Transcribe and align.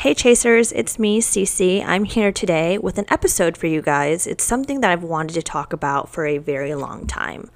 Hey 0.00 0.14
Chasers, 0.14 0.72
it's 0.72 0.98
me, 0.98 1.20
Cece. 1.20 1.84
I'm 1.84 2.04
here 2.04 2.32
today 2.32 2.78
with 2.78 2.96
an 2.96 3.04
episode 3.10 3.58
for 3.58 3.66
you 3.66 3.82
guys. 3.82 4.26
It's 4.26 4.42
something 4.42 4.80
that 4.80 4.90
I've 4.90 5.02
wanted 5.02 5.34
to 5.34 5.42
talk 5.42 5.74
about 5.74 6.08
for 6.08 6.24
a 6.24 6.38
very 6.38 6.74
long 6.74 7.06
time. 7.06 7.50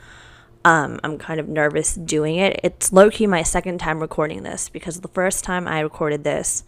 Um, 0.62 1.00
I'm 1.02 1.16
kind 1.16 1.40
of 1.40 1.48
nervous 1.48 1.94
doing 1.94 2.36
it. 2.36 2.60
It's 2.62 2.92
low 2.92 3.08
key 3.08 3.26
my 3.26 3.42
second 3.42 3.78
time 3.78 3.98
recording 3.98 4.42
this 4.42 4.68
because 4.68 5.00
the 5.00 5.08
first 5.08 5.42
time 5.42 5.66
I 5.66 5.80
recorded 5.80 6.22
this, 6.22 6.64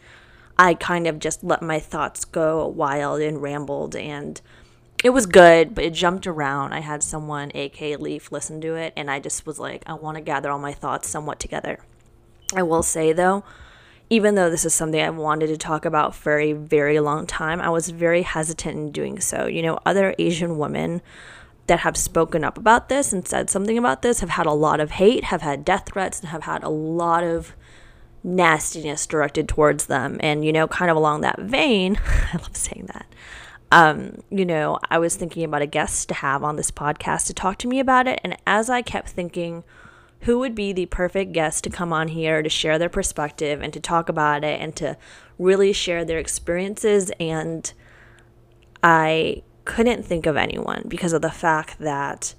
I 0.58 0.72
kind 0.72 1.06
of 1.06 1.18
just 1.18 1.44
let 1.44 1.60
my 1.60 1.78
thoughts 1.78 2.24
go 2.24 2.66
wild 2.66 3.20
and 3.20 3.42
rambled, 3.42 3.94
and 3.94 4.40
it 5.04 5.10
was 5.10 5.26
good, 5.26 5.74
but 5.74 5.84
it 5.84 5.92
jumped 5.92 6.26
around. 6.26 6.72
I 6.72 6.80
had 6.80 7.02
someone, 7.02 7.52
AK 7.54 8.00
Leaf, 8.00 8.32
listen 8.32 8.62
to 8.62 8.76
it, 8.76 8.94
and 8.96 9.10
I 9.10 9.20
just 9.20 9.44
was 9.44 9.58
like, 9.58 9.82
I 9.84 9.92
want 9.92 10.16
to 10.16 10.22
gather 10.22 10.50
all 10.50 10.58
my 10.58 10.72
thoughts 10.72 11.10
somewhat 11.10 11.38
together. 11.38 11.80
I 12.54 12.62
will 12.62 12.82
say 12.82 13.12
though, 13.12 13.44
even 14.08 14.34
though 14.34 14.50
this 14.50 14.64
is 14.64 14.74
something 14.74 15.00
I 15.00 15.10
wanted 15.10 15.48
to 15.48 15.56
talk 15.56 15.84
about 15.84 16.14
for 16.14 16.38
a 16.38 16.52
very 16.52 17.00
long 17.00 17.26
time, 17.26 17.60
I 17.60 17.70
was 17.70 17.90
very 17.90 18.22
hesitant 18.22 18.76
in 18.76 18.92
doing 18.92 19.20
so. 19.20 19.46
You 19.46 19.62
know, 19.62 19.78
other 19.84 20.14
Asian 20.18 20.58
women 20.58 21.02
that 21.66 21.80
have 21.80 21.96
spoken 21.96 22.44
up 22.44 22.56
about 22.56 22.88
this 22.88 23.12
and 23.12 23.26
said 23.26 23.50
something 23.50 23.76
about 23.76 24.02
this 24.02 24.20
have 24.20 24.30
had 24.30 24.46
a 24.46 24.52
lot 24.52 24.78
of 24.78 24.92
hate, 24.92 25.24
have 25.24 25.42
had 25.42 25.64
death 25.64 25.86
threats, 25.86 26.20
and 26.20 26.28
have 26.28 26.44
had 26.44 26.62
a 26.62 26.68
lot 26.68 27.24
of 27.24 27.54
nastiness 28.22 29.06
directed 29.06 29.48
towards 29.48 29.86
them. 29.86 30.18
And, 30.20 30.44
you 30.44 30.52
know, 30.52 30.68
kind 30.68 30.90
of 30.90 30.96
along 30.96 31.22
that 31.22 31.40
vein, 31.40 31.98
I 32.32 32.36
love 32.36 32.56
saying 32.56 32.88
that. 32.92 33.06
Um, 33.72 34.22
you 34.30 34.44
know, 34.44 34.78
I 34.88 34.98
was 34.98 35.16
thinking 35.16 35.42
about 35.42 35.62
a 35.62 35.66
guest 35.66 36.08
to 36.08 36.14
have 36.14 36.44
on 36.44 36.54
this 36.54 36.70
podcast 36.70 37.26
to 37.26 37.34
talk 37.34 37.58
to 37.58 37.68
me 37.68 37.80
about 37.80 38.06
it. 38.06 38.20
And 38.22 38.36
as 38.46 38.70
I 38.70 38.82
kept 38.82 39.08
thinking, 39.08 39.64
who 40.20 40.38
would 40.38 40.54
be 40.54 40.72
the 40.72 40.86
perfect 40.86 41.32
guest 41.32 41.64
to 41.64 41.70
come 41.70 41.92
on 41.92 42.08
here 42.08 42.42
to 42.42 42.48
share 42.48 42.78
their 42.78 42.88
perspective 42.88 43.60
and 43.60 43.72
to 43.72 43.80
talk 43.80 44.08
about 44.08 44.44
it 44.44 44.60
and 44.60 44.74
to 44.76 44.96
really 45.38 45.72
share 45.72 46.04
their 46.04 46.18
experiences. 46.18 47.10
And 47.20 47.72
I 48.82 49.42
couldn't 49.64 50.04
think 50.04 50.26
of 50.26 50.36
anyone 50.36 50.84
because 50.88 51.12
of 51.12 51.22
the 51.22 51.30
fact 51.30 51.78
that, 51.78 52.34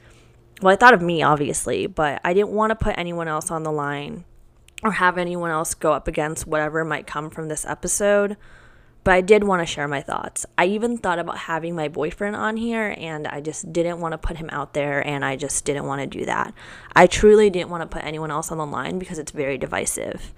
well, 0.61 0.73
I 0.73 0.75
thought 0.75 0.93
of 0.93 1.01
me, 1.01 1.21
obviously, 1.21 1.87
but 1.87 2.19
I 2.23 2.33
didn't 2.33 2.51
want 2.51 2.71
to 2.71 2.75
put 2.75 2.97
anyone 2.97 3.27
else 3.27 3.51
on 3.51 3.63
the 3.63 3.71
line 3.71 4.25
or 4.83 4.91
have 4.93 5.17
anyone 5.17 5.51
else 5.51 5.73
go 5.73 5.93
up 5.93 6.07
against 6.07 6.47
whatever 6.47 6.83
might 6.83 7.07
come 7.07 7.29
from 7.29 7.47
this 7.47 7.65
episode 7.65 8.37
but 9.07 9.13
I 9.13 9.21
did 9.21 9.45
want 9.45 9.61
to 9.61 9.65
share 9.65 9.87
my 9.87 10.01
thoughts. 10.01 10.45
I 10.57 10.65
even 10.65 10.97
thought 10.97 11.17
about 11.17 11.37
having 11.37 11.73
my 11.73 11.87
boyfriend 11.87 12.35
on 12.35 12.57
here, 12.57 12.93
and 12.97 13.25
I 13.25 13.39
just 13.39 13.71
didn't 13.71 14.01
want 14.01 14.11
to 14.11 14.17
put 14.17 14.35
him 14.35 14.49
out 14.51 14.73
there, 14.73 14.99
and 14.99 15.23
I 15.23 15.37
just 15.37 15.63
didn't 15.63 15.85
want 15.85 16.01
to 16.01 16.19
do 16.19 16.25
that. 16.25 16.53
I 16.93 17.07
truly 17.07 17.49
didn't 17.49 17.69
want 17.69 17.83
to 17.83 17.87
put 17.87 18.03
anyone 18.03 18.31
else 18.31 18.51
on 18.51 18.57
the 18.57 18.65
line 18.65 18.99
because 18.99 19.17
it's 19.17 19.31
very 19.31 19.57
divisive. 19.57 20.33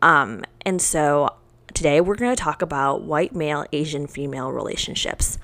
Um, 0.00 0.46
and 0.64 0.80
so 0.80 1.36
today 1.74 2.00
we're 2.00 2.14
going 2.14 2.34
to 2.34 2.42
talk 2.42 2.62
about 2.62 3.02
white 3.02 3.34
male, 3.34 3.66
Asian 3.70 4.06
female 4.06 4.50
relationships. 4.50 5.36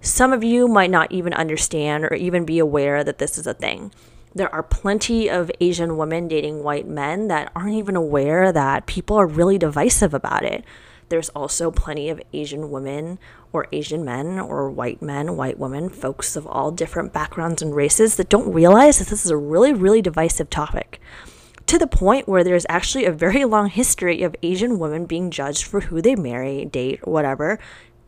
Some 0.00 0.32
of 0.32 0.44
you 0.44 0.68
might 0.68 0.92
not 0.92 1.10
even 1.10 1.34
understand 1.34 2.04
or 2.04 2.14
even 2.14 2.44
be 2.44 2.60
aware 2.60 3.02
that 3.02 3.18
this 3.18 3.38
is 3.38 3.48
a 3.48 3.54
thing. 3.54 3.90
There 4.36 4.54
are 4.54 4.62
plenty 4.62 5.28
of 5.28 5.50
Asian 5.60 5.96
women 5.96 6.28
dating 6.28 6.62
white 6.62 6.86
men 6.86 7.26
that 7.26 7.50
aren't 7.56 7.74
even 7.74 7.96
aware 7.96 8.52
that 8.52 8.86
people 8.86 9.16
are 9.16 9.26
really 9.26 9.58
divisive 9.58 10.14
about 10.14 10.44
it 10.44 10.64
there's 11.10 11.28
also 11.30 11.70
plenty 11.70 12.08
of 12.08 12.22
Asian 12.32 12.70
women 12.70 13.18
or 13.52 13.66
Asian 13.72 14.04
men 14.04 14.38
or 14.38 14.70
white 14.70 15.02
men, 15.02 15.36
white 15.36 15.58
women, 15.58 15.90
folks 15.90 16.36
of 16.36 16.46
all 16.46 16.70
different 16.70 17.12
backgrounds 17.12 17.60
and 17.60 17.74
races 17.74 18.16
that 18.16 18.28
don't 18.28 18.52
realize 18.52 18.98
that 18.98 19.08
this 19.08 19.24
is 19.24 19.30
a 19.30 19.36
really, 19.36 19.72
really 19.72 20.00
divisive 20.00 20.48
topic. 20.48 21.00
To 21.66 21.78
the 21.78 21.86
point 21.86 22.28
where 22.28 22.42
there's 22.42 22.66
actually 22.68 23.04
a 23.04 23.12
very 23.12 23.44
long 23.44 23.68
history 23.68 24.22
of 24.22 24.34
Asian 24.42 24.78
women 24.78 25.04
being 25.04 25.30
judged 25.30 25.64
for 25.64 25.80
who 25.80 26.00
they 26.00 26.16
marry, 26.16 26.64
date, 26.64 27.06
whatever 27.06 27.58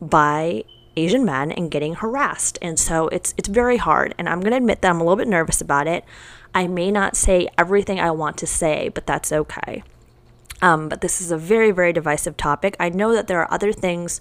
by 0.01 0.65
Asian 0.97 1.25
men 1.25 1.53
and 1.53 1.71
getting 1.71 1.95
harassed. 1.95 2.59
And 2.61 2.79
so 2.79 3.09
it's 3.09 3.35
it's 3.37 3.49
very 3.49 3.77
hard. 3.77 4.15
And 4.19 4.29
I'm 4.29 4.41
gonna 4.41 4.57
admit 4.57 4.83
that 4.83 4.91
I'm 4.91 5.01
a 5.01 5.05
little 5.05 5.17
bit 5.17 5.29
nervous 5.29 5.61
about 5.61 5.87
it. 5.87 6.05
I 6.55 6.67
may 6.67 6.91
not 6.91 7.17
say 7.17 7.49
everything 7.57 7.99
I 7.99 8.11
want 8.11 8.37
to 8.39 8.47
say, 8.47 8.91
but 8.91 9.07
that's 9.07 9.33
okay. 9.33 9.83
Um, 10.63 10.89
but 10.89 11.01
this 11.01 11.21
is 11.21 11.31
a 11.31 11.37
very, 11.37 11.73
very 11.73 11.93
divisive 11.93 12.37
topic. 12.37 12.77
I 12.81 12.89
know 12.89 13.13
that 13.13 13.27
there 13.27 13.41
are 13.41 13.53
other 13.53 13.73
things 13.73 14.21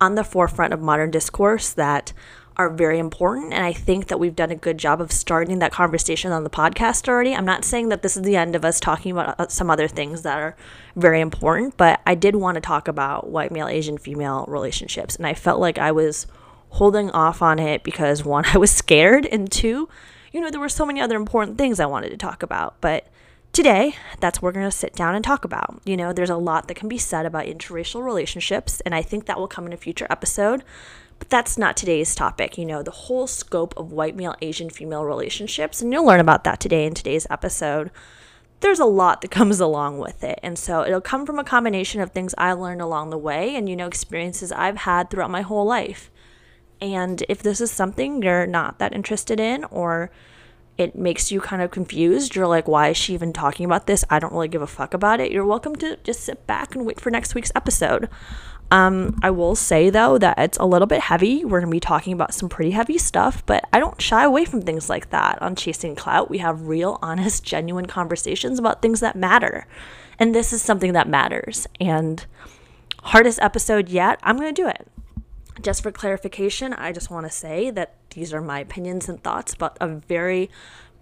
on 0.00 0.14
the 0.14 0.24
forefront 0.24 0.72
of 0.72 0.80
modern 0.80 1.10
discourse 1.10 1.72
that 1.72 2.12
are 2.56 2.70
very 2.70 2.98
important. 2.98 3.52
And 3.52 3.64
I 3.64 3.72
think 3.72 4.08
that 4.08 4.18
we've 4.18 4.36
done 4.36 4.50
a 4.50 4.56
good 4.56 4.78
job 4.78 5.00
of 5.00 5.10
starting 5.10 5.58
that 5.60 5.72
conversation 5.72 6.32
on 6.32 6.44
the 6.44 6.50
podcast 6.50 7.08
already. 7.08 7.34
I'm 7.34 7.44
not 7.44 7.64
saying 7.64 7.88
that 7.88 8.02
this 8.02 8.16
is 8.16 8.22
the 8.22 8.36
end 8.36 8.54
of 8.54 8.64
us 8.64 8.78
talking 8.78 9.12
about 9.12 9.40
uh, 9.40 9.48
some 9.48 9.70
other 9.70 9.88
things 9.88 10.22
that 10.22 10.38
are 10.38 10.56
very 10.94 11.20
important, 11.20 11.76
but 11.76 12.00
I 12.06 12.14
did 12.14 12.36
want 12.36 12.56
to 12.56 12.60
talk 12.60 12.88
about 12.88 13.28
white 13.28 13.52
male, 13.52 13.68
Asian 13.68 13.96
female 13.96 14.44
relationships. 14.48 15.16
And 15.16 15.26
I 15.26 15.34
felt 15.34 15.60
like 15.60 15.78
I 15.78 15.92
was 15.92 16.26
holding 16.70 17.10
off 17.10 17.42
on 17.42 17.58
it 17.58 17.82
because 17.82 18.24
one, 18.24 18.44
I 18.46 18.58
was 18.58 18.70
scared, 18.70 19.26
and 19.26 19.50
two, 19.50 19.88
you 20.32 20.40
know, 20.40 20.50
there 20.50 20.60
were 20.60 20.68
so 20.68 20.86
many 20.86 21.00
other 21.00 21.16
important 21.16 21.58
things 21.58 21.80
I 21.80 21.86
wanted 21.86 22.10
to 22.10 22.16
talk 22.16 22.42
about. 22.42 22.80
But 22.80 23.06
today, 23.52 23.94
that's 24.20 24.40
what 24.40 24.48
we're 24.48 24.60
going 24.60 24.70
to 24.70 24.76
sit 24.76 24.94
down 24.94 25.14
and 25.14 25.24
talk 25.24 25.44
about. 25.44 25.80
You 25.84 25.96
know, 25.96 26.12
there's 26.12 26.30
a 26.30 26.36
lot 26.36 26.68
that 26.68 26.76
can 26.76 26.88
be 26.88 26.98
said 26.98 27.26
about 27.26 27.46
interracial 27.46 28.04
relationships, 28.04 28.80
and 28.80 28.94
I 28.94 29.02
think 29.02 29.26
that 29.26 29.38
will 29.38 29.48
come 29.48 29.66
in 29.66 29.72
a 29.72 29.76
future 29.76 30.06
episode. 30.10 30.64
But 31.18 31.30
that's 31.30 31.56
not 31.56 31.76
today's 31.76 32.16
topic, 32.16 32.58
you 32.58 32.64
know, 32.64 32.82
the 32.82 32.90
whole 32.90 33.28
scope 33.28 33.74
of 33.76 33.92
white 33.92 34.16
male, 34.16 34.34
Asian 34.42 34.70
female 34.70 35.04
relationships. 35.04 35.80
And 35.80 35.92
you'll 35.92 36.04
learn 36.04 36.18
about 36.18 36.42
that 36.42 36.58
today 36.58 36.84
in 36.84 36.94
today's 36.94 37.28
episode. 37.30 37.92
There's 38.58 38.80
a 38.80 38.84
lot 38.84 39.20
that 39.20 39.30
comes 39.30 39.60
along 39.60 39.98
with 39.98 40.24
it. 40.24 40.40
And 40.42 40.58
so 40.58 40.84
it'll 40.84 41.00
come 41.00 41.24
from 41.24 41.38
a 41.38 41.44
combination 41.44 42.00
of 42.00 42.10
things 42.10 42.34
I 42.36 42.54
learned 42.54 42.80
along 42.80 43.10
the 43.10 43.18
way 43.18 43.54
and, 43.54 43.68
you 43.68 43.76
know, 43.76 43.86
experiences 43.86 44.50
I've 44.50 44.78
had 44.78 45.10
throughout 45.10 45.30
my 45.30 45.42
whole 45.42 45.64
life. 45.64 46.10
And 46.80 47.22
if 47.28 47.40
this 47.40 47.60
is 47.60 47.70
something 47.70 48.20
you're 48.22 48.44
not 48.44 48.80
that 48.80 48.92
interested 48.92 49.38
in 49.38 49.62
or 49.66 50.10
it 50.78 50.96
makes 50.96 51.30
you 51.30 51.40
kind 51.40 51.62
of 51.62 51.70
confused. 51.70 52.34
You're 52.34 52.46
like, 52.46 52.66
why 52.66 52.88
is 52.88 52.96
she 52.96 53.14
even 53.14 53.32
talking 53.32 53.66
about 53.66 53.86
this? 53.86 54.04
I 54.08 54.18
don't 54.18 54.32
really 54.32 54.48
give 54.48 54.62
a 54.62 54.66
fuck 54.66 54.94
about 54.94 55.20
it. 55.20 55.30
You're 55.30 55.46
welcome 55.46 55.76
to 55.76 55.98
just 56.04 56.20
sit 56.20 56.46
back 56.46 56.74
and 56.74 56.86
wait 56.86 57.00
for 57.00 57.10
next 57.10 57.34
week's 57.34 57.52
episode. 57.54 58.08
Um, 58.72 59.18
I 59.22 59.30
will 59.30 59.54
say 59.54 59.90
though 59.90 60.16
that 60.16 60.38
it's 60.38 60.56
a 60.56 60.64
little 60.64 60.86
bit 60.86 61.02
heavy. 61.02 61.44
We're 61.44 61.60
gonna 61.60 61.70
be 61.70 61.78
talking 61.78 62.14
about 62.14 62.32
some 62.32 62.48
pretty 62.48 62.70
heavy 62.70 62.96
stuff, 62.96 63.44
but 63.44 63.68
I 63.70 63.78
don't 63.78 64.00
shy 64.00 64.24
away 64.24 64.46
from 64.46 64.62
things 64.62 64.88
like 64.88 65.10
that. 65.10 65.40
On 65.42 65.54
Chasing 65.54 65.94
Clout, 65.94 66.30
we 66.30 66.38
have 66.38 66.68
real, 66.68 66.98
honest, 67.02 67.44
genuine 67.44 67.84
conversations 67.84 68.58
about 68.58 68.80
things 68.80 69.00
that 69.00 69.14
matter. 69.14 69.66
And 70.18 70.34
this 70.34 70.54
is 70.54 70.62
something 70.62 70.94
that 70.94 71.06
matters. 71.06 71.66
And 71.80 72.24
hardest 73.02 73.40
episode 73.42 73.90
yet, 73.90 74.18
I'm 74.22 74.38
gonna 74.38 74.52
do 74.52 74.68
it. 74.68 74.88
Just 75.60 75.82
for 75.82 75.92
clarification, 75.92 76.72
I 76.72 76.92
just 76.92 77.10
want 77.10 77.26
to 77.26 77.32
say 77.32 77.70
that 77.70 77.94
these 78.10 78.32
are 78.32 78.40
my 78.40 78.60
opinions 78.60 79.08
and 79.08 79.22
thoughts 79.22 79.52
about 79.52 79.76
a 79.80 79.88
very 79.88 80.50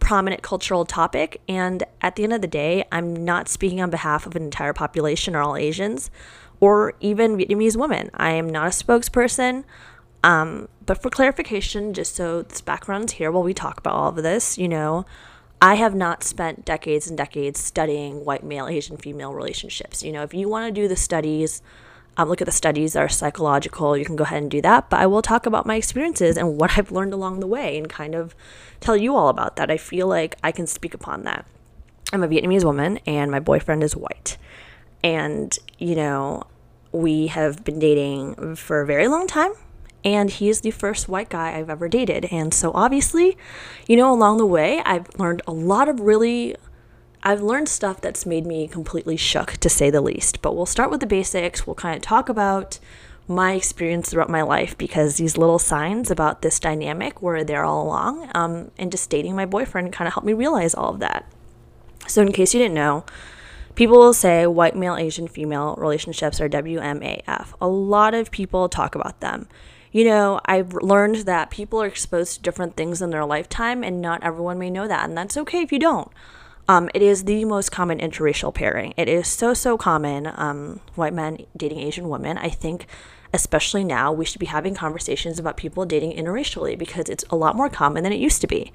prominent 0.00 0.42
cultural 0.42 0.84
topic. 0.84 1.40
And 1.48 1.84
at 2.00 2.16
the 2.16 2.24
end 2.24 2.32
of 2.32 2.40
the 2.40 2.48
day, 2.48 2.84
I'm 2.90 3.24
not 3.24 3.48
speaking 3.48 3.80
on 3.80 3.90
behalf 3.90 4.26
of 4.26 4.34
an 4.34 4.42
entire 4.42 4.72
population 4.72 5.36
or 5.36 5.42
all 5.42 5.56
Asians 5.56 6.10
or 6.58 6.94
even 7.00 7.36
Vietnamese 7.36 7.76
women. 7.76 8.10
I 8.14 8.32
am 8.32 8.48
not 8.48 8.66
a 8.66 8.70
spokesperson. 8.70 9.64
Um, 10.22 10.68
but 10.84 11.00
for 11.00 11.08
clarification, 11.08 11.94
just 11.94 12.14
so 12.14 12.42
this 12.42 12.60
background's 12.60 13.14
here 13.14 13.30
while 13.30 13.42
we 13.42 13.54
talk 13.54 13.78
about 13.78 13.94
all 13.94 14.08
of 14.08 14.16
this, 14.16 14.58
you 14.58 14.68
know, 14.68 15.06
I 15.62 15.74
have 15.74 15.94
not 15.94 16.24
spent 16.24 16.64
decades 16.64 17.08
and 17.08 17.16
decades 17.16 17.60
studying 17.60 18.24
white 18.24 18.42
male 18.42 18.66
Asian 18.66 18.96
female 18.96 19.32
relationships. 19.32 20.02
You 20.02 20.12
know, 20.12 20.22
if 20.22 20.34
you 20.34 20.48
want 20.48 20.74
to 20.74 20.80
do 20.80 20.88
the 20.88 20.96
studies, 20.96 21.62
um, 22.20 22.28
look 22.28 22.40
at 22.40 22.46
the 22.46 22.52
studies 22.52 22.92
that 22.92 23.02
are 23.02 23.08
psychological, 23.08 23.96
you 23.96 24.04
can 24.04 24.16
go 24.16 24.24
ahead 24.24 24.42
and 24.42 24.50
do 24.50 24.60
that. 24.62 24.90
But 24.90 25.00
I 25.00 25.06
will 25.06 25.22
talk 25.22 25.46
about 25.46 25.66
my 25.66 25.76
experiences 25.76 26.36
and 26.36 26.56
what 26.58 26.76
I've 26.76 26.90
learned 26.90 27.12
along 27.12 27.40
the 27.40 27.46
way 27.46 27.78
and 27.78 27.88
kind 27.88 28.14
of 28.14 28.34
tell 28.80 28.96
you 28.96 29.16
all 29.16 29.28
about 29.28 29.56
that. 29.56 29.70
I 29.70 29.76
feel 29.76 30.06
like 30.06 30.36
I 30.42 30.52
can 30.52 30.66
speak 30.66 30.94
upon 30.94 31.22
that. 31.24 31.46
I'm 32.12 32.22
a 32.22 32.28
Vietnamese 32.28 32.64
woman 32.64 32.98
and 33.06 33.30
my 33.30 33.40
boyfriend 33.40 33.82
is 33.82 33.96
white. 33.96 34.36
And, 35.02 35.56
you 35.78 35.94
know, 35.94 36.44
we 36.92 37.28
have 37.28 37.64
been 37.64 37.78
dating 37.78 38.56
for 38.56 38.80
a 38.80 38.86
very 38.86 39.08
long 39.08 39.26
time 39.26 39.52
and 40.04 40.30
he's 40.30 40.62
the 40.62 40.70
first 40.70 41.08
white 41.08 41.28
guy 41.28 41.56
I've 41.56 41.70
ever 41.70 41.88
dated. 41.88 42.26
And 42.26 42.52
so 42.52 42.72
obviously, 42.74 43.36
you 43.86 43.96
know, 43.96 44.12
along 44.12 44.38
the 44.38 44.46
way, 44.46 44.82
I've 44.84 45.06
learned 45.18 45.42
a 45.46 45.52
lot 45.52 45.88
of 45.88 46.00
really 46.00 46.56
I've 47.22 47.42
learned 47.42 47.68
stuff 47.68 48.00
that's 48.00 48.24
made 48.24 48.46
me 48.46 48.66
completely 48.66 49.16
shook, 49.16 49.52
to 49.58 49.68
say 49.68 49.90
the 49.90 50.00
least. 50.00 50.40
But 50.40 50.56
we'll 50.56 50.66
start 50.66 50.90
with 50.90 51.00
the 51.00 51.06
basics. 51.06 51.66
We'll 51.66 51.74
kind 51.74 51.96
of 51.96 52.02
talk 52.02 52.28
about 52.28 52.78
my 53.28 53.52
experience 53.52 54.10
throughout 54.10 54.30
my 54.30 54.42
life 54.42 54.76
because 54.76 55.16
these 55.16 55.36
little 55.36 55.58
signs 55.58 56.10
about 56.10 56.42
this 56.42 56.58
dynamic 56.58 57.20
were 57.20 57.44
there 57.44 57.64
all 57.64 57.82
along. 57.82 58.30
Um, 58.34 58.70
and 58.78 58.90
just 58.90 59.10
dating 59.10 59.36
my 59.36 59.46
boyfriend 59.46 59.92
kind 59.92 60.08
of 60.08 60.14
helped 60.14 60.26
me 60.26 60.32
realize 60.32 60.74
all 60.74 60.94
of 60.94 61.00
that. 61.00 61.30
So, 62.08 62.22
in 62.22 62.32
case 62.32 62.54
you 62.54 62.60
didn't 62.60 62.74
know, 62.74 63.04
people 63.74 63.98
will 63.98 64.14
say 64.14 64.46
white 64.46 64.74
male, 64.74 64.96
Asian 64.96 65.28
female 65.28 65.76
relationships 65.78 66.40
are 66.40 66.48
WMAF. 66.48 67.52
A 67.60 67.68
lot 67.68 68.14
of 68.14 68.30
people 68.30 68.68
talk 68.68 68.94
about 68.94 69.20
them. 69.20 69.46
You 69.92 70.04
know, 70.04 70.40
I've 70.46 70.72
learned 70.72 71.16
that 71.26 71.50
people 71.50 71.82
are 71.82 71.86
exposed 71.86 72.36
to 72.36 72.42
different 72.42 72.76
things 72.76 73.02
in 73.02 73.10
their 73.10 73.24
lifetime, 73.24 73.84
and 73.84 74.00
not 74.00 74.22
everyone 74.22 74.58
may 74.58 74.70
know 74.70 74.88
that, 74.88 75.08
and 75.08 75.18
that's 75.18 75.36
okay 75.36 75.62
if 75.62 75.70
you 75.70 75.78
don't. 75.78 76.10
Um, 76.70 76.88
it 76.94 77.02
is 77.02 77.24
the 77.24 77.44
most 77.46 77.72
common 77.72 77.98
interracial 77.98 78.54
pairing. 78.54 78.94
It 78.96 79.08
is 79.08 79.26
so, 79.26 79.54
so 79.54 79.76
common. 79.76 80.30
Um, 80.36 80.78
white 80.94 81.12
men 81.12 81.38
dating 81.56 81.80
Asian 81.80 82.08
women. 82.08 82.38
I 82.38 82.48
think, 82.48 82.86
especially 83.34 83.82
now, 83.82 84.12
we 84.12 84.24
should 84.24 84.38
be 84.38 84.46
having 84.46 84.76
conversations 84.76 85.40
about 85.40 85.56
people 85.56 85.84
dating 85.84 86.12
interracially 86.12 86.78
because 86.78 87.08
it's 87.08 87.24
a 87.28 87.34
lot 87.34 87.56
more 87.56 87.68
common 87.68 88.04
than 88.04 88.12
it 88.12 88.20
used 88.20 88.40
to 88.42 88.46
be. 88.46 88.72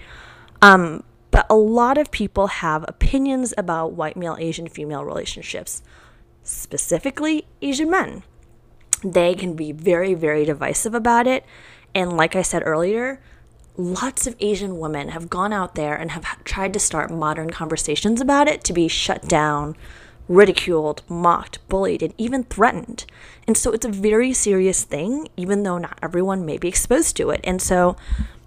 Um, 0.61 1.05
but 1.31 1.45
a 1.49 1.55
lot 1.55 1.97
of 1.97 2.11
people 2.11 2.47
have 2.47 2.83
opinions 2.85 3.53
about 3.57 3.93
white 3.93 4.17
male 4.17 4.35
Asian 4.41 4.67
female 4.67 5.05
relationships, 5.05 5.81
specifically 6.43 7.47
Asian 7.61 7.89
men. 7.89 8.23
They 9.05 9.35
can 9.35 9.53
be 9.53 9.71
very, 9.71 10.15
very 10.15 10.43
divisive 10.43 10.93
about 10.93 11.27
it. 11.27 11.45
And 11.93 12.17
like 12.17 12.35
I 12.35 12.41
said 12.41 12.61
earlier, 12.65 13.21
lots 13.77 14.27
of 14.27 14.35
Asian 14.39 14.79
women 14.79 15.09
have 15.09 15.29
gone 15.29 15.53
out 15.53 15.75
there 15.75 15.95
and 15.95 16.11
have 16.11 16.43
tried 16.43 16.73
to 16.73 16.79
start 16.79 17.11
modern 17.11 17.49
conversations 17.49 18.21
about 18.21 18.47
it 18.47 18.63
to 18.63 18.73
be 18.73 18.87
shut 18.87 19.27
down, 19.27 19.75
ridiculed, 20.27 21.03
mocked, 21.09 21.67
bullied, 21.67 22.01
and 22.01 22.13
even 22.17 22.43
threatened. 22.43 23.05
And 23.47 23.57
so 23.57 23.71
it's 23.71 23.85
a 23.85 23.89
very 23.89 24.33
serious 24.33 24.83
thing, 24.83 25.27
even 25.37 25.63
though 25.63 25.77
not 25.77 25.99
everyone 26.01 26.45
may 26.45 26.57
be 26.57 26.67
exposed 26.67 27.15
to 27.17 27.29
it. 27.29 27.41
And 27.43 27.61
so 27.61 27.95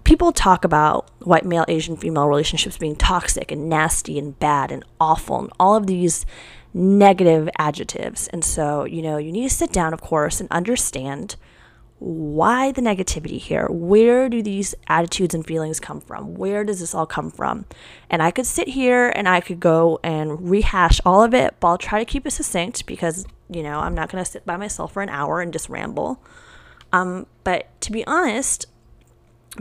people 0.03 0.31
talk 0.31 0.65
about 0.65 1.09
white 1.19 1.45
male 1.45 1.65
Asian 1.67 1.95
female 1.95 2.27
relationships 2.27 2.77
being 2.77 2.95
toxic 2.95 3.51
and 3.51 3.69
nasty 3.69 4.17
and 4.17 4.37
bad 4.39 4.71
and 4.71 4.83
awful 4.99 5.39
and 5.39 5.51
all 5.59 5.75
of 5.75 5.87
these 5.87 6.25
negative 6.73 7.49
adjectives. 7.57 8.27
And 8.29 8.43
so, 8.43 8.85
you 8.85 9.01
know, 9.01 9.17
you 9.17 9.31
need 9.31 9.47
to 9.47 9.55
sit 9.55 9.71
down, 9.71 9.93
of 9.93 10.01
course, 10.01 10.39
and 10.39 10.51
understand 10.51 11.35
why 11.99 12.71
the 12.71 12.81
negativity 12.81 13.37
here? 13.37 13.67
Where 13.67 14.29
do 14.29 14.41
these 14.41 14.73
attitudes 14.87 15.35
and 15.35 15.45
feelings 15.45 15.81
come 15.81 15.99
from? 15.99 16.33
Where 16.33 16.63
does 16.63 16.79
this 16.79 16.95
all 16.95 17.05
come 17.05 17.29
from? 17.29 17.65
And 18.09 18.23
I 18.23 18.31
could 18.31 18.45
sit 18.45 18.69
here 18.69 19.09
and 19.09 19.27
I 19.27 19.41
could 19.41 19.59
go 19.59 19.99
and 20.01 20.49
rehash 20.49 21.01
all 21.05 21.23
of 21.23 21.33
it, 21.33 21.55
but 21.59 21.67
I'll 21.67 21.77
try 21.77 21.99
to 21.99 22.05
keep 22.05 22.25
it 22.25 22.31
succinct 22.31 22.85
because, 22.85 23.25
you 23.49 23.61
know, 23.61 23.79
I'm 23.79 23.93
not 23.93 24.09
going 24.09 24.23
to 24.23 24.29
sit 24.29 24.45
by 24.45 24.55
myself 24.55 24.93
for 24.93 25.01
an 25.01 25.09
hour 25.09 25.41
and 25.41 25.51
just 25.51 25.67
ramble. 25.67 26.23
Um, 26.93 27.27
but 27.43 27.67
to 27.81 27.91
be 27.91 28.07
honest, 28.07 28.65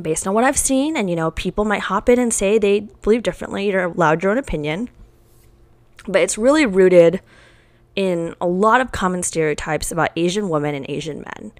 based 0.00 0.26
on 0.26 0.32
what 0.32 0.44
I've 0.44 0.58
seen, 0.58 0.96
and, 0.96 1.10
you 1.10 1.16
know, 1.16 1.32
people 1.32 1.64
might 1.64 1.82
hop 1.82 2.08
in 2.08 2.20
and 2.20 2.32
say 2.32 2.56
they 2.56 2.80
believe 2.80 3.24
differently, 3.24 3.68
you're 3.68 3.84
allowed 3.84 4.22
your 4.22 4.30
own 4.30 4.38
opinion, 4.38 4.90
but 6.06 6.22
it's 6.22 6.38
really 6.38 6.66
rooted 6.66 7.20
in 7.96 8.36
a 8.40 8.46
lot 8.46 8.80
of 8.80 8.92
common 8.92 9.24
stereotypes 9.24 9.90
about 9.90 10.10
Asian 10.14 10.48
women 10.48 10.76
and 10.76 10.86
Asian 10.88 11.18
men 11.18 11.52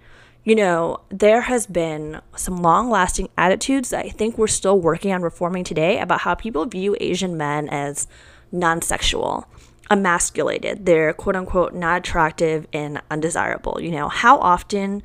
you 0.48 0.54
know, 0.54 1.00
there 1.10 1.42
has 1.42 1.66
been 1.66 2.22
some 2.34 2.62
long 2.62 2.88
lasting 2.88 3.28
attitudes 3.36 3.90
that 3.90 4.06
I 4.06 4.08
think 4.08 4.38
we're 4.38 4.46
still 4.46 4.80
working 4.80 5.12
on 5.12 5.20
reforming 5.20 5.62
today 5.62 6.00
about 6.00 6.22
how 6.22 6.34
people 6.34 6.64
view 6.64 6.96
Asian 7.00 7.36
men 7.36 7.68
as 7.68 8.06
non 8.50 8.80
sexual, 8.80 9.46
emasculated. 9.90 10.86
They're 10.86 11.12
quote 11.12 11.36
unquote 11.36 11.74
not 11.74 11.98
attractive 11.98 12.66
and 12.72 13.02
undesirable. 13.10 13.78
You 13.82 13.90
know, 13.90 14.08
how 14.08 14.38
often 14.38 15.02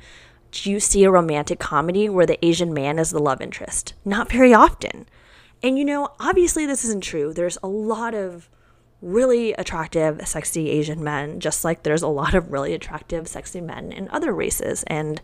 do 0.50 0.70
you 0.70 0.80
see 0.80 1.04
a 1.04 1.10
romantic 1.10 1.58
comedy 1.58 2.08
where 2.08 2.24
the 2.26 2.42
Asian 2.42 2.72
man 2.72 2.98
is 2.98 3.10
the 3.10 3.18
love 3.18 3.42
interest? 3.42 3.92
Not 4.02 4.32
very 4.32 4.54
often. 4.54 5.06
And 5.62 5.78
you 5.78 5.84
know, 5.84 6.08
obviously, 6.18 6.64
this 6.64 6.86
isn't 6.86 7.04
true. 7.04 7.34
There's 7.34 7.58
a 7.62 7.68
lot 7.68 8.14
of 8.14 8.48
really 9.04 9.52
attractive, 9.52 10.26
sexy 10.26 10.70
Asian 10.70 11.04
men, 11.04 11.38
just 11.38 11.64
like 11.64 11.82
there's 11.82 12.02
a 12.02 12.08
lot 12.08 12.34
of 12.34 12.50
really 12.50 12.72
attractive, 12.74 13.28
sexy 13.28 13.60
men 13.60 13.92
in 13.92 14.08
other 14.08 14.32
races. 14.32 14.82
And 14.84 15.20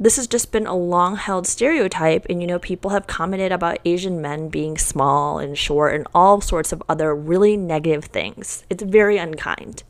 this 0.00 0.16
has 0.16 0.26
just 0.26 0.50
been 0.50 0.66
a 0.66 0.74
long 0.74 1.16
held 1.16 1.46
stereotype. 1.46 2.26
And, 2.28 2.40
you 2.40 2.46
know, 2.46 2.58
people 2.58 2.90
have 2.90 3.06
commented 3.06 3.52
about 3.52 3.78
Asian 3.84 4.20
men 4.20 4.48
being 4.48 4.78
small 4.78 5.38
and 5.38 5.56
short 5.56 5.94
and 5.94 6.08
all 6.14 6.40
sorts 6.40 6.72
of 6.72 6.82
other 6.88 7.14
really 7.14 7.56
negative 7.56 8.06
things. 8.06 8.64
It's 8.70 8.82
very 8.82 9.18
unkind. 9.18 9.84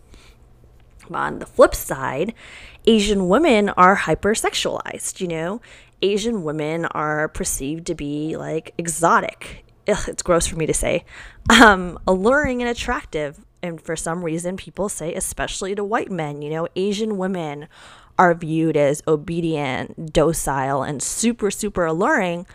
On 1.11 1.39
the 1.39 1.47
flip 1.47 1.75
side, 1.75 2.35
Asian 2.87 3.29
women 3.29 3.69
are 3.71 3.97
hypersexualized, 3.97 5.21
you 5.21 5.29
know? 5.29 5.61
Asian 6.01 6.43
women 6.43 6.87
are 6.87 7.29
perceived 7.29 7.87
to 7.87 7.95
be 7.95 8.37
like 8.37 8.75
exotic 8.77 9.65
ugh, 9.89 10.09
it's 10.09 10.23
gross 10.23 10.47
for 10.47 10.57
me 10.57 10.67
to 10.67 10.75
say, 10.75 11.05
um, 11.63 11.99
alluring 12.07 12.63
and 12.63 12.71
attractive. 12.71 13.45
And 13.63 13.81
for 13.81 13.95
some 13.95 14.25
reason, 14.25 14.57
people 14.57 14.89
say, 14.89 15.15
especially 15.15 15.75
to 15.75 15.85
white 15.85 16.11
men, 16.11 16.43
you 16.43 16.51
know, 16.51 16.67
Asian 16.75 17.17
women 17.17 17.69
are 18.19 18.35
viewed 18.35 18.77
as 18.77 19.03
obedient, 19.07 20.13
docile, 20.13 20.83
and 20.83 21.03
super, 21.03 21.51
super 21.51 21.87
alluring. 21.87 22.47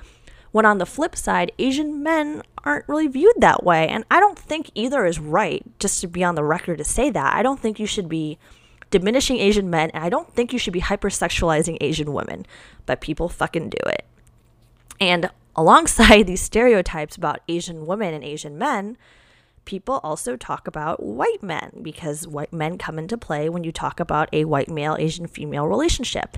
When 0.51 0.65
on 0.65 0.77
the 0.77 0.85
flip 0.85 1.15
side, 1.15 1.51
Asian 1.59 2.03
men 2.03 2.41
aren't 2.63 2.87
really 2.87 3.07
viewed 3.07 3.35
that 3.37 3.63
way. 3.63 3.87
And 3.87 4.03
I 4.11 4.19
don't 4.19 4.37
think 4.37 4.69
either 4.75 5.05
is 5.05 5.19
right, 5.19 5.63
just 5.79 6.01
to 6.01 6.07
be 6.07 6.23
on 6.23 6.35
the 6.35 6.43
record 6.43 6.77
to 6.79 6.83
say 6.83 7.09
that. 7.09 7.33
I 7.33 7.43
don't 7.43 7.59
think 7.59 7.79
you 7.79 7.85
should 7.85 8.09
be 8.09 8.37
diminishing 8.89 9.37
Asian 9.37 9.69
men, 9.69 9.89
and 9.91 10.03
I 10.03 10.09
don't 10.09 10.33
think 10.33 10.53
you 10.53 10.59
should 10.59 10.73
be 10.73 10.81
hypersexualizing 10.81 11.77
Asian 11.81 12.13
women, 12.13 12.45
but 12.85 13.01
people 13.01 13.29
fucking 13.29 13.69
do 13.69 13.77
it. 13.85 14.05
And 14.99 15.29
alongside 15.57 16.23
these 16.23 16.41
stereotypes 16.41 17.15
about 17.15 17.41
Asian 17.47 17.85
women 17.85 18.13
and 18.13 18.23
Asian 18.23 18.57
men, 18.57 18.97
people 19.65 19.99
also 20.03 20.37
talk 20.37 20.67
about 20.67 21.03
white 21.03 21.43
men 21.43 21.79
because 21.81 22.27
white 22.27 22.53
men 22.53 22.77
come 22.77 22.97
into 22.97 23.17
play 23.17 23.49
when 23.49 23.63
you 23.63 23.71
talk 23.71 23.99
about 23.99 24.29
a 24.31 24.45
white 24.45 24.69
male 24.69 24.95
Asian 24.97 25.27
female 25.27 25.67
relationship. 25.67 26.37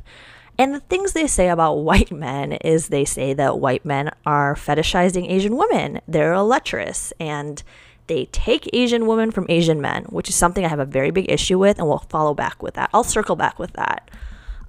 And 0.58 0.74
the 0.74 0.80
things 0.82 1.14
they 1.14 1.28
say 1.28 1.48
about 1.50 1.76
white 1.76 2.12
men 2.12 2.54
is 2.54 2.88
they 2.88 3.06
say 3.06 3.34
that 3.34 3.60
white 3.60 3.86
men 3.86 4.10
are 4.26 4.56
fetishizing 4.56 5.30
Asian 5.30 5.56
women. 5.56 6.02
They're 6.08 6.40
lecherous 6.42 7.14
and 7.20 7.62
they 8.08 8.26
take 8.26 8.68
Asian 8.74 9.06
women 9.06 9.30
from 9.30 9.46
Asian 9.48 9.80
men, 9.80 10.06
which 10.06 10.28
is 10.28 10.36
something 10.36 10.66
I 10.66 10.70
have 10.70 10.80
a 10.80 10.86
very 10.86 11.12
big 11.12 11.32
issue 11.32 11.60
with, 11.60 11.78
and 11.78 11.88
we'll 11.88 12.00
follow 12.00 12.34
back 12.34 12.64
with 12.64 12.74
that. 12.74 12.90
I'll 12.92 13.04
circle 13.04 13.36
back 13.36 13.60
with 13.60 13.74
that. 13.74 14.10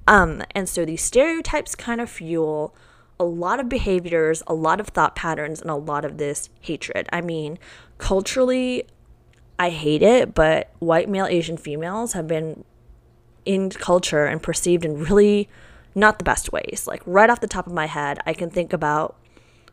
Um, 0.06 0.42
and 0.54 0.68
so 0.68 0.84
these 0.84 1.02
stereotypes 1.02 1.74
kind 1.74 2.02
of 2.02 2.10
fuel 2.10 2.74
a 3.20 3.24
lot 3.24 3.60
of 3.60 3.68
behaviors, 3.68 4.42
a 4.46 4.54
lot 4.54 4.80
of 4.80 4.88
thought 4.88 5.14
patterns, 5.14 5.60
and 5.60 5.70
a 5.70 5.76
lot 5.76 6.04
of 6.06 6.16
this 6.16 6.48
hatred. 6.60 7.06
I 7.12 7.20
mean, 7.20 7.58
culturally, 7.98 8.86
I 9.58 9.68
hate 9.68 10.02
it, 10.02 10.34
but 10.34 10.72
white 10.78 11.08
male 11.08 11.26
Asian 11.26 11.58
females 11.58 12.14
have 12.14 12.26
been 12.26 12.64
in 13.44 13.68
culture 13.68 14.24
and 14.24 14.42
perceived 14.42 14.86
in 14.86 15.04
really 15.04 15.50
not 15.94 16.18
the 16.18 16.24
best 16.24 16.50
ways. 16.50 16.86
Like, 16.86 17.02
right 17.04 17.28
off 17.28 17.40
the 17.40 17.46
top 17.46 17.66
of 17.66 17.74
my 17.74 17.86
head, 17.86 18.18
I 18.24 18.32
can 18.32 18.48
think 18.48 18.72
about 18.72 19.16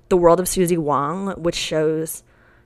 The 0.10 0.17
World 0.17 0.41
of 0.41 0.50
Susie 0.50 0.77
Wong, 0.77 1.29
which 1.41 1.55
shows 1.55 2.24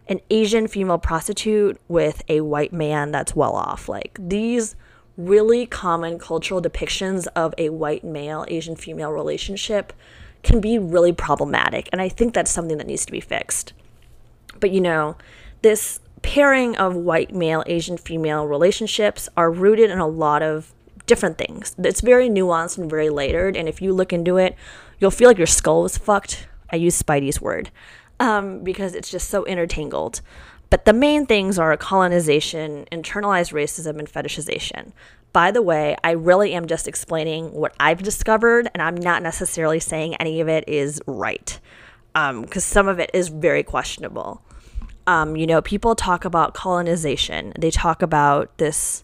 an 0.08 0.20
Asian 0.32 0.67
female 0.67 0.98
prostitute 0.98 1.79
with 1.88 2.24
a 2.27 2.41
white 2.41 2.74
man 2.74 3.12
that's 3.12 3.36
well 3.36 3.53
off. 3.53 3.88
Like, 3.88 4.17
these 4.20 4.75
really 5.15 5.67
common 5.67 6.17
cultural 6.17 6.60
depictions 6.60 7.27
of 7.36 7.53
a 7.60 7.70
white 7.70 8.03
male 8.03 8.46
Asian 8.48 8.75
female 8.75 9.12
relationship 9.12 9.94
can 10.43 10.62
be 10.62 10.79
really 10.79 11.13
problematic. 11.13 11.89
And 11.91 12.01
I 12.01 12.10
think 12.10 12.33
that's 12.33 12.51
something 12.51 12.77
that 12.77 12.88
needs 12.88 13.05
to 13.05 13.12
be 13.12 13.19
fixed. 13.19 13.74
But 14.60 14.71
you 14.71 14.81
know, 14.81 15.17
this 15.62 16.00
pairing 16.21 16.77
of 16.77 16.95
white 16.95 17.33
male, 17.33 17.63
Asian 17.65 17.98
female 17.98 18.45
relationships 18.45 19.29
are 19.36 19.51
rooted 19.51 19.89
in 19.89 20.00
a 20.00 20.07
lot 20.07 20.41
of 20.41 20.74
different 21.05 21.38
things. 21.38 21.75
It's 21.79 22.01
very 22.01 22.29
nuanced 22.29 22.77
and 22.77 22.89
very 22.89 23.10
layered. 23.10 23.55
And 23.57 23.67
if 23.67 23.81
you 23.81 23.93
look 23.93 24.13
into 24.13 24.38
it, 24.38 24.55
you'll 25.00 25.12
feel 25.12 25.27
like 25.27 25.38
your 25.38 25.48
skull 25.48 25.83
was 25.83 25.98
fucked. 25.98 26.48
I 26.69 26.75
use 26.75 27.01
Spidey's 27.01 27.41
word 27.41 27.71
um, 28.19 28.63
because 28.63 28.95
it's 28.95 29.10
just 29.10 29.29
so 29.29 29.45
intertangled. 29.45 30.21
But 30.72 30.86
the 30.86 30.94
main 30.94 31.25
things 31.25 31.60
are 31.60 31.75
colonization, 31.75 32.88
internalized 32.92 33.54
racism, 33.54 34.00
and 34.00 34.12
fetishization. 34.12 34.94
By 35.34 35.51
the 35.51 35.62
way, 35.62 35.98
I 36.04 36.12
really 36.12 36.54
am 36.54 36.66
just 36.66 36.88
explaining 36.88 37.51
what 37.51 37.75
I've 37.78 38.01
discovered, 38.01 38.70
and 38.74 38.82
I'm 38.82 38.96
not 38.96 39.22
necessarily 39.22 39.82
saying 39.82 40.16
any 40.16 40.40
of 40.40 40.48
it 40.48 40.63
is 40.68 41.01
right, 41.06 41.60
because 42.13 42.34
um, 42.34 42.48
some 42.74 42.88
of 42.88 43.00
it 43.00 43.12
is 43.13 43.28
very 43.28 43.63
questionable. 43.63 44.42
Um, 45.06 45.36
you 45.36 45.46
know, 45.46 45.62
people 45.62 45.94
talk 45.94 46.24
about 46.24 46.54
colonization, 46.54 47.51
they 47.60 47.72
talk 47.72 48.01
about 48.01 48.58
this 48.58 49.04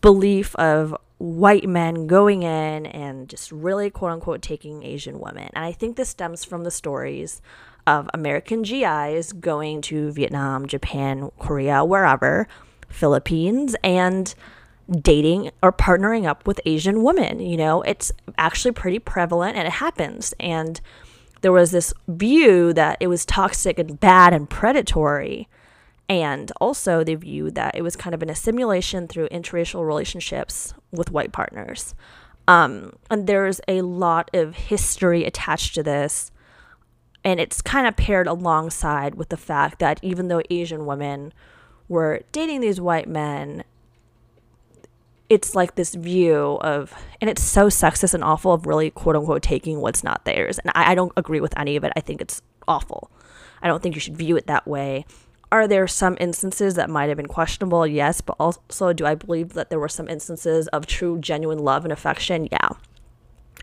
belief 0.00 0.56
of 0.56 0.96
white 1.18 1.68
men 1.68 2.08
going 2.08 2.42
in 2.42 2.86
and 2.86 3.28
just 3.28 3.52
really 3.52 3.90
quote 3.90 4.12
unquote 4.12 4.42
taking 4.42 4.82
Asian 4.82 5.20
women. 5.20 5.50
And 5.54 5.64
I 5.64 5.72
think 5.72 5.96
this 5.96 6.08
stems 6.08 6.44
from 6.44 6.64
the 6.64 6.70
stories 6.70 7.40
of 7.86 8.08
American 8.12 8.62
GIs 8.62 9.32
going 9.32 9.80
to 9.82 10.10
Vietnam, 10.12 10.66
Japan, 10.66 11.30
Korea, 11.38 11.84
wherever, 11.84 12.48
Philippines, 12.88 13.76
and 13.82 14.34
dating 14.90 15.50
or 15.62 15.72
partnering 15.72 16.26
up 16.26 16.46
with 16.46 16.60
Asian 16.64 17.02
women. 17.02 17.40
You 17.40 17.56
know, 17.56 17.82
it's 17.82 18.12
actually 18.38 18.72
pretty 18.72 18.98
prevalent 18.98 19.56
and 19.56 19.66
it 19.66 19.74
happens. 19.74 20.34
And 20.38 20.80
there 21.40 21.52
was 21.52 21.70
this 21.70 21.92
view 22.08 22.72
that 22.72 22.98
it 23.00 23.08
was 23.08 23.24
toxic 23.24 23.78
and 23.78 23.98
bad 23.98 24.32
and 24.32 24.48
predatory. 24.48 25.48
And 26.08 26.52
also, 26.60 27.02
the 27.02 27.16
view 27.16 27.50
that 27.50 27.74
it 27.74 27.82
was 27.82 27.96
kind 27.96 28.14
of 28.14 28.22
an 28.22 28.30
assimilation 28.30 29.08
through 29.08 29.28
interracial 29.28 29.84
relationships 29.84 30.72
with 30.92 31.10
white 31.10 31.32
partners. 31.32 31.96
Um, 32.46 32.92
and 33.10 33.26
there's 33.26 33.60
a 33.66 33.82
lot 33.82 34.30
of 34.32 34.54
history 34.54 35.24
attached 35.24 35.74
to 35.74 35.82
this. 35.82 36.30
And 37.26 37.40
it's 37.40 37.60
kind 37.60 37.88
of 37.88 37.96
paired 37.96 38.28
alongside 38.28 39.16
with 39.16 39.30
the 39.30 39.36
fact 39.36 39.80
that 39.80 39.98
even 40.00 40.28
though 40.28 40.42
Asian 40.48 40.86
women 40.86 41.32
were 41.88 42.22
dating 42.30 42.60
these 42.60 42.80
white 42.80 43.08
men, 43.08 43.64
it's 45.28 45.52
like 45.52 45.74
this 45.74 45.96
view 45.96 46.56
of, 46.60 46.94
and 47.20 47.28
it's 47.28 47.42
so 47.42 47.66
sexist 47.66 48.14
and 48.14 48.22
awful 48.22 48.52
of 48.52 48.64
really 48.64 48.92
quote 48.92 49.16
unquote 49.16 49.42
taking 49.42 49.80
what's 49.80 50.04
not 50.04 50.24
theirs. 50.24 50.60
And 50.60 50.70
I, 50.76 50.92
I 50.92 50.94
don't 50.94 51.12
agree 51.16 51.40
with 51.40 51.52
any 51.58 51.74
of 51.74 51.82
it. 51.82 51.92
I 51.96 52.00
think 52.00 52.20
it's 52.20 52.42
awful. 52.68 53.10
I 53.60 53.66
don't 53.66 53.82
think 53.82 53.96
you 53.96 54.00
should 54.00 54.16
view 54.16 54.36
it 54.36 54.46
that 54.46 54.68
way. 54.68 55.04
Are 55.50 55.66
there 55.66 55.88
some 55.88 56.16
instances 56.20 56.76
that 56.76 56.88
might 56.88 57.08
have 57.08 57.16
been 57.16 57.26
questionable? 57.26 57.88
Yes, 57.88 58.20
but 58.20 58.36
also 58.38 58.92
do 58.92 59.04
I 59.04 59.16
believe 59.16 59.54
that 59.54 59.68
there 59.68 59.80
were 59.80 59.88
some 59.88 60.08
instances 60.08 60.68
of 60.68 60.86
true, 60.86 61.18
genuine 61.18 61.58
love 61.58 61.84
and 61.84 61.92
affection? 61.92 62.46
Yeah. 62.52 62.68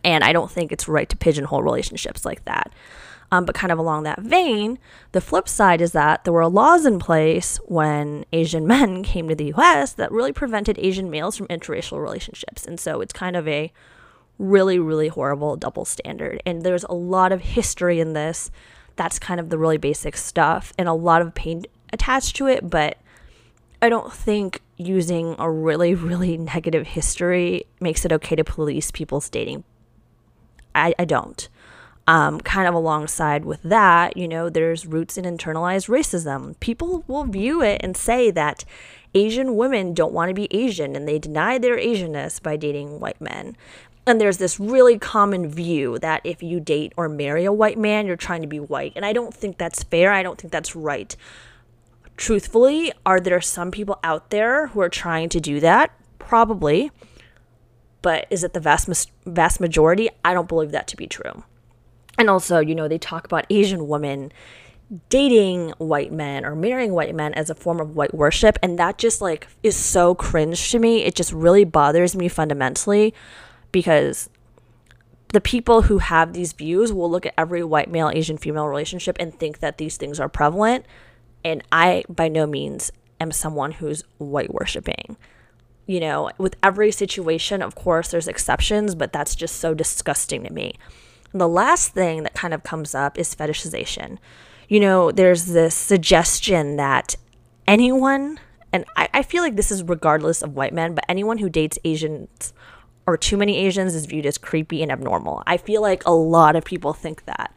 And 0.04 0.22
I 0.26 0.34
don't 0.34 0.52
think 0.52 0.74
it's 0.74 0.90
right 0.90 1.08
to 1.08 1.16
pigeonhole 1.16 1.64
relationships 1.64 2.26
like 2.26 2.44
that. 2.44 2.74
Um, 3.34 3.46
but 3.46 3.56
kind 3.56 3.72
of 3.72 3.80
along 3.80 4.04
that 4.04 4.20
vein, 4.20 4.78
the 5.12 5.20
flip 5.20 5.50
side 5.50 5.82
is 5.82 5.92
that 5.94 6.24
there 6.24 6.32
were 6.32 6.48
laws 6.48 6.86
in 6.86 7.00
place 7.00 7.58
when 7.66 8.26
Asian 8.32 8.68
men 8.76 9.02
came 9.02 9.28
to 9.28 9.34
the 9.34 9.52
US 9.56 9.94
that 9.94 10.12
really 10.12 10.32
prevented 10.32 10.78
Asian 10.78 11.10
males 11.10 11.36
from 11.36 11.48
interracial 11.48 12.00
relationships. 12.00 12.64
And 12.64 12.80
so 12.80 13.02
it's 13.02 13.12
kind 13.12 13.36
of 13.36 13.48
a 13.48 13.74
really, 14.38 14.78
really 14.78 15.08
horrible 15.08 15.56
double 15.56 15.84
standard. 15.84 16.44
And 16.46 16.62
there's 16.62 16.84
a 16.84 16.94
lot 16.94 17.32
of 17.32 17.42
history 17.42 18.00
in 18.00 18.14
this. 18.14 18.52
That's 18.98 19.18
kind 19.18 19.40
of 19.40 19.50
the 19.50 19.58
really 19.58 19.80
basic 19.80 20.16
stuff 20.16 20.72
and 20.78 20.88
a 20.88 20.94
lot 20.94 21.24
of 21.24 21.34
pain 21.34 21.64
attached 21.92 22.36
to 22.36 22.46
it. 22.46 22.70
But 22.70 23.00
I 23.82 23.90
don't 23.90 24.14
think 24.14 24.62
using 24.78 25.36
a 25.40 25.50
really, 25.50 25.96
really 25.96 26.38
negative 26.38 26.86
history 26.86 27.66
makes 27.80 28.06
it 28.06 28.12
okay 28.12 28.36
to 28.36 28.44
police 28.44 28.92
people's 28.92 29.28
dating. 29.28 29.64
I, 30.76 30.94
I 31.00 31.06
don't 31.06 31.50
um, 32.08 32.42
kind 32.42 32.68
of 32.68 32.74
alongside 32.74 33.46
with 33.46 33.62
that, 33.64 34.18
you 34.18 34.28
know, 34.28 34.50
there's 34.50 34.86
roots 34.86 35.18
in 35.18 35.26
internalized 35.26 35.88
racism. 35.88 36.60
People 36.60 37.04
will 37.08 37.24
view 37.24 37.62
it 37.62 37.80
and 37.82 37.96
say 37.96 38.30
that 38.32 38.66
Asian 39.16 39.56
women 39.56 39.94
don't 39.94 40.14
want 40.14 40.30
to 40.30 40.34
be 40.34 40.54
Asian 40.54 40.96
and 40.96 41.08
they 41.08 41.20
deny 41.20 41.58
their 41.58 41.78
Asianness 41.78 42.42
by 42.42 42.58
dating 42.58 43.00
white 43.00 43.22
men. 43.22 43.56
And 44.06 44.20
there's 44.20 44.38
this 44.38 44.60
really 44.60 45.00
common 45.00 45.48
view 45.48 45.98
that 46.00 46.22
if 46.26 46.44
you 46.44 46.60
date 46.60 46.92
or 46.98 47.08
marry 47.08 47.46
a 47.46 47.54
white 47.54 47.78
man, 47.78 48.06
you're 48.06 48.18
trying 48.18 48.42
to 48.42 48.48
be 48.48 48.60
white. 48.60 48.92
And 48.98 49.06
I 49.06 49.14
don't 49.14 49.34
think 49.34 49.58
that's 49.58 49.84
fair. 49.84 50.12
I 50.12 50.24
don't 50.24 50.38
think 50.38 50.52
that's 50.52 50.76
right. 50.76 51.16
Truthfully, 52.18 52.92
are 53.06 53.22
there 53.22 53.40
some 53.40 53.72
people 53.72 54.00
out 54.04 54.30
there 54.30 54.68
who 54.68 54.82
are 54.82 54.90
trying 54.90 55.30
to 55.30 55.40
do 55.40 55.62
that? 55.62 55.92
Probably. 56.20 56.92
But 58.02 58.28
is 58.30 58.44
it 58.44 58.52
the 58.52 58.60
vast, 58.60 59.10
vast 59.26 59.62
majority? 59.62 60.10
I 60.26 60.34
don't 60.34 60.50
believe 60.50 60.72
that 60.72 60.88
to 60.90 60.98
be 60.98 61.08
true. 61.08 61.44
And 62.24 62.30
also, 62.30 62.62
you 62.62 62.74
know, 62.74 62.88
they 62.88 62.98
talk 62.98 63.26
about 63.26 63.46
Asian 63.50 63.90
women 63.90 64.32
dating 65.10 65.72
white 65.72 66.14
men 66.14 66.46
or 66.46 66.56
marrying 66.56 66.94
white 66.94 67.14
men 67.14 67.34
as 67.34 67.50
a 67.50 67.54
form 67.54 67.82
of 67.82 67.98
white 67.98 68.14
worship. 68.14 68.58
And 68.64 68.80
that 68.80 68.98
just 68.98 69.20
like 69.20 69.46
is 69.62 69.76
so 69.76 70.16
cringe 70.16 70.72
to 70.72 70.80
me. 70.80 71.04
It 71.04 71.16
just 71.16 71.34
really 71.34 71.66
bothers 71.66 72.16
me 72.16 72.30
fundamentally 72.30 73.14
because 73.74 74.30
the 75.34 75.42
people 75.42 75.82
who 75.82 75.98
have 75.98 76.32
these 76.32 76.54
views 76.54 76.94
will 76.94 77.12
look 77.12 77.26
at 77.26 77.34
every 77.38 77.62
white 77.62 77.92
male 77.92 78.10
Asian 78.10 78.38
female 78.38 78.70
relationship 78.70 79.18
and 79.20 79.38
think 79.38 79.60
that 79.60 79.78
these 79.78 79.98
things 79.98 80.18
are 80.18 80.30
prevalent. 80.30 80.86
And 81.44 81.62
I, 81.74 82.06
by 82.08 82.30
no 82.30 82.48
means, 82.48 82.90
am 83.20 83.34
someone 83.34 83.74
who's 83.74 84.06
white 84.18 84.54
worshiping. 84.54 85.18
You 85.88 86.00
know, 86.00 86.32
with 86.38 86.56
every 86.64 86.94
situation, 86.94 87.62
of 87.62 87.76
course, 87.76 88.12
there's 88.12 88.30
exceptions, 88.30 88.96
but 88.96 89.12
that's 89.12 89.36
just 89.36 89.58
so 89.58 89.74
disgusting 89.74 90.46
to 90.46 90.54
me. 90.54 90.76
And 91.34 91.42
the 91.42 91.48
last 91.48 91.94
thing 91.94 92.24
that 92.24 92.34
kind 92.34 92.54
of 92.54 92.64
comes 92.64 92.96
up 92.96 93.20
is 93.20 93.36
fetishization. 93.36 94.20
You 94.70 94.80
know, 94.80 95.12
there's 95.12 95.48
this 95.48 95.76
suggestion 95.76 96.78
that 96.78 97.16
anyone, 97.68 98.40
and 98.72 98.86
I, 98.96 99.10
I 99.14 99.24
feel 99.24 99.44
like 99.44 99.56
this 99.56 99.72
is 99.72 99.84
regardless 99.84 100.42
of 100.42 100.56
white 100.56 100.74
men, 100.74 100.96
but 100.96 101.04
anyone 101.10 101.40
who 101.40 101.50
dates 101.50 101.78
Asians 101.84 102.54
or 103.06 103.18
too 103.18 103.36
many 103.36 103.58
Asians 103.58 103.96
is 103.96 104.06
viewed 104.06 104.26
as 104.26 104.38
creepy 104.38 104.82
and 104.82 104.92
abnormal. 104.92 105.44
I 105.46 105.58
feel 105.58 105.82
like 105.82 106.06
a 106.06 106.14
lot 106.14 106.56
of 106.56 106.64
people 106.64 106.94
think 106.94 107.26
that. 107.26 107.54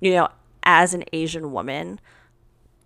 You 0.00 0.12
know, 0.12 0.28
as 0.62 0.94
an 0.94 1.04
Asian 1.12 1.50
woman, 1.52 1.98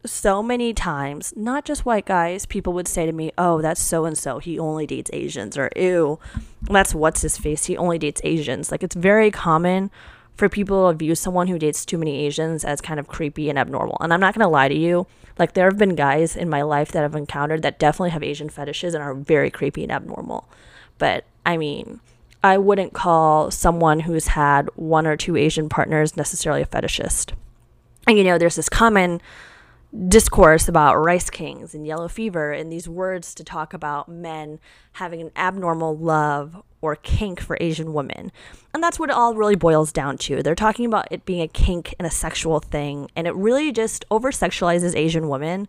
so 0.07 0.43
many 0.43 0.73
times, 0.73 1.35
not 1.37 1.65
just 1.65 1.85
white 1.85 2.07
guys, 2.07 2.47
people 2.47 2.73
would 2.73 2.89
say 2.89 3.05
to 3.05 3.13
me, 3.13 3.33
Oh, 3.37 3.61
that's 3.61 3.81
so 3.81 4.05
and 4.05 4.17
so. 4.17 4.39
He 4.39 4.59
only 4.59 4.87
dates 4.87 5.11
Asians. 5.13 5.59
Or, 5.59 5.71
Ew, 5.77 6.19
that's 6.63 6.95
what's 6.95 7.23
his 7.23 7.37
face. 7.37 7.67
He 7.67 7.77
only 7.77 7.99
dates 7.99 8.21
Asians. 8.25 8.71
Like, 8.71 8.83
it's 8.83 8.95
very 8.95 9.31
common 9.31 9.91
for 10.39 10.49
people 10.49 10.91
to 10.91 10.97
view 10.97 11.17
someone 11.17 11.49
who 11.49 11.59
dates 11.59 11.85
too 11.85 11.99
many 11.99 12.25
Asians 12.25 12.65
as 12.65 12.81
kind 12.81 13.01
of 13.01 13.09
creepy 13.09 13.51
and 13.51 13.59
abnormal. 13.59 13.99
And 14.01 14.15
I'm 14.15 14.21
not 14.21 14.35
going 14.35 14.45
to 14.45 14.49
lie 14.49 14.69
to 14.69 14.75
you, 14.75 15.07
like 15.37 15.55
there 15.55 15.69
have 15.69 15.79
been 15.79 15.97
guys 15.97 16.37
in 16.37 16.49
my 16.49 16.63
life 16.63 16.93
that 16.93 17.03
I've 17.03 17.17
encountered 17.17 17.63
that 17.63 17.81
definitely 17.81 18.11
have 18.11 18.23
Asian 18.23 18.49
fetishes 18.49 18.95
and 18.95 19.03
are 19.03 19.15
very 19.15 19.51
creepy 19.51 19.83
and 19.83 19.91
abnormal. 19.91 20.49
But 20.97 21.25
I 21.45 21.57
mean, 21.57 21.99
I 22.45 22.57
wouldn't 22.57 22.93
call 22.93 23.51
someone 23.51 24.01
who's 24.01 24.29
had 24.29 24.71
one 24.77 25.09
or 25.09 25.17
two 25.17 25.37
Asian 25.37 25.69
partners 25.69 26.17
necessarily 26.17 26.63
a 26.63 26.67
fetishist. 26.67 27.33
And 28.07 28.17
you 28.17 28.23
know, 28.23 28.39
there's 28.39 28.57
this 28.57 28.69
common 28.69 29.21
discourse 30.07 30.69
about 30.69 30.97
rice 30.97 31.31
kings 31.31 31.75
and 31.75 31.87
yellow 31.87 32.09
fever 32.09 32.53
and 32.53 32.71
these 32.71 32.89
words 32.89 33.35
to 33.35 33.43
talk 33.43 33.73
about 33.73 34.09
men 34.09 34.61
having 34.93 35.21
an 35.21 35.31
abnormal 35.35 35.97
love 35.97 36.63
or 36.81 36.95
kink 36.95 37.41
for 37.41 37.57
Asian 37.61 37.93
women. 37.93 38.31
And 38.75 38.83
that's 38.83 38.99
what 38.99 39.11
it 39.11 39.17
all 39.17 39.35
really 39.35 39.57
boils 39.57 39.91
down 39.91 40.19
to. 40.19 40.43
They're 40.43 40.55
talking 40.55 40.85
about 40.85 41.09
it 41.11 41.25
being 41.25 41.41
a 41.41 41.49
kink 41.49 41.95
and 41.99 42.07
a 42.07 42.11
sexual 42.11 42.61
thing, 42.61 43.11
and 43.17 43.27
it 43.27 43.35
really 43.35 43.73
just 43.73 44.05
over 44.11 44.31
sexualizes 44.31 44.95
Asian 44.95 45.29
women. 45.29 45.69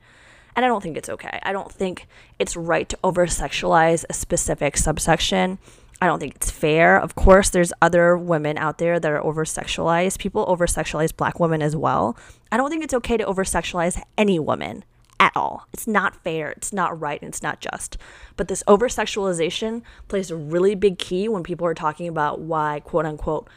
And 0.55 0.65
I 0.65 0.67
don't 0.67 0.83
think 0.83 0.97
it's 0.97 1.09
okay. 1.09 1.39
I 1.43 1.53
don't 1.53 1.71
think 1.71 2.07
it's 2.37 2.57
right 2.57 2.87
to 2.89 2.97
over 3.03 3.25
sexualize 3.27 4.03
a 4.09 4.13
specific 4.13 4.75
subsection. 4.75 5.57
I 6.01 6.07
don't 6.07 6.19
think 6.19 6.35
it's 6.35 6.49
fair. 6.49 6.97
Of 6.97 7.15
course, 7.15 7.49
there's 7.49 7.73
other 7.81 8.17
women 8.17 8.57
out 8.57 8.77
there 8.77 8.99
that 8.99 9.11
are 9.11 9.23
over 9.23 9.43
sexualized. 9.43 10.19
People 10.19 10.45
over 10.47 10.65
sexualize 10.65 11.15
black 11.15 11.39
women 11.39 11.61
as 11.61 11.75
well. 11.75 12.17
I 12.51 12.57
don't 12.57 12.69
think 12.69 12.83
it's 12.83 12.93
okay 12.93 13.17
to 13.17 13.25
over 13.25 13.43
sexualize 13.43 14.01
any 14.17 14.39
woman 14.39 14.85
at 15.19 15.33
all. 15.35 15.67
It's 15.73 15.87
not 15.87 16.23
fair, 16.23 16.51
it's 16.51 16.71
not 16.71 16.99
right, 16.99 17.21
and 17.21 17.27
it's 17.29 17.43
not 17.43 17.59
just. 17.59 17.97
But 18.37 18.47
this 18.47 18.63
over 18.67 18.87
sexualization 18.87 19.81
plays 20.07 20.31
a 20.31 20.37
really 20.37 20.75
big 20.75 20.97
key 20.97 21.27
when 21.27 21.43
people 21.43 21.67
are 21.67 21.73
talking 21.73 22.07
about 22.07 22.39
why, 22.39 22.79
quote 22.79 23.05
unquote, 23.05 23.49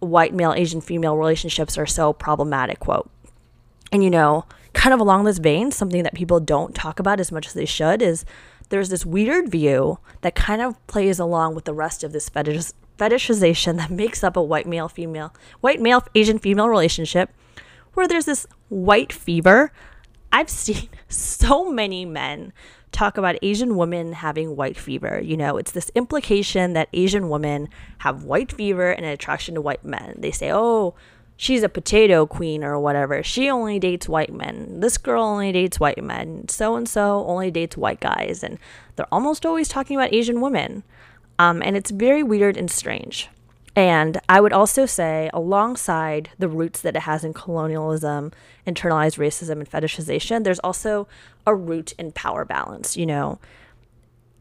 white 0.00 0.34
male 0.34 0.52
Asian 0.52 0.80
female 0.80 1.16
relationships 1.16 1.78
are 1.78 1.86
so 1.86 2.12
problematic, 2.12 2.80
quote. 2.80 3.08
And 3.92 4.02
you 4.02 4.10
know, 4.10 4.46
kind 4.72 4.92
of 4.92 5.00
along 5.00 5.24
this 5.24 5.38
vein, 5.38 5.70
something 5.70 6.02
that 6.02 6.14
people 6.14 6.40
don't 6.40 6.74
talk 6.74 6.98
about 6.98 7.20
as 7.20 7.30
much 7.30 7.46
as 7.46 7.52
they 7.52 7.66
should 7.66 8.02
is 8.02 8.24
there's 8.72 8.88
this 8.88 9.04
weird 9.04 9.50
view 9.50 9.98
that 10.22 10.34
kind 10.34 10.62
of 10.62 10.84
plays 10.86 11.18
along 11.18 11.54
with 11.54 11.66
the 11.66 11.74
rest 11.74 12.02
of 12.02 12.12
this 12.12 12.30
fetish, 12.30 12.72
fetishization 12.98 13.76
that 13.76 13.90
makes 13.90 14.24
up 14.24 14.34
a 14.34 14.42
white 14.42 14.66
male 14.66 14.88
female, 14.88 15.34
white 15.60 15.78
male 15.80 16.02
Asian 16.14 16.38
female 16.38 16.70
relationship, 16.70 17.30
where 17.92 18.08
there's 18.08 18.24
this 18.24 18.46
white 18.70 19.12
fever 19.12 19.70
I've 20.32 20.48
seen 20.48 20.88
so 21.08 21.70
many 21.70 22.06
men 22.06 22.54
talk 22.90 23.18
about 23.18 23.36
Asian 23.42 23.76
women 23.76 24.14
having 24.14 24.56
white 24.56 24.78
fever. 24.78 25.20
You 25.22 25.36
know, 25.36 25.58
it's 25.58 25.72
this 25.72 25.90
implication 25.94 26.72
that 26.72 26.88
Asian 26.94 27.28
women 27.28 27.68
have 27.98 28.24
white 28.24 28.50
fever 28.50 28.90
and 28.90 29.04
an 29.04 29.12
attraction 29.12 29.54
to 29.54 29.60
white 29.60 29.84
men. 29.84 30.14
They 30.18 30.30
say, 30.30 30.50
oh, 30.50 30.94
she's 31.42 31.64
a 31.64 31.68
potato 31.68 32.24
queen 32.24 32.62
or 32.62 32.78
whatever. 32.78 33.20
She 33.20 33.50
only 33.50 33.80
dates 33.80 34.08
white 34.08 34.32
men. 34.32 34.78
This 34.78 34.96
girl 34.96 35.24
only 35.24 35.50
dates 35.50 35.80
white 35.80 36.00
men. 36.00 36.48
So 36.48 36.76
and 36.76 36.88
so 36.88 37.24
only 37.26 37.50
dates 37.50 37.76
white 37.76 37.98
guys. 37.98 38.44
And 38.44 38.60
they're 38.94 39.12
almost 39.12 39.44
always 39.44 39.66
talking 39.66 39.96
about 39.96 40.14
Asian 40.14 40.40
women. 40.40 40.84
Um, 41.40 41.60
and 41.60 41.76
it's 41.76 41.90
very 41.90 42.22
weird 42.22 42.56
and 42.56 42.70
strange. 42.70 43.28
And 43.74 44.20
I 44.28 44.40
would 44.40 44.52
also 44.52 44.86
say, 44.86 45.30
alongside 45.34 46.30
the 46.38 46.48
roots 46.48 46.80
that 46.82 46.94
it 46.94 47.02
has 47.02 47.24
in 47.24 47.34
colonialism, 47.34 48.30
internalized 48.64 49.18
racism, 49.18 49.52
and 49.52 49.68
fetishization, 49.68 50.44
there's 50.44 50.60
also 50.60 51.08
a 51.44 51.56
root 51.56 51.92
in 51.98 52.12
power 52.12 52.44
balance. 52.44 52.96
You 52.96 53.06
know, 53.06 53.40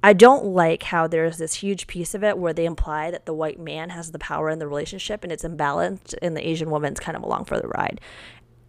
I 0.03 0.13
don't 0.13 0.45
like 0.45 0.83
how 0.83 1.05
there's 1.05 1.37
this 1.37 1.55
huge 1.55 1.85
piece 1.85 2.15
of 2.15 2.23
it 2.23 2.37
where 2.37 2.53
they 2.53 2.65
imply 2.65 3.11
that 3.11 3.25
the 3.25 3.33
white 3.33 3.59
man 3.59 3.91
has 3.91 4.11
the 4.11 4.19
power 4.19 4.49
in 4.49 4.57
the 4.57 4.67
relationship 4.67 5.23
and 5.23 5.31
it's 5.31 5.43
imbalanced, 5.43 6.15
and 6.21 6.35
the 6.35 6.47
Asian 6.47 6.71
woman's 6.71 6.99
kind 6.99 7.15
of 7.15 7.23
along 7.23 7.45
for 7.45 7.59
the 7.59 7.67
ride. 7.67 8.01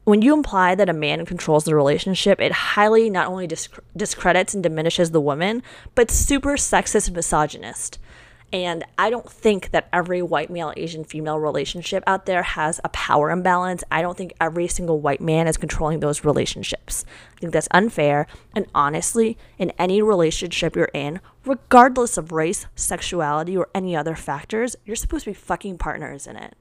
When 0.05 0.21
you 0.21 0.35
imply 0.35 0.75
that 0.75 0.89
a 0.89 0.93
man 0.93 1.25
controls 1.25 1.65
the 1.65 1.77
relationship, 1.77 2.41
it 2.41 2.53
highly 2.53 3.09
not 3.09 3.29
only 3.29 3.47
disc- 3.47 3.79
discredits 3.97 4.53
and 4.53 4.63
diminishes 4.63 5.13
the 5.13 5.21
woman, 5.21 5.63
but 5.95 6.11
super 6.11 6.55
sexist 6.55 7.07
and 7.07 7.17
misogynist. 7.17 7.99
And 8.53 8.85
I 8.99 9.09
don't 9.09 9.31
think 9.31 9.71
that 9.71 9.89
every 9.95 10.21
white 10.21 10.51
male 10.51 10.75
Asian 10.77 11.05
female 11.05 11.39
relationship 11.39 12.05
out 12.07 12.27
there 12.27 12.43
has 12.43 12.81
a 12.85 12.91
power 12.91 13.31
imbalance. 13.31 13.83
I 13.91 14.03
don't 14.03 14.17
think 14.17 14.35
every 14.41 14.69
single 14.69 15.01
white 15.01 15.23
man 15.23 15.49
is 15.49 15.57
controlling 15.57 16.01
those 16.01 16.23
relationships. 16.23 17.07
I 17.37 17.41
think 17.41 17.55
that's 17.55 17.69
unfair. 17.71 18.27
And 18.55 18.67
honestly, 18.75 19.39
in 19.57 19.73
any 19.79 20.03
relationship 20.03 20.77
you're 20.77 20.91
in, 20.93 21.21
regardless 21.47 22.19
of 22.19 22.31
race, 22.31 22.67
sexuality, 22.75 23.57
or 23.57 23.69
any 23.75 23.97
other 23.97 24.15
factors, 24.15 24.77
you're 24.85 24.97
supposed 24.97 25.25
to 25.25 25.31
be 25.31 25.35
fucking 25.35 25.79
partners 25.79 26.27
in 26.27 26.37
it. 26.37 26.55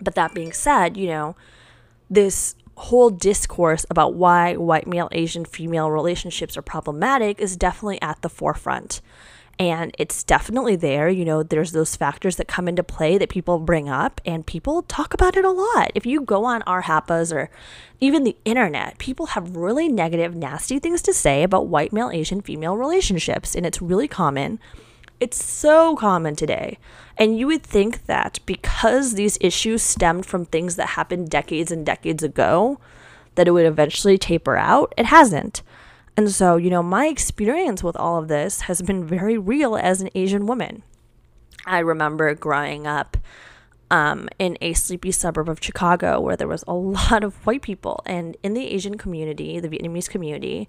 But 0.00 0.14
that 0.14 0.32
being 0.32 0.52
said, 0.52 0.96
you 0.96 1.08
know, 1.08 1.34
this 2.08 2.54
whole 2.76 3.10
discourse 3.10 3.84
about 3.90 4.14
why 4.14 4.54
white 4.54 4.86
male 4.86 5.08
Asian 5.10 5.44
female 5.44 5.90
relationships 5.90 6.56
are 6.56 6.62
problematic 6.62 7.40
is 7.40 7.56
definitely 7.56 8.00
at 8.00 8.22
the 8.22 8.28
forefront. 8.28 9.00
And 9.60 9.92
it's 9.98 10.22
definitely 10.22 10.76
there. 10.76 11.08
You 11.08 11.24
know, 11.24 11.42
there's 11.42 11.72
those 11.72 11.96
factors 11.96 12.36
that 12.36 12.46
come 12.46 12.68
into 12.68 12.84
play 12.84 13.18
that 13.18 13.28
people 13.28 13.58
bring 13.58 13.88
up, 13.88 14.20
and 14.24 14.46
people 14.46 14.82
talk 14.82 15.12
about 15.12 15.36
it 15.36 15.44
a 15.44 15.50
lot. 15.50 15.90
If 15.96 16.06
you 16.06 16.20
go 16.20 16.44
on 16.44 16.62
R-HAPAs 16.62 17.34
or 17.34 17.50
even 17.98 18.22
the 18.22 18.36
internet, 18.44 18.98
people 18.98 19.26
have 19.26 19.56
really 19.56 19.88
negative, 19.88 20.36
nasty 20.36 20.78
things 20.78 21.02
to 21.02 21.12
say 21.12 21.42
about 21.42 21.66
white 21.66 21.92
male 21.92 22.10
Asian 22.10 22.40
female 22.40 22.76
relationships, 22.76 23.56
and 23.56 23.66
it's 23.66 23.82
really 23.82 24.06
common. 24.06 24.60
It's 25.18 25.44
so 25.44 25.96
common 25.96 26.36
today. 26.36 26.78
And 27.16 27.36
you 27.36 27.48
would 27.48 27.64
think 27.64 28.06
that 28.06 28.38
because 28.46 29.14
these 29.14 29.38
issues 29.40 29.82
stemmed 29.82 30.24
from 30.24 30.44
things 30.44 30.76
that 30.76 30.90
happened 30.90 31.30
decades 31.30 31.72
and 31.72 31.84
decades 31.84 32.22
ago, 32.22 32.78
that 33.34 33.48
it 33.48 33.50
would 33.50 33.66
eventually 33.66 34.18
taper 34.18 34.56
out. 34.56 34.94
It 34.96 35.06
hasn't. 35.06 35.62
And 36.18 36.32
so, 36.32 36.56
you 36.56 36.68
know, 36.68 36.82
my 36.82 37.06
experience 37.06 37.84
with 37.84 37.94
all 37.94 38.18
of 38.18 38.26
this 38.26 38.62
has 38.62 38.82
been 38.82 39.06
very 39.06 39.38
real 39.38 39.76
as 39.76 40.00
an 40.00 40.10
Asian 40.16 40.48
woman. 40.48 40.82
I 41.64 41.78
remember 41.78 42.34
growing 42.34 42.88
up 42.88 43.16
um, 43.88 44.28
in 44.36 44.58
a 44.60 44.72
sleepy 44.72 45.12
suburb 45.12 45.48
of 45.48 45.62
Chicago 45.62 46.18
where 46.18 46.36
there 46.36 46.48
was 46.48 46.64
a 46.66 46.74
lot 46.74 47.22
of 47.22 47.36
white 47.46 47.62
people. 47.62 48.02
And 48.04 48.36
in 48.42 48.54
the 48.54 48.66
Asian 48.66 48.98
community, 48.98 49.60
the 49.60 49.68
Vietnamese 49.68 50.10
community, 50.10 50.68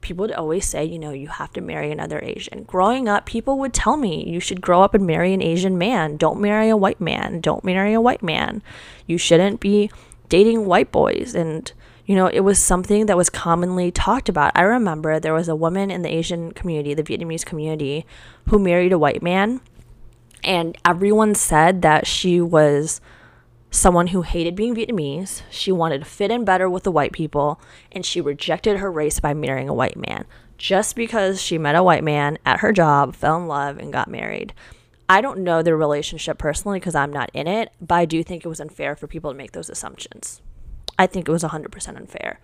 people 0.00 0.24
would 0.24 0.32
always 0.32 0.68
say, 0.68 0.84
you 0.84 0.98
know, 0.98 1.12
you 1.12 1.28
have 1.28 1.52
to 1.52 1.60
marry 1.60 1.92
another 1.92 2.18
Asian. 2.24 2.64
Growing 2.64 3.08
up, 3.08 3.26
people 3.26 3.60
would 3.60 3.72
tell 3.72 3.96
me, 3.96 4.28
you 4.28 4.40
should 4.40 4.60
grow 4.60 4.82
up 4.82 4.92
and 4.92 5.06
marry 5.06 5.32
an 5.32 5.40
Asian 5.40 5.78
man. 5.78 6.16
Don't 6.16 6.40
marry 6.40 6.68
a 6.68 6.76
white 6.76 7.00
man. 7.00 7.40
Don't 7.40 7.62
marry 7.62 7.92
a 7.92 8.00
white 8.00 8.24
man. 8.24 8.60
You 9.06 9.18
shouldn't 9.18 9.60
be 9.60 9.88
dating 10.28 10.66
white 10.66 10.90
boys. 10.90 11.36
And, 11.36 11.72
you 12.10 12.16
know, 12.16 12.26
it 12.26 12.40
was 12.40 12.58
something 12.58 13.06
that 13.06 13.16
was 13.16 13.30
commonly 13.30 13.92
talked 13.92 14.28
about. 14.28 14.50
I 14.56 14.62
remember 14.62 15.20
there 15.20 15.32
was 15.32 15.46
a 15.46 15.54
woman 15.54 15.92
in 15.92 16.02
the 16.02 16.12
Asian 16.12 16.50
community, 16.50 16.92
the 16.92 17.04
Vietnamese 17.04 17.46
community, 17.46 18.04
who 18.48 18.58
married 18.58 18.90
a 18.90 18.98
white 18.98 19.22
man. 19.22 19.60
And 20.42 20.76
everyone 20.84 21.36
said 21.36 21.82
that 21.82 22.08
she 22.08 22.40
was 22.40 23.00
someone 23.70 24.08
who 24.08 24.22
hated 24.22 24.56
being 24.56 24.74
Vietnamese. 24.74 25.42
She 25.50 25.70
wanted 25.70 26.00
to 26.00 26.04
fit 26.04 26.32
in 26.32 26.44
better 26.44 26.68
with 26.68 26.82
the 26.82 26.90
white 26.90 27.12
people, 27.12 27.60
and 27.92 28.04
she 28.04 28.20
rejected 28.20 28.78
her 28.78 28.90
race 28.90 29.20
by 29.20 29.32
marrying 29.32 29.68
a 29.68 29.74
white 29.74 29.96
man 29.96 30.24
just 30.58 30.96
because 30.96 31.40
she 31.40 31.58
met 31.58 31.76
a 31.76 31.82
white 31.84 32.02
man 32.02 32.38
at 32.44 32.58
her 32.58 32.72
job, 32.72 33.14
fell 33.14 33.36
in 33.36 33.46
love, 33.46 33.78
and 33.78 33.92
got 33.92 34.10
married. 34.10 34.52
I 35.08 35.20
don't 35.20 35.44
know 35.44 35.62
their 35.62 35.76
relationship 35.76 36.38
personally 36.38 36.80
because 36.80 36.96
I'm 36.96 37.12
not 37.12 37.30
in 37.32 37.46
it, 37.46 37.70
but 37.80 37.94
I 37.94 38.04
do 38.04 38.24
think 38.24 38.44
it 38.44 38.48
was 38.48 38.58
unfair 38.58 38.96
for 38.96 39.06
people 39.06 39.30
to 39.30 39.38
make 39.38 39.52
those 39.52 39.70
assumptions. 39.70 40.42
I 41.00 41.06
think 41.06 41.26
it 41.26 41.32
was 41.32 41.42
100% 41.42 41.96
unfair. 41.96 42.40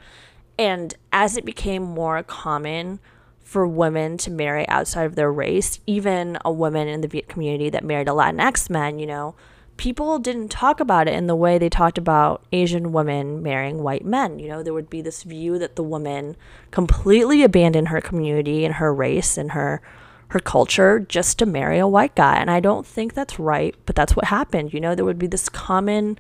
And 0.59 0.95
as 1.13 1.37
it 1.37 1.45
became 1.45 1.83
more 1.83 2.23
common 2.23 3.01
for 3.39 3.67
women 3.67 4.17
to 4.17 4.31
marry 4.31 4.67
outside 4.67 5.05
of 5.05 5.15
their 5.15 5.31
race, 5.31 5.79
even 5.87 6.39
a 6.43 6.51
woman 6.51 6.89
in 6.89 7.03
the 7.03 7.09
Viet 7.09 7.29
community 7.29 7.69
that 7.69 7.85
married 7.85 8.09
a 8.09 8.13
Latinx 8.13 8.71
man, 8.71 8.99
you 8.99 9.07
know, 9.07 9.35
people 9.77 10.19
didn't 10.19 10.49
talk 10.49 10.81
about 10.81 11.07
it 11.07 11.13
in 11.13 11.27
the 11.27 11.37
way 11.37 11.59
they 11.59 11.69
talked 11.69 11.99
about 11.99 12.47
Asian 12.51 12.95
women 12.95 13.43
marrying 13.43 13.83
white 13.83 14.07
men. 14.07 14.39
You 14.39 14.49
know, 14.49 14.63
there 14.63 14.73
would 14.73 14.89
be 14.89 15.03
this 15.03 15.23
view 15.23 15.59
that 15.59 15.77
the 15.77 15.83
woman 15.83 16.35
completely 16.71 17.43
abandoned 17.43 17.89
her 17.89 18.01
community 18.01 18.65
and 18.65 18.77
her 18.77 18.93
race 18.95 19.37
and 19.37 19.53
her 19.53 19.83
her 20.29 20.41
culture 20.41 20.99
just 20.99 21.39
to 21.39 21.47
marry 21.47 21.79
a 21.79 21.87
white 21.87 22.17
guy. 22.17 22.37
And 22.37 22.51
I 22.51 22.59
don't 22.59 22.87
think 22.87 23.13
that's 23.13 23.39
right, 23.39 23.77
but 23.85 23.95
that's 23.95 24.17
what 24.17 24.25
happened. 24.25 24.73
You 24.73 24.81
know, 24.81 24.95
there 24.95 25.05
would 25.05 25.21
be 25.21 25.29
this 25.29 25.49
common 25.51 26.19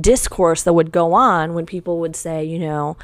discourse 0.00 0.62
that 0.62 0.72
would 0.72 0.92
go 0.92 1.12
on 1.12 1.54
when 1.54 1.66
people 1.66 1.98
would 2.00 2.16
say, 2.16 2.44
you 2.44 2.58
know, 2.58 2.96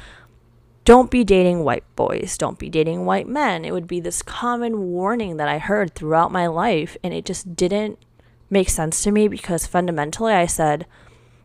don't 0.85 1.11
be 1.11 1.23
dating 1.23 1.63
white 1.63 1.83
boys, 1.95 2.37
don't 2.37 2.57
be 2.57 2.69
dating 2.69 3.05
white 3.05 3.27
men. 3.27 3.63
It 3.63 3.73
would 3.73 3.87
be 3.87 3.99
this 3.99 4.21
common 4.21 4.91
warning 4.91 5.37
that 5.37 5.47
I 5.47 5.59
heard 5.59 5.93
throughout 5.93 6.31
my 6.31 6.47
life, 6.47 6.97
and 7.03 7.13
it 7.13 7.25
just 7.25 7.55
didn't 7.55 7.99
make 8.49 8.69
sense 8.69 9.03
to 9.03 9.11
me 9.11 9.27
because 9.27 9.67
fundamentally 9.67 10.33
I 10.33 10.47
said, 10.47 10.87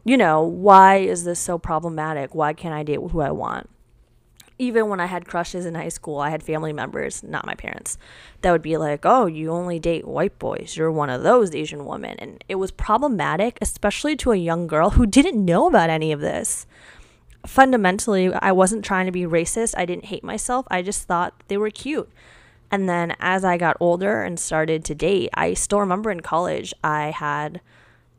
you 0.04 0.16
know, 0.16 0.42
why 0.42 0.96
is 0.96 1.24
this 1.24 1.40
so 1.40 1.58
problematic? 1.58 2.34
Why 2.34 2.52
can't 2.52 2.74
I 2.74 2.82
date 2.82 3.00
who 3.10 3.20
I 3.20 3.30
want? 3.30 3.68
Even 4.58 4.88
when 4.88 5.00
I 5.00 5.06
had 5.06 5.26
crushes 5.26 5.66
in 5.66 5.74
high 5.74 5.88
school, 5.88 6.20
I 6.20 6.30
had 6.30 6.42
family 6.42 6.72
members, 6.72 7.22
not 7.24 7.46
my 7.46 7.54
parents, 7.54 7.98
that 8.40 8.52
would 8.52 8.62
be 8.62 8.76
like, 8.76 9.00
oh, 9.04 9.26
you 9.26 9.50
only 9.50 9.80
date 9.80 10.06
white 10.06 10.38
boys. 10.38 10.76
You're 10.76 10.92
one 10.92 11.10
of 11.10 11.22
those 11.22 11.54
Asian 11.54 11.84
women. 11.84 12.16
And 12.20 12.44
it 12.48 12.54
was 12.54 12.70
problematic, 12.70 13.58
especially 13.60 14.14
to 14.16 14.30
a 14.30 14.36
young 14.36 14.66
girl 14.66 14.90
who 14.90 15.06
didn't 15.06 15.44
know 15.44 15.66
about 15.66 15.90
any 15.90 16.12
of 16.12 16.20
this. 16.20 16.66
Fundamentally, 17.46 18.32
I 18.32 18.52
wasn't 18.52 18.84
trying 18.84 19.06
to 19.06 19.12
be 19.12 19.22
racist. 19.22 19.74
I 19.76 19.86
didn't 19.86 20.06
hate 20.06 20.24
myself. 20.24 20.66
I 20.70 20.82
just 20.82 21.02
thought 21.08 21.34
they 21.48 21.56
were 21.56 21.70
cute. 21.70 22.10
And 22.70 22.88
then 22.88 23.14
as 23.20 23.44
I 23.44 23.56
got 23.56 23.76
older 23.80 24.22
and 24.22 24.38
started 24.38 24.84
to 24.86 24.94
date, 24.94 25.30
I 25.34 25.54
still 25.54 25.80
remember 25.80 26.10
in 26.10 26.20
college, 26.20 26.72
I 26.82 27.10
had 27.10 27.60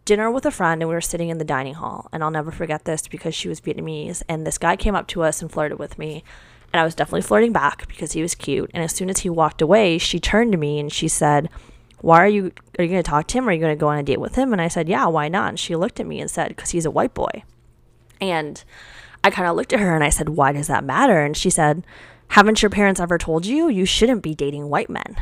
dinner 0.05 0.31
with 0.31 0.45
a 0.45 0.51
friend 0.51 0.81
and 0.81 0.89
we 0.89 0.95
were 0.95 1.01
sitting 1.01 1.29
in 1.29 1.37
the 1.37 1.43
dining 1.43 1.73
hall. 1.75 2.07
And 2.13 2.23
I'll 2.23 2.31
never 2.31 2.51
forget 2.51 2.85
this 2.85 3.07
because 3.07 3.35
she 3.35 3.49
was 3.49 3.61
Vietnamese. 3.61 4.23
And 4.29 4.45
this 4.45 4.57
guy 4.57 4.75
came 4.75 4.95
up 4.95 5.07
to 5.07 5.23
us 5.23 5.41
and 5.41 5.51
flirted 5.51 5.79
with 5.79 5.97
me. 5.97 6.23
And 6.71 6.79
I 6.79 6.85
was 6.85 6.95
definitely 6.95 7.21
flirting 7.21 7.53
back 7.53 7.87
because 7.87 8.13
he 8.13 8.21
was 8.21 8.35
cute. 8.35 8.71
And 8.73 8.83
as 8.83 8.93
soon 8.93 9.09
as 9.09 9.19
he 9.19 9.29
walked 9.29 9.61
away, 9.61 9.97
she 9.97 10.19
turned 10.19 10.51
to 10.51 10.57
me 10.57 10.79
and 10.79 10.91
she 10.91 11.07
said, 11.07 11.49
Why 12.01 12.19
are 12.19 12.27
you, 12.27 12.51
are 12.77 12.83
you 12.83 12.89
going 12.89 13.03
to 13.03 13.09
talk 13.09 13.27
to 13.27 13.37
him? 13.37 13.47
Or 13.47 13.49
are 13.49 13.53
you 13.53 13.59
going 13.59 13.75
to 13.75 13.79
go 13.79 13.87
on 13.87 13.97
a 13.97 14.03
date 14.03 14.19
with 14.19 14.35
him? 14.35 14.51
And 14.53 14.61
I 14.61 14.67
said, 14.67 14.89
Yeah, 14.89 15.07
why 15.07 15.27
not? 15.27 15.49
And 15.49 15.59
she 15.59 15.75
looked 15.75 15.99
at 15.99 16.07
me 16.07 16.19
and 16.19 16.29
said, 16.29 16.49
Because 16.49 16.71
he's 16.71 16.85
a 16.85 16.91
white 16.91 17.13
boy. 17.13 17.43
And 18.21 18.63
I 19.23 19.31
kind 19.31 19.49
of 19.49 19.55
looked 19.55 19.73
at 19.73 19.79
her 19.79 19.95
and 19.95 20.03
I 20.03 20.09
said, 20.09 20.29
Why 20.29 20.51
does 20.51 20.67
that 20.67 20.83
matter? 20.83 21.21
And 21.21 21.35
she 21.35 21.49
said, 21.49 21.85
haven't 22.29 22.61
your 22.61 22.69
parents 22.69 22.99
ever 22.99 23.17
told 23.17 23.45
you 23.45 23.69
you 23.69 23.85
shouldn't 23.85 24.21
be 24.21 24.35
dating 24.35 24.69
white 24.69 24.89
men? 24.89 25.15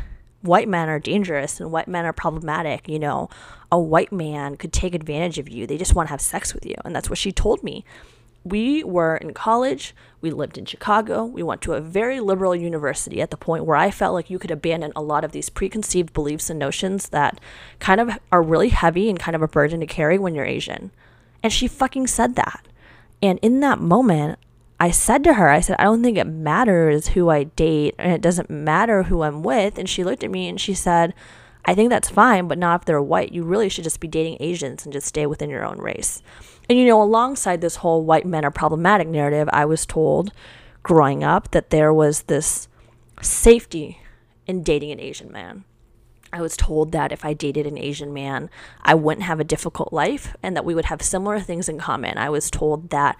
White 0.44 0.68
men 0.68 0.90
are 0.90 1.00
dangerous 1.00 1.60
and 1.60 1.72
white 1.72 1.88
men 1.88 2.06
are 2.06 2.14
problematic. 2.14 2.88
You 2.88 3.00
know, 3.00 3.30
a 3.72 3.80
white 3.80 4.12
man 4.12 4.56
could 4.56 4.72
take 4.72 4.94
advantage 4.94 5.40
of 5.40 5.50
you. 5.50 5.66
They 5.66 5.78
just 5.78 5.96
want 5.96 6.08
to 6.08 6.12
have 6.12 6.22
sex 6.22 6.54
with 6.54 6.66
you. 6.66 6.76
And 6.86 6.96
that's 6.96 7.10
what 7.10 7.18
she 7.18 7.32
told 7.32 7.64
me. 7.64 7.84
We 8.46 8.84
were 8.84 9.16
in 9.16 9.34
college. 9.34 9.96
We 10.20 10.30
lived 10.30 10.58
in 10.58 10.66
Chicago. 10.66 11.24
We 11.24 11.44
went 11.44 11.62
to 11.62 11.74
a 11.74 11.82
very 11.82 12.20
liberal 12.20 12.54
university 12.54 13.22
at 13.22 13.32
the 13.32 13.38
point 13.38 13.64
where 13.64 13.78
I 13.78 13.90
felt 13.90 14.14
like 14.14 14.30
you 14.30 14.38
could 14.38 14.52
abandon 14.52 14.92
a 14.96 15.02
lot 15.02 15.24
of 15.24 15.32
these 15.32 15.50
preconceived 15.50 16.14
beliefs 16.14 16.50
and 16.50 16.60
notions 16.60 17.10
that 17.10 17.40
kind 17.80 18.02
of 18.02 18.20
are 18.32 18.44
really 18.44 18.70
heavy 18.70 19.10
and 19.10 19.18
kind 19.18 19.36
of 19.36 19.42
a 19.42 19.48
burden 19.48 19.80
to 19.80 19.86
carry 19.86 20.20
when 20.20 20.36
you're 20.36 20.46
Asian. 20.46 20.92
And 21.42 21.54
she 21.54 21.68
fucking 21.68 22.08
said 22.08 22.36
that. 22.36 22.68
And 23.22 23.40
in 23.42 23.62
that 23.62 23.80
moment, 23.80 24.40
I 24.84 24.92
said 24.92 25.24
to 25.24 25.36
her, 25.36 25.48
I 25.48 25.62
said, 25.62 25.78
I 25.80 25.86
don't 25.86 26.04
think 26.04 26.18
it 26.18 26.28
matters 26.28 27.08
who 27.08 27.30
I 27.30 27.46
date 27.46 27.96
and 27.98 28.12
it 28.12 28.20
doesn't 28.20 28.50
matter 28.50 29.04
who 29.04 29.24
I'm 29.24 29.42
with. 29.42 29.78
And 29.78 29.88
she 29.88 30.04
looked 30.04 30.26
at 30.26 30.30
me 30.30 30.50
and 30.50 30.60
she 30.60 30.74
said, 30.74 31.14
I 31.64 31.74
think 31.74 31.90
that's 31.90 32.10
fine, 32.10 32.50
but 32.50 32.58
not 32.58 32.82
if 32.82 32.86
they're 32.86 33.02
white. 33.02 33.32
You 33.32 33.46
really 33.46 33.70
should 33.70 33.86
just 33.86 34.02
be 34.02 34.10
dating 34.10 34.36
Asians 34.42 34.84
and 34.84 34.92
just 34.92 35.08
stay 35.08 35.26
within 35.26 35.50
your 35.50 35.64
own 35.64 35.78
race. 35.78 36.22
And 36.70 36.78
you 36.78 36.86
know, 36.86 37.02
alongside 37.02 37.62
this 37.62 37.78
whole 37.78 38.04
white 38.04 38.26
men 38.26 38.44
are 38.44 38.52
problematic 38.52 39.08
narrative, 39.08 39.48
I 39.54 39.64
was 39.64 39.86
told 39.86 40.34
growing 40.84 41.24
up 41.24 41.52
that 41.52 41.70
there 41.70 41.94
was 41.94 42.24
this 42.24 42.68
safety 43.22 44.00
in 44.48 44.64
dating 44.64 44.92
an 44.92 45.00
Asian 45.00 45.32
man. 45.32 45.64
I 46.34 46.42
was 46.42 46.58
told 46.58 46.92
that 46.92 47.14
if 47.14 47.24
I 47.24 47.34
dated 47.34 47.66
an 47.66 47.78
Asian 47.78 48.12
man, 48.12 48.50
I 48.82 48.96
wouldn't 48.96 49.28
have 49.28 49.40
a 49.40 49.46
difficult 49.46 49.94
life 49.94 50.36
and 50.44 50.58
that 50.58 50.66
we 50.66 50.76
would 50.76 50.86
have 50.86 51.02
similar 51.02 51.40
things 51.40 51.70
in 51.70 51.80
common. 51.80 52.18
I 52.18 52.30
was 52.30 52.52
told 52.52 52.90
that 52.90 53.16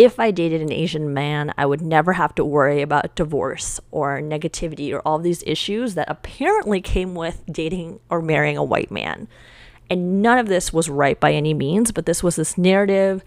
if 0.00 0.18
I 0.18 0.30
dated 0.30 0.62
an 0.62 0.72
Asian 0.72 1.12
man, 1.12 1.52
I 1.58 1.66
would 1.66 1.82
never 1.82 2.14
have 2.14 2.34
to 2.36 2.44
worry 2.44 2.80
about 2.80 3.14
divorce 3.14 3.78
or 3.90 4.22
negativity 4.22 4.94
or 4.94 5.00
all 5.00 5.18
these 5.18 5.44
issues 5.46 5.92
that 5.92 6.08
apparently 6.10 6.80
came 6.80 7.14
with 7.14 7.42
dating 7.52 8.00
or 8.08 8.22
marrying 8.22 8.56
a 8.56 8.64
white 8.64 8.90
man. 8.90 9.28
And 9.90 10.22
none 10.22 10.38
of 10.38 10.48
this 10.48 10.72
was 10.72 10.88
right 10.88 11.20
by 11.20 11.34
any 11.34 11.52
means, 11.52 11.92
but 11.92 12.06
this 12.06 12.22
was 12.22 12.36
this 12.36 12.56
narrative 12.56 13.22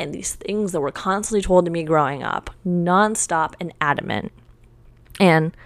and 0.00 0.12
these 0.12 0.34
things 0.34 0.72
that 0.72 0.80
were 0.80 0.90
constantly 0.90 1.42
told 1.42 1.64
to 1.66 1.70
me 1.70 1.84
growing 1.84 2.24
up, 2.24 2.50
nonstop 2.66 3.54
and 3.60 3.72
adamant. 3.80 4.32
And 5.20 5.56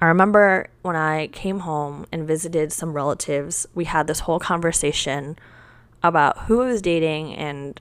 I 0.00 0.06
remember 0.06 0.68
when 0.82 0.94
I 0.94 1.26
came 1.26 1.60
home 1.60 2.06
and 2.12 2.24
visited 2.24 2.72
some 2.72 2.92
relatives, 2.92 3.66
we 3.74 3.86
had 3.86 4.06
this 4.06 4.20
whole 4.20 4.38
conversation 4.38 5.36
about 6.04 6.44
who 6.44 6.62
I 6.62 6.66
was 6.66 6.82
dating 6.82 7.34
and 7.34 7.80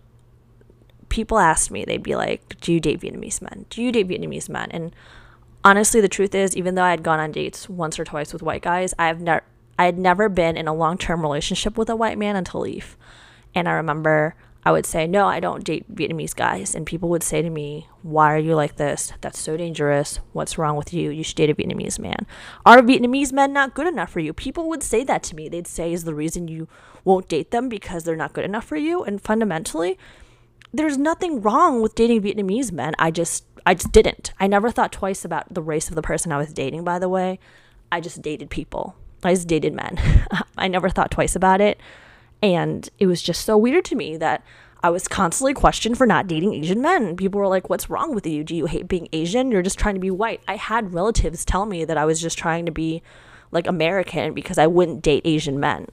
people 1.13 1.37
asked 1.37 1.69
me, 1.69 1.85
they'd 1.85 2.01
be 2.01 2.15
like, 2.15 2.59
Do 2.59 2.73
you 2.73 2.79
date 2.79 2.99
Vietnamese 2.99 3.39
men? 3.39 3.67
Do 3.69 3.83
you 3.83 3.91
date 3.91 4.07
Vietnamese 4.07 4.49
men? 4.49 4.71
And 4.71 4.95
honestly, 5.63 6.01
the 6.01 6.09
truth 6.09 6.33
is, 6.33 6.57
even 6.57 6.73
though 6.73 6.83
I 6.83 6.89
had 6.89 7.03
gone 7.03 7.19
on 7.19 7.31
dates 7.31 7.69
once 7.69 7.99
or 7.99 8.03
twice 8.03 8.33
with 8.33 8.41
white 8.41 8.63
guys, 8.63 8.95
I've 8.97 9.21
never 9.21 9.43
I 9.77 9.85
had 9.85 9.97
never 9.97 10.27
been 10.27 10.57
in 10.57 10.67
a 10.67 10.73
long 10.73 10.97
term 10.97 11.21
relationship 11.21 11.77
with 11.77 11.89
a 11.89 11.95
white 11.95 12.17
man 12.17 12.35
until 12.35 12.61
Leaf. 12.61 12.97
And 13.53 13.69
I 13.69 13.73
remember 13.73 14.35
I 14.65 14.71
would 14.71 14.87
say, 14.87 15.05
No, 15.05 15.27
I 15.27 15.39
don't 15.39 15.63
date 15.63 15.93
Vietnamese 15.93 16.35
guys. 16.35 16.73
And 16.73 16.85
people 16.85 17.09
would 17.09 17.21
say 17.21 17.43
to 17.43 17.49
me, 17.49 17.87
Why 18.01 18.33
are 18.33 18.39
you 18.39 18.55
like 18.55 18.77
this? 18.77 19.13
That's 19.21 19.39
so 19.39 19.55
dangerous. 19.55 20.19
What's 20.31 20.57
wrong 20.57 20.75
with 20.75 20.93
you? 20.93 21.11
You 21.11 21.23
should 21.23 21.35
date 21.35 21.51
a 21.51 21.55
Vietnamese 21.55 21.99
man. 21.99 22.25
Are 22.65 22.81
Vietnamese 22.81 23.31
men 23.31 23.53
not 23.53 23.75
good 23.75 23.87
enough 23.87 24.09
for 24.09 24.19
you? 24.19 24.33
People 24.33 24.67
would 24.69 24.81
say 24.81 25.03
that 25.03 25.21
to 25.23 25.35
me. 25.35 25.47
They'd 25.47 25.67
say, 25.67 25.93
Is 25.93 26.05
the 26.05 26.15
reason 26.15 26.47
you 26.47 26.67
won't 27.03 27.27
date 27.27 27.51
them 27.51 27.69
because 27.69 28.03
they're 28.03 28.15
not 28.15 28.33
good 28.33 28.45
enough 28.45 28.65
for 28.65 28.77
you? 28.77 29.03
And 29.03 29.21
fundamentally, 29.21 29.99
there's 30.73 30.97
nothing 30.97 31.41
wrong 31.41 31.81
with 31.81 31.95
dating 31.95 32.21
Vietnamese 32.21 32.71
men. 32.71 32.95
I 32.97 33.11
just 33.11 33.45
I 33.65 33.75
just 33.75 33.91
didn't. 33.91 34.33
I 34.39 34.47
never 34.47 34.71
thought 34.71 34.91
twice 34.91 35.23
about 35.23 35.53
the 35.53 35.61
race 35.61 35.87
of 35.87 35.95
the 35.95 36.01
person 36.01 36.31
I 36.31 36.37
was 36.37 36.51
dating, 36.51 36.83
by 36.83 36.99
the 36.99 37.07
way. 37.07 37.39
I 37.91 38.01
just 38.01 38.21
dated 38.21 38.49
people. 38.49 38.95
I 39.23 39.33
just 39.33 39.47
dated 39.47 39.73
men. 39.73 39.99
I 40.57 40.67
never 40.67 40.89
thought 40.89 41.11
twice 41.11 41.35
about 41.35 41.61
it. 41.61 41.79
And 42.41 42.89
it 42.99 43.05
was 43.05 43.21
just 43.21 43.45
so 43.45 43.57
weird 43.57 43.85
to 43.85 43.95
me 43.95 44.17
that 44.17 44.43
I 44.81 44.89
was 44.89 45.07
constantly 45.07 45.53
questioned 45.53 45.97
for 45.97 46.05
not 46.05 46.27
dating 46.27 46.53
Asian 46.55 46.81
men. 46.81 47.15
People 47.15 47.39
were 47.39 47.47
like, 47.47 47.69
What's 47.69 47.89
wrong 47.89 48.13
with 48.13 48.27
you? 48.27 48.43
Do 48.43 48.55
you 48.55 48.65
hate 48.65 48.87
being 48.87 49.07
Asian? 49.13 49.51
You're 49.51 49.61
just 49.61 49.79
trying 49.79 49.95
to 49.95 50.01
be 50.01 50.11
white. 50.11 50.41
I 50.47 50.57
had 50.57 50.93
relatives 50.93 51.45
tell 51.45 51.65
me 51.65 51.85
that 51.85 51.97
I 51.97 52.03
was 52.03 52.19
just 52.19 52.37
trying 52.37 52.65
to 52.65 52.71
be 52.71 53.01
like 53.51 53.67
American 53.67 54.33
because 54.33 54.57
I 54.57 54.67
wouldn't 54.67 55.03
date 55.03 55.21
Asian 55.23 55.59
men. 55.59 55.87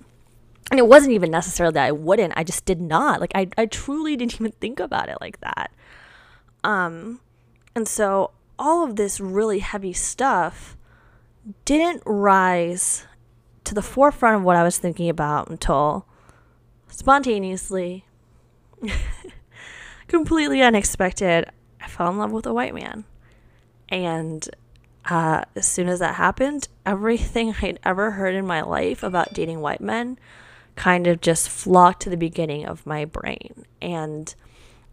And 0.70 0.78
it 0.78 0.86
wasn't 0.86 1.12
even 1.12 1.30
necessarily 1.30 1.74
that 1.74 1.86
I 1.86 1.92
wouldn't, 1.92 2.32
I 2.36 2.44
just 2.44 2.64
did 2.64 2.80
not. 2.80 3.20
Like 3.20 3.32
I, 3.34 3.48
I 3.58 3.66
truly 3.66 4.16
didn't 4.16 4.34
even 4.40 4.52
think 4.52 4.80
about 4.80 5.08
it 5.08 5.18
like 5.20 5.40
that. 5.40 5.70
Um 6.62 7.20
and 7.74 7.86
so 7.88 8.32
all 8.58 8.84
of 8.84 8.96
this 8.96 9.20
really 9.20 9.60
heavy 9.60 9.92
stuff 9.92 10.76
didn't 11.64 12.02
rise 12.04 13.06
to 13.64 13.74
the 13.74 13.82
forefront 13.82 14.36
of 14.36 14.42
what 14.42 14.56
I 14.56 14.62
was 14.62 14.78
thinking 14.78 15.08
about 15.08 15.48
until 15.48 16.06
spontaneously, 16.88 18.04
completely 20.08 20.60
unexpected, 20.60 21.48
I 21.80 21.86
fell 21.88 22.10
in 22.10 22.18
love 22.18 22.32
with 22.32 22.46
a 22.46 22.52
white 22.52 22.74
man. 22.74 23.04
And 23.88 24.48
uh, 25.04 25.44
as 25.56 25.66
soon 25.66 25.88
as 25.88 26.00
that 26.00 26.16
happened, 26.16 26.68
everything 26.84 27.54
I'd 27.62 27.78
ever 27.84 28.12
heard 28.12 28.34
in 28.34 28.46
my 28.46 28.62
life 28.62 29.02
about 29.02 29.32
dating 29.32 29.60
white 29.60 29.80
men 29.80 30.18
kind 30.80 31.06
of 31.06 31.20
just 31.20 31.50
flocked 31.50 32.00
to 32.00 32.08
the 32.08 32.16
beginning 32.16 32.64
of 32.64 32.86
my 32.86 33.04
brain. 33.04 33.66
And 33.82 34.34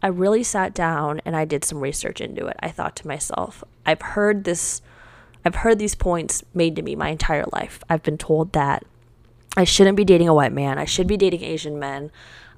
I 0.03 0.07
really 0.07 0.43
sat 0.43 0.73
down 0.73 1.21
and 1.23 1.33
I 1.33 1.45
did 1.45 1.63
some 1.63 1.79
research 1.79 2.19
into 2.19 2.45
it. 2.45 2.57
I 2.59 2.71
thought 2.71 2.97
to 2.97 3.07
myself, 3.07 3.63
I've 3.85 4.01
heard 4.01 4.43
this 4.43 4.81
I've 5.45 5.55
heard 5.55 5.79
these 5.79 5.95
points 5.95 6.43
made 6.53 6.75
to 6.75 6.81
me 6.81 6.97
my 6.97 7.07
entire 7.07 7.45
life. 7.53 7.81
I've 7.89 8.03
been 8.03 8.17
told 8.17 8.51
that 8.51 8.83
I 9.55 9.63
shouldn't 9.63 9.95
be 9.95 10.03
dating 10.03 10.27
a 10.27 10.33
white 10.33 10.51
man. 10.51 10.77
I 10.77 10.83
should 10.83 11.07
be 11.07 11.15
dating 11.15 11.45
Asian 11.45 11.79
men. 11.79 12.11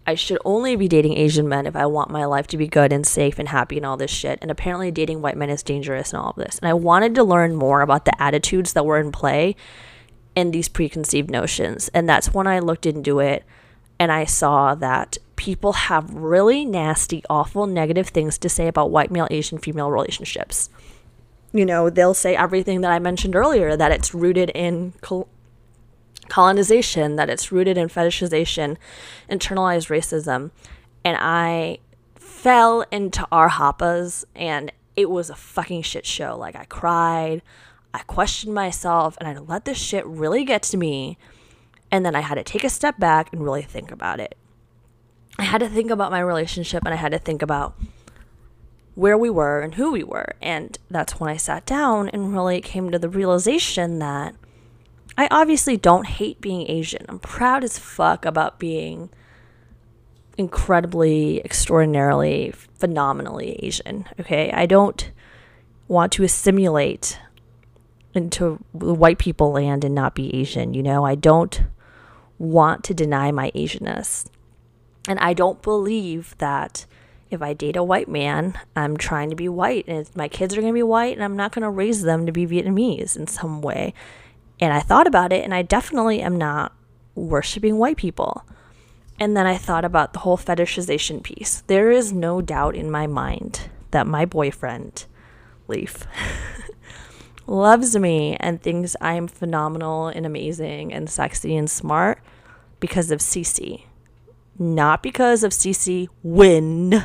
I 0.07 0.15
should 0.15 0.39
only 0.43 0.75
be 0.75 0.87
dating 0.87 1.15
Asian 1.15 1.47
men 1.47 1.67
if 1.67 1.75
I 1.75 1.85
want 1.85 2.09
my 2.09 2.25
life 2.25 2.47
to 2.47 2.57
be 2.57 2.67
good 2.67 2.91
and 2.91 3.05
safe 3.05 3.37
and 3.37 3.49
happy 3.49 3.77
and 3.77 3.85
all 3.85 3.95
this 3.95 4.09
shit. 4.09 4.39
And 4.41 4.49
apparently, 4.49 4.89
dating 4.89 5.21
white 5.21 5.37
men 5.37 5.51
is 5.51 5.61
dangerous 5.61 6.13
and 6.13 6.19
all 6.19 6.31
of 6.31 6.35
this. 6.35 6.57
And 6.57 6.67
I 6.67 6.73
wanted 6.73 7.13
to 7.13 7.23
learn 7.23 7.53
more 7.53 7.81
about 7.81 8.05
the 8.05 8.19
attitudes 8.19 8.73
that 8.73 8.87
were 8.87 8.99
in 8.99 9.11
play 9.11 9.55
in 10.39 10.52
these 10.52 10.69
preconceived 10.69 11.30
notions. 11.30 11.89
And 11.93 12.08
that's 12.08 12.34
when 12.34 12.47
I 12.47 12.60
looked 12.60 12.86
into 12.86 13.19
it 13.19 13.43
and 13.99 14.12
I 14.12 14.25
saw 14.25 14.75
that 14.75 15.17
people 15.36 15.73
have 15.73 16.13
really 16.13 16.65
nasty, 16.65 17.23
awful, 17.30 17.67
negative 17.67 18.10
things 18.10 18.38
to 18.39 18.49
say 18.49 18.67
about 18.67 18.91
white 18.91 19.12
male, 19.12 19.28
Asian 19.30 19.58
female 19.58 19.91
relationships 19.91 20.69
you 21.52 21.65
know, 21.65 21.89
they'll 21.89 22.13
say 22.13 22.36
everything 22.36 22.82
that 22.82 22.91
I 22.91 22.99
mentioned 22.99 23.36
earlier 23.36 23.75
that 23.75 23.91
it's 23.91 24.13
rooted 24.13 24.52
in 24.52 24.93
col- 25.02 25.28
colonization, 26.28 27.15
that 27.15 27.30
it's 27.30 27.52
rooted 27.52 27.78
in 27.78 27.88
fetishization, 27.88 28.78
internalized 29.30 29.89
racism. 29.89 30.52
And 31.04 31.17
I 31.19 31.80
fell 32.15 32.86
into 32.91 33.28
R-HAPAs 33.32 34.25
and 34.36 34.71
it 34.95 35.10
was 35.10 35.30
a 35.30 35.36
fucking 35.36 35.82
shit 35.84 36.06
show. 36.06 36.38
Like, 36.38 36.56
I 36.56 36.65
cried, 36.65 37.41
I 37.93 37.99
questioned 37.99 38.54
myself, 38.54 39.17
and 39.19 39.28
I 39.28 39.39
let 39.39 39.65
this 39.65 39.78
shit 39.78 40.06
really 40.06 40.43
get 40.43 40.63
to 40.63 40.78
me. 40.78 41.17
And 41.91 42.06
then 42.06 42.15
I 42.15 42.21
had 42.21 42.36
to 42.36 42.43
take 42.43 42.63
a 42.63 42.69
step 42.69 42.99
back 42.99 43.34
and 43.34 43.43
really 43.43 43.63
think 43.63 43.91
about 43.91 44.19
it. 44.19 44.38
I 45.39 45.43
had 45.43 45.60
to 45.60 45.69
think 45.69 45.89
about 45.89 46.12
my 46.12 46.19
relationship 46.19 46.84
and 46.84 46.93
I 46.93 46.97
had 46.97 47.13
to 47.13 47.17
think 47.17 47.41
about 47.41 47.73
where 48.93 49.17
we 49.17 49.30
were 49.30 49.62
and 49.62 49.75
who 49.75 49.93
we 49.93 50.04
were. 50.04 50.34
And 50.41 50.78
that's 50.91 51.19
when 51.19 51.30
I 51.30 51.38
sat 51.38 51.65
down 51.65 52.10
and 52.10 52.34
really 52.34 52.60
came 52.60 52.91
to 52.91 52.99
the 52.99 53.08
realization 53.08 53.99
that 53.99 54.36
I 55.17 55.30
obviously 55.32 55.78
don't 55.78 56.08
hate 56.08 56.41
being 56.41 56.69
Asian. 56.69 57.06
I'm 57.08 57.19
proud 57.19 57.63
as 57.63 57.80
fuck 57.80 58.25
about 58.25 58.60
being 58.60 59.10
incredibly, 60.38 61.43
extraordinarily, 61.45 62.52
phenomenally 62.78 63.58
Asian. 63.63 64.06
Okay. 64.19 64.52
I 64.52 64.65
don't 64.65 65.10
want 65.88 66.12
to 66.13 66.23
assimilate 66.23 67.17
into 68.19 68.55
white 68.71 69.17
people 69.17 69.51
land 69.51 69.84
and 69.84 69.95
not 69.95 70.15
be 70.15 70.36
Asian. 70.36 70.73
You 70.73 70.84
know, 70.84 71.05
I 71.05 71.15
don't 71.15 71.62
want 72.38 72.84
to 72.86 72.93
deny 72.93 73.32
my 73.32 73.51
Asianness. 73.55 74.27
And 75.08 75.19
I 75.19 75.34
don't 75.34 75.62
believe 75.62 76.36
that 76.38 76.86
if 77.32 77.41
I 77.41 77.53
date 77.53 77.75
a 77.75 77.84
white 77.84 78.10
man, 78.10 78.60
I'm 78.75 78.97
trying 78.97 79.29
to 79.29 79.36
be 79.36 79.47
white, 79.47 79.86
and 79.88 80.10
my 80.15 80.27
kids 80.27 80.53
are 80.53 80.62
going 80.62 80.73
to 80.73 80.77
be 80.77 80.84
white, 80.84 81.15
and 81.15 81.23
I'm 81.23 81.38
not 81.38 81.51
going 81.51 81.63
to 81.63 81.69
raise 81.69 82.01
them 82.01 82.25
to 82.25 82.32
be 82.32 82.47
Vietnamese 82.47 83.15
in 83.15 83.27
some 83.27 83.62
way. 83.62 83.93
And 84.60 84.73
I 84.73 84.79
thought 84.79 85.08
about 85.08 85.32
it, 85.32 85.43
and 85.43 85.53
I 85.53 85.62
definitely 85.62 86.21
am 86.21 86.38
not 86.38 86.73
worshiping 87.15 87.77
white 87.77 87.97
people. 87.97 88.45
And 89.19 89.36
then 89.36 89.45
I 89.45 89.58
thought 89.58 89.86
about 89.86 90.13
the 90.13 90.19
whole 90.19 90.38
fetishization 90.38 91.21
piece. 91.21 91.62
There 91.67 91.91
is 91.91 92.12
no 92.13 92.41
doubt 92.41 92.75
in 92.75 92.89
my 92.89 93.05
mind 93.05 93.69
that 93.91 94.08
my 94.08 94.25
boyfriend, 94.25 95.05
Leaf, 95.67 96.08
loves 97.49 97.97
me 97.97 98.38
and 98.39 98.62
thinks 98.62 98.95
I 99.01 99.13
am 99.13 99.27
phenomenal 99.27 100.07
and 100.07 100.25
amazing 100.25 100.93
and 100.93 101.09
sexy 101.09 101.55
and 101.55 101.69
smart 101.69 102.19
because 102.79 103.12
of 103.12 103.19
Cece. 103.19 103.83
Not 104.57 105.01
because 105.01 105.43
of 105.43 105.51
Cece 105.51 106.07
Win 106.21 107.03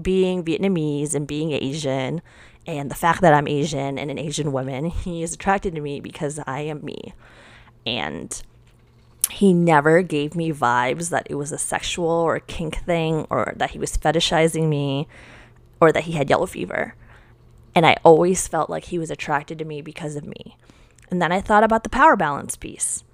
being 0.00 0.44
Vietnamese 0.44 1.14
and 1.14 1.26
being 1.26 1.52
Asian 1.52 2.20
and 2.66 2.90
the 2.90 2.94
fact 2.94 3.20
that 3.20 3.34
I'm 3.34 3.48
Asian 3.48 3.98
and 3.98 4.10
an 4.10 4.18
Asian 4.18 4.52
woman, 4.52 4.86
he 4.86 5.22
is 5.22 5.34
attracted 5.34 5.74
to 5.74 5.80
me 5.80 6.00
because 6.00 6.40
I 6.46 6.60
am 6.60 6.84
me. 6.84 7.12
And 7.86 8.42
he 9.30 9.52
never 9.52 10.02
gave 10.02 10.34
me 10.34 10.52
vibes 10.52 11.10
that 11.10 11.26
it 11.28 11.34
was 11.34 11.52
a 11.52 11.58
sexual 11.58 12.08
or 12.08 12.36
a 12.36 12.40
kink 12.40 12.76
thing 12.84 13.26
or 13.28 13.52
that 13.56 13.70
he 13.70 13.78
was 13.78 13.96
fetishizing 13.96 14.68
me 14.68 15.08
or 15.80 15.92
that 15.92 16.04
he 16.04 16.12
had 16.12 16.30
yellow 16.30 16.46
fever. 16.46 16.94
And 17.74 17.84
I 17.84 17.96
always 18.04 18.46
felt 18.46 18.70
like 18.70 18.84
he 18.84 18.98
was 18.98 19.10
attracted 19.10 19.58
to 19.58 19.64
me 19.64 19.82
because 19.82 20.16
of 20.16 20.24
me. 20.24 20.56
And 21.10 21.20
then 21.20 21.32
I 21.32 21.40
thought 21.40 21.64
about 21.64 21.82
the 21.82 21.90
power 21.90 22.16
balance 22.16 22.56
piece. 22.56 23.04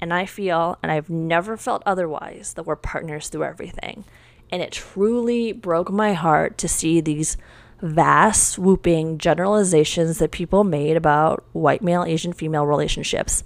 And 0.00 0.14
I 0.14 0.26
feel, 0.26 0.78
and 0.82 0.92
I've 0.92 1.10
never 1.10 1.56
felt 1.56 1.82
otherwise, 1.84 2.54
that 2.54 2.64
we're 2.64 2.76
partners 2.76 3.28
through 3.28 3.44
everything. 3.44 4.04
And 4.50 4.62
it 4.62 4.72
truly 4.72 5.52
broke 5.52 5.90
my 5.90 6.14
heart 6.14 6.56
to 6.58 6.68
see 6.68 7.00
these 7.00 7.36
vast, 7.80 8.48
swooping 8.48 9.18
generalizations 9.18 10.18
that 10.18 10.30
people 10.30 10.64
made 10.64 10.96
about 10.96 11.44
white 11.52 11.82
male, 11.82 12.04
Asian 12.04 12.32
female 12.32 12.66
relationships. 12.66 13.42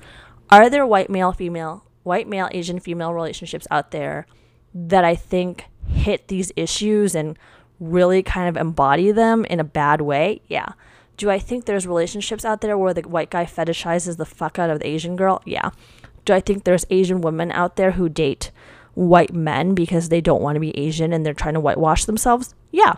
Are 0.50 0.70
there 0.70 0.86
white 0.86 1.10
male, 1.10 1.32
female, 1.32 1.84
white 2.02 2.28
male, 2.28 2.48
Asian 2.52 2.78
female 2.78 3.12
relationships 3.12 3.66
out 3.70 3.90
there 3.90 4.26
that 4.74 5.04
I 5.04 5.14
think 5.14 5.66
hit 5.86 6.28
these 6.28 6.52
issues 6.56 7.14
and 7.14 7.38
really 7.82 8.22
kind 8.22 8.48
of 8.48 8.56
embody 8.56 9.12
them 9.12 9.44
in 9.46 9.60
a 9.60 9.64
bad 9.64 10.00
way? 10.00 10.40
Yeah. 10.48 10.72
Do 11.16 11.30
I 11.30 11.38
think 11.38 11.64
there's 11.64 11.86
relationships 11.86 12.44
out 12.44 12.60
there 12.60 12.78
where 12.78 12.94
the 12.94 13.02
white 13.02 13.30
guy 13.30 13.44
fetishizes 13.44 14.16
the 14.16 14.24
fuck 14.24 14.58
out 14.58 14.70
of 14.70 14.80
the 14.80 14.88
Asian 14.88 15.16
girl? 15.16 15.42
Yeah. 15.44 15.70
Do 16.24 16.32
I 16.32 16.40
think 16.40 16.64
there's 16.64 16.86
Asian 16.90 17.20
women 17.20 17.50
out 17.52 17.76
there 17.76 17.92
who 17.92 18.08
date 18.08 18.50
white 18.94 19.32
men 19.32 19.74
because 19.74 20.08
they 20.08 20.20
don't 20.20 20.42
want 20.42 20.56
to 20.56 20.60
be 20.60 20.76
Asian 20.78 21.12
and 21.12 21.24
they're 21.24 21.34
trying 21.34 21.54
to 21.54 21.60
whitewash 21.60 22.04
themselves? 22.04 22.54
Yeah. 22.70 22.94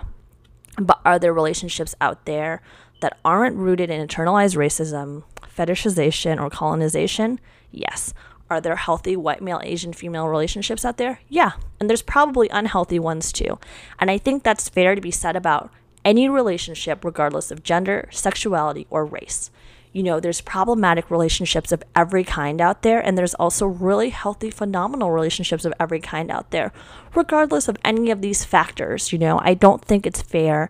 But 0.76 1.00
are 1.04 1.18
there 1.18 1.32
relationships 1.32 1.94
out 2.00 2.26
there 2.26 2.62
that 3.00 3.18
aren't 3.24 3.56
rooted 3.56 3.90
in 3.90 4.06
internalized 4.06 4.56
racism, 4.56 5.24
fetishization, 5.56 6.40
or 6.40 6.50
colonization? 6.50 7.40
Yes. 7.70 8.12
Are 8.50 8.60
there 8.60 8.76
healthy 8.76 9.16
white 9.16 9.42
male 9.42 9.60
Asian 9.62 9.92
female 9.92 10.28
relationships 10.28 10.84
out 10.84 10.96
there? 10.96 11.20
Yeah. 11.28 11.52
And 11.80 11.88
there's 11.88 12.02
probably 12.02 12.48
unhealthy 12.50 12.98
ones 12.98 13.32
too. 13.32 13.58
And 13.98 14.10
I 14.10 14.18
think 14.18 14.42
that's 14.42 14.68
fair 14.68 14.94
to 14.94 15.00
be 15.00 15.10
said 15.10 15.36
about 15.36 15.70
any 16.04 16.28
relationship, 16.28 17.04
regardless 17.04 17.50
of 17.50 17.62
gender, 17.62 18.08
sexuality, 18.10 18.86
or 18.90 19.04
race 19.04 19.50
you 19.94 20.02
know, 20.02 20.18
there's 20.18 20.40
problematic 20.40 21.08
relationships 21.08 21.70
of 21.70 21.82
every 21.94 22.24
kind 22.24 22.60
out 22.60 22.82
there, 22.82 23.00
and 23.00 23.16
there's 23.16 23.34
also 23.34 23.64
really 23.64 24.10
healthy, 24.10 24.50
phenomenal 24.50 25.12
relationships 25.12 25.64
of 25.64 25.72
every 25.78 26.00
kind 26.00 26.32
out 26.32 26.50
there, 26.50 26.72
regardless 27.14 27.68
of 27.68 27.78
any 27.84 28.10
of 28.10 28.20
these 28.20 28.44
factors. 28.44 29.12
You 29.12 29.20
know, 29.20 29.40
I 29.42 29.54
don't 29.54 29.84
think 29.84 30.04
it's 30.04 30.20
fair 30.20 30.68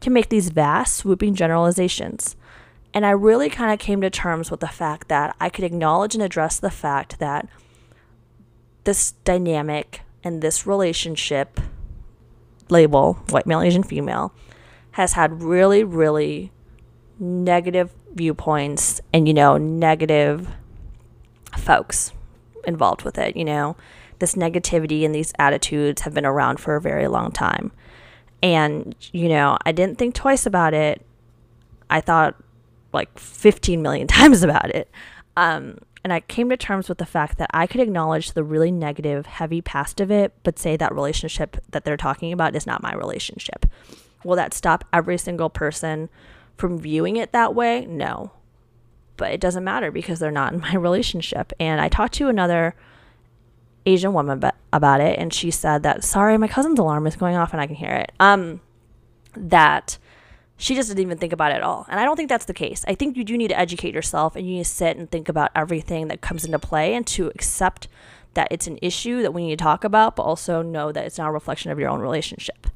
to 0.00 0.10
make 0.10 0.28
these 0.28 0.48
vast, 0.48 0.96
swooping 0.96 1.36
generalizations. 1.36 2.34
And 2.94 3.04
I 3.04 3.10
really 3.10 3.50
kind 3.50 3.72
of 3.72 3.80
came 3.80 4.00
to 4.02 4.08
terms 4.08 4.52
with 4.52 4.60
the 4.60 4.68
fact 4.68 5.08
that 5.08 5.34
I 5.40 5.48
could 5.48 5.64
acknowledge 5.64 6.14
and 6.14 6.22
address 6.22 6.60
the 6.60 6.70
fact 6.70 7.18
that 7.18 7.48
this 8.84 9.12
dynamic 9.24 10.02
and 10.22 10.40
this 10.40 10.64
relationship 10.64 11.60
label, 12.70 13.14
white 13.30 13.46
male, 13.46 13.60
Asian 13.60 13.82
female, 13.82 14.32
has 14.92 15.14
had 15.14 15.42
really, 15.42 15.82
really 15.82 16.52
negative 17.18 17.92
viewpoints 18.14 19.00
and, 19.12 19.26
you 19.26 19.34
know, 19.34 19.56
negative 19.56 20.48
folks 21.58 22.12
involved 22.64 23.02
with 23.02 23.18
it, 23.18 23.36
you 23.36 23.44
know. 23.44 23.76
This 24.20 24.36
negativity 24.36 25.04
and 25.04 25.12
these 25.12 25.32
attitudes 25.38 26.02
have 26.02 26.14
been 26.14 26.24
around 26.24 26.60
for 26.60 26.76
a 26.76 26.80
very 26.80 27.08
long 27.08 27.32
time. 27.32 27.72
And, 28.40 28.94
you 29.12 29.28
know, 29.28 29.58
I 29.66 29.72
didn't 29.72 29.98
think 29.98 30.14
twice 30.14 30.46
about 30.46 30.74
it. 30.74 31.04
I 31.90 32.00
thought 32.00 32.36
like 32.94 33.18
15 33.18 33.82
million 33.82 34.06
times 34.08 34.42
about 34.42 34.70
it. 34.74 34.90
Um, 35.36 35.78
and 36.04 36.12
I 36.12 36.20
came 36.20 36.50
to 36.50 36.56
terms 36.56 36.88
with 36.88 36.98
the 36.98 37.06
fact 37.06 37.38
that 37.38 37.50
I 37.54 37.66
could 37.66 37.80
acknowledge 37.80 38.32
the 38.32 38.44
really 38.44 38.70
negative, 38.70 39.24
heavy 39.24 39.62
past 39.62 40.00
of 40.00 40.10
it, 40.10 40.32
but 40.42 40.58
say 40.58 40.76
that 40.76 40.94
relationship 40.94 41.56
that 41.70 41.84
they're 41.84 41.96
talking 41.96 42.32
about 42.32 42.54
is 42.54 42.66
not 42.66 42.82
my 42.82 42.94
relationship. 42.94 43.66
Will 44.22 44.36
that 44.36 44.52
stop 44.52 44.84
every 44.92 45.16
single 45.16 45.48
person 45.48 46.10
from 46.58 46.78
viewing 46.78 47.16
it 47.16 47.32
that 47.32 47.54
way? 47.54 47.86
No. 47.86 48.32
But 49.16 49.32
it 49.32 49.40
doesn't 49.40 49.64
matter 49.64 49.90
because 49.90 50.18
they're 50.18 50.30
not 50.30 50.52
in 50.52 50.60
my 50.60 50.74
relationship. 50.74 51.54
And 51.58 51.80
I 51.80 51.88
talked 51.88 52.14
to 52.14 52.28
another 52.28 52.74
Asian 53.86 54.12
woman 54.12 54.42
about 54.72 55.00
it, 55.00 55.18
and 55.18 55.32
she 55.32 55.50
said 55.50 55.82
that, 55.84 56.04
sorry, 56.04 56.36
my 56.36 56.48
cousin's 56.48 56.78
alarm 56.78 57.06
is 57.06 57.16
going 57.16 57.36
off 57.36 57.52
and 57.52 57.60
I 57.62 57.66
can 57.66 57.76
hear 57.76 57.90
it. 57.90 58.12
Um, 58.20 58.60
that 59.36 59.98
she 60.56 60.74
just 60.74 60.88
didn't 60.88 61.02
even 61.02 61.18
think 61.18 61.32
about 61.32 61.52
it 61.52 61.56
at 61.56 61.62
all. 61.62 61.86
And 61.88 61.98
I 61.98 62.04
don't 62.04 62.16
think 62.16 62.28
that's 62.28 62.44
the 62.44 62.54
case. 62.54 62.84
I 62.86 62.94
think 62.94 63.16
you 63.16 63.24
do 63.24 63.36
need 63.36 63.48
to 63.48 63.58
educate 63.58 63.92
yourself 63.92 64.36
and 64.36 64.46
you 64.46 64.54
need 64.54 64.64
to 64.64 64.70
sit 64.70 64.96
and 64.96 65.10
think 65.10 65.28
about 65.28 65.50
everything 65.54 66.08
that 66.08 66.20
comes 66.20 66.44
into 66.44 66.58
play 66.58 66.94
and 66.94 67.06
to 67.08 67.28
accept 67.28 67.88
that 68.34 68.48
it's 68.50 68.66
an 68.66 68.78
issue 68.82 69.22
that 69.22 69.32
we 69.32 69.46
need 69.46 69.58
to 69.58 69.62
talk 69.62 69.84
about, 69.84 70.16
but 70.16 70.22
also 70.22 70.62
know 70.62 70.92
that 70.92 71.04
it's 71.04 71.18
not 71.18 71.28
a 71.28 71.32
reflection 71.32 71.70
of 71.70 71.78
your 71.78 71.88
own 71.88 72.00
relationship. 72.00 72.66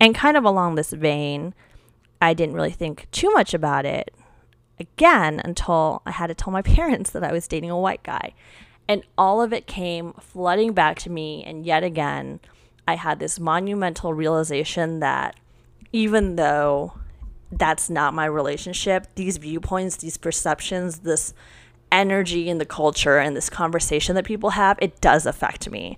And 0.00 0.14
kind 0.14 0.36
of 0.36 0.44
along 0.44 0.74
this 0.74 0.92
vein, 0.92 1.54
I 2.20 2.34
didn't 2.34 2.54
really 2.54 2.70
think 2.70 3.08
too 3.10 3.30
much 3.32 3.54
about 3.54 3.84
it 3.86 4.14
again 4.78 5.40
until 5.44 6.02
I 6.04 6.10
had 6.12 6.28
to 6.28 6.34
tell 6.34 6.52
my 6.52 6.62
parents 6.62 7.10
that 7.10 7.24
I 7.24 7.32
was 7.32 7.48
dating 7.48 7.70
a 7.70 7.78
white 7.78 8.02
guy. 8.02 8.34
And 8.88 9.02
all 9.18 9.42
of 9.42 9.52
it 9.52 9.66
came 9.66 10.12
flooding 10.20 10.72
back 10.72 10.98
to 11.00 11.10
me. 11.10 11.42
And 11.44 11.66
yet 11.66 11.82
again, 11.82 12.40
I 12.86 12.94
had 12.94 13.18
this 13.18 13.40
monumental 13.40 14.14
realization 14.14 15.00
that 15.00 15.36
even 15.92 16.36
though 16.36 16.92
that's 17.58 17.90
not 17.90 18.14
my 18.14 18.24
relationship. 18.26 19.06
These 19.14 19.36
viewpoints, 19.38 19.96
these 19.96 20.16
perceptions, 20.16 21.00
this 21.00 21.34
energy 21.92 22.48
in 22.48 22.58
the 22.58 22.66
culture 22.66 23.18
and 23.18 23.36
this 23.36 23.48
conversation 23.48 24.14
that 24.14 24.24
people 24.24 24.50
have, 24.50 24.78
it 24.80 25.00
does 25.00 25.26
affect 25.26 25.70
me. 25.70 25.96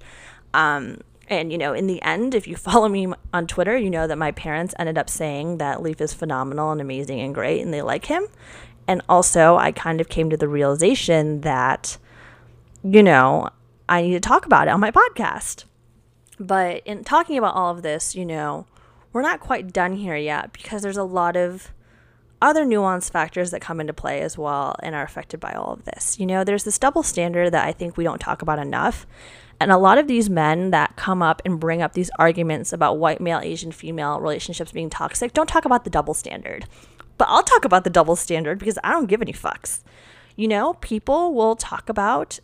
Um, 0.54 1.00
and, 1.28 1.52
you 1.52 1.58
know, 1.58 1.74
in 1.74 1.86
the 1.86 2.00
end, 2.02 2.34
if 2.34 2.46
you 2.46 2.56
follow 2.68 2.88
me 2.88 3.12
on 3.32 3.46
Twitter, 3.46 3.76
you 3.76 3.90
know 3.90 4.06
that 4.06 4.18
my 4.18 4.32
parents 4.32 4.74
ended 4.78 4.98
up 4.98 5.10
saying 5.10 5.58
that 5.58 5.82
Leaf 5.82 6.00
is 6.00 6.14
phenomenal 6.14 6.70
and 6.70 6.80
amazing 6.80 7.20
and 7.20 7.34
great 7.34 7.60
and 7.60 7.72
they 7.72 7.82
like 7.82 8.06
him. 8.06 8.26
And 8.86 9.02
also, 9.06 9.56
I 9.56 9.70
kind 9.70 10.00
of 10.00 10.08
came 10.08 10.30
to 10.30 10.36
the 10.36 10.48
realization 10.48 11.42
that, 11.42 11.98
you 12.82 13.02
know, 13.02 13.50
I 13.86 14.00
need 14.00 14.14
to 14.14 14.20
talk 14.20 14.46
about 14.46 14.66
it 14.66 14.70
on 14.70 14.80
my 14.80 14.90
podcast. 14.90 15.64
But 16.40 16.82
in 16.86 17.04
talking 17.04 17.36
about 17.36 17.54
all 17.54 17.70
of 17.70 17.82
this, 17.82 18.14
you 18.14 18.24
know, 18.24 18.66
we're 19.12 19.22
not 19.22 19.40
quite 19.40 19.72
done 19.72 19.94
here 19.94 20.16
yet 20.16 20.52
because 20.52 20.82
there's 20.82 20.96
a 20.96 21.04
lot 21.04 21.36
of 21.36 21.72
other 22.40 22.64
nuance 22.64 23.10
factors 23.10 23.50
that 23.50 23.60
come 23.60 23.80
into 23.80 23.92
play 23.92 24.20
as 24.20 24.38
well 24.38 24.76
and 24.82 24.94
are 24.94 25.02
affected 25.02 25.40
by 25.40 25.52
all 25.52 25.72
of 25.72 25.84
this. 25.84 26.18
You 26.20 26.26
know, 26.26 26.44
there's 26.44 26.64
this 26.64 26.78
double 26.78 27.02
standard 27.02 27.50
that 27.52 27.66
I 27.66 27.72
think 27.72 27.96
we 27.96 28.04
don't 28.04 28.20
talk 28.20 28.42
about 28.42 28.58
enough. 28.58 29.06
And 29.60 29.72
a 29.72 29.76
lot 29.76 29.98
of 29.98 30.06
these 30.06 30.30
men 30.30 30.70
that 30.70 30.94
come 30.94 31.20
up 31.20 31.42
and 31.44 31.58
bring 31.58 31.82
up 31.82 31.94
these 31.94 32.10
arguments 32.18 32.72
about 32.72 32.98
white 32.98 33.20
male, 33.20 33.40
Asian 33.42 33.72
female 33.72 34.20
relationships 34.20 34.70
being 34.70 34.88
toxic 34.88 35.32
don't 35.32 35.48
talk 35.48 35.64
about 35.64 35.82
the 35.82 35.90
double 35.90 36.14
standard. 36.14 36.66
But 37.16 37.26
I'll 37.28 37.42
talk 37.42 37.64
about 37.64 37.82
the 37.82 37.90
double 37.90 38.14
standard 38.14 38.60
because 38.60 38.78
I 38.84 38.92
don't 38.92 39.06
give 39.06 39.20
any 39.20 39.32
fucks. 39.32 39.82
You 40.36 40.46
know, 40.46 40.74
people 40.74 41.34
will 41.34 41.56
talk 41.56 41.88
about 41.88 42.38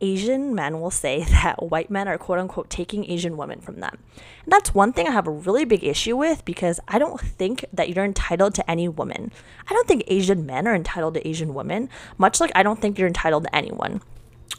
Asian 0.00 0.54
men 0.54 0.80
will 0.80 0.90
say 0.90 1.24
that 1.30 1.62
white 1.62 1.90
men 1.90 2.08
are 2.08 2.18
quote 2.18 2.38
unquote 2.38 2.70
taking 2.70 3.10
Asian 3.10 3.36
women 3.36 3.60
from 3.60 3.80
them. 3.80 3.98
And 4.44 4.52
that's 4.52 4.74
one 4.74 4.92
thing 4.92 5.08
I 5.08 5.12
have 5.12 5.26
a 5.26 5.30
really 5.30 5.64
big 5.64 5.84
issue 5.84 6.16
with 6.16 6.44
because 6.44 6.80
I 6.88 6.98
don't 6.98 7.20
think 7.20 7.64
that 7.72 7.90
you're 7.90 8.04
entitled 8.04 8.54
to 8.56 8.70
any 8.70 8.88
woman. 8.88 9.32
I 9.68 9.74
don't 9.74 9.88
think 9.88 10.04
Asian 10.06 10.46
men 10.46 10.66
are 10.66 10.74
entitled 10.74 11.14
to 11.14 11.26
Asian 11.26 11.54
women, 11.54 11.88
much 12.18 12.40
like 12.40 12.52
I 12.54 12.62
don't 12.62 12.80
think 12.80 12.98
you're 12.98 13.08
entitled 13.08 13.44
to 13.44 13.54
anyone. 13.54 14.02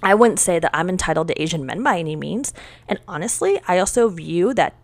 I 0.03 0.13
wouldn't 0.13 0.39
say 0.39 0.59
that 0.59 0.71
I'm 0.73 0.89
entitled 0.89 1.27
to 1.29 1.41
Asian 1.41 1.65
men 1.65 1.81
by 1.81 1.97
any 1.97 2.15
means. 2.15 2.53
And 2.87 2.99
honestly, 3.07 3.59
I 3.67 3.79
also 3.79 4.09
view 4.09 4.53
that 4.53 4.75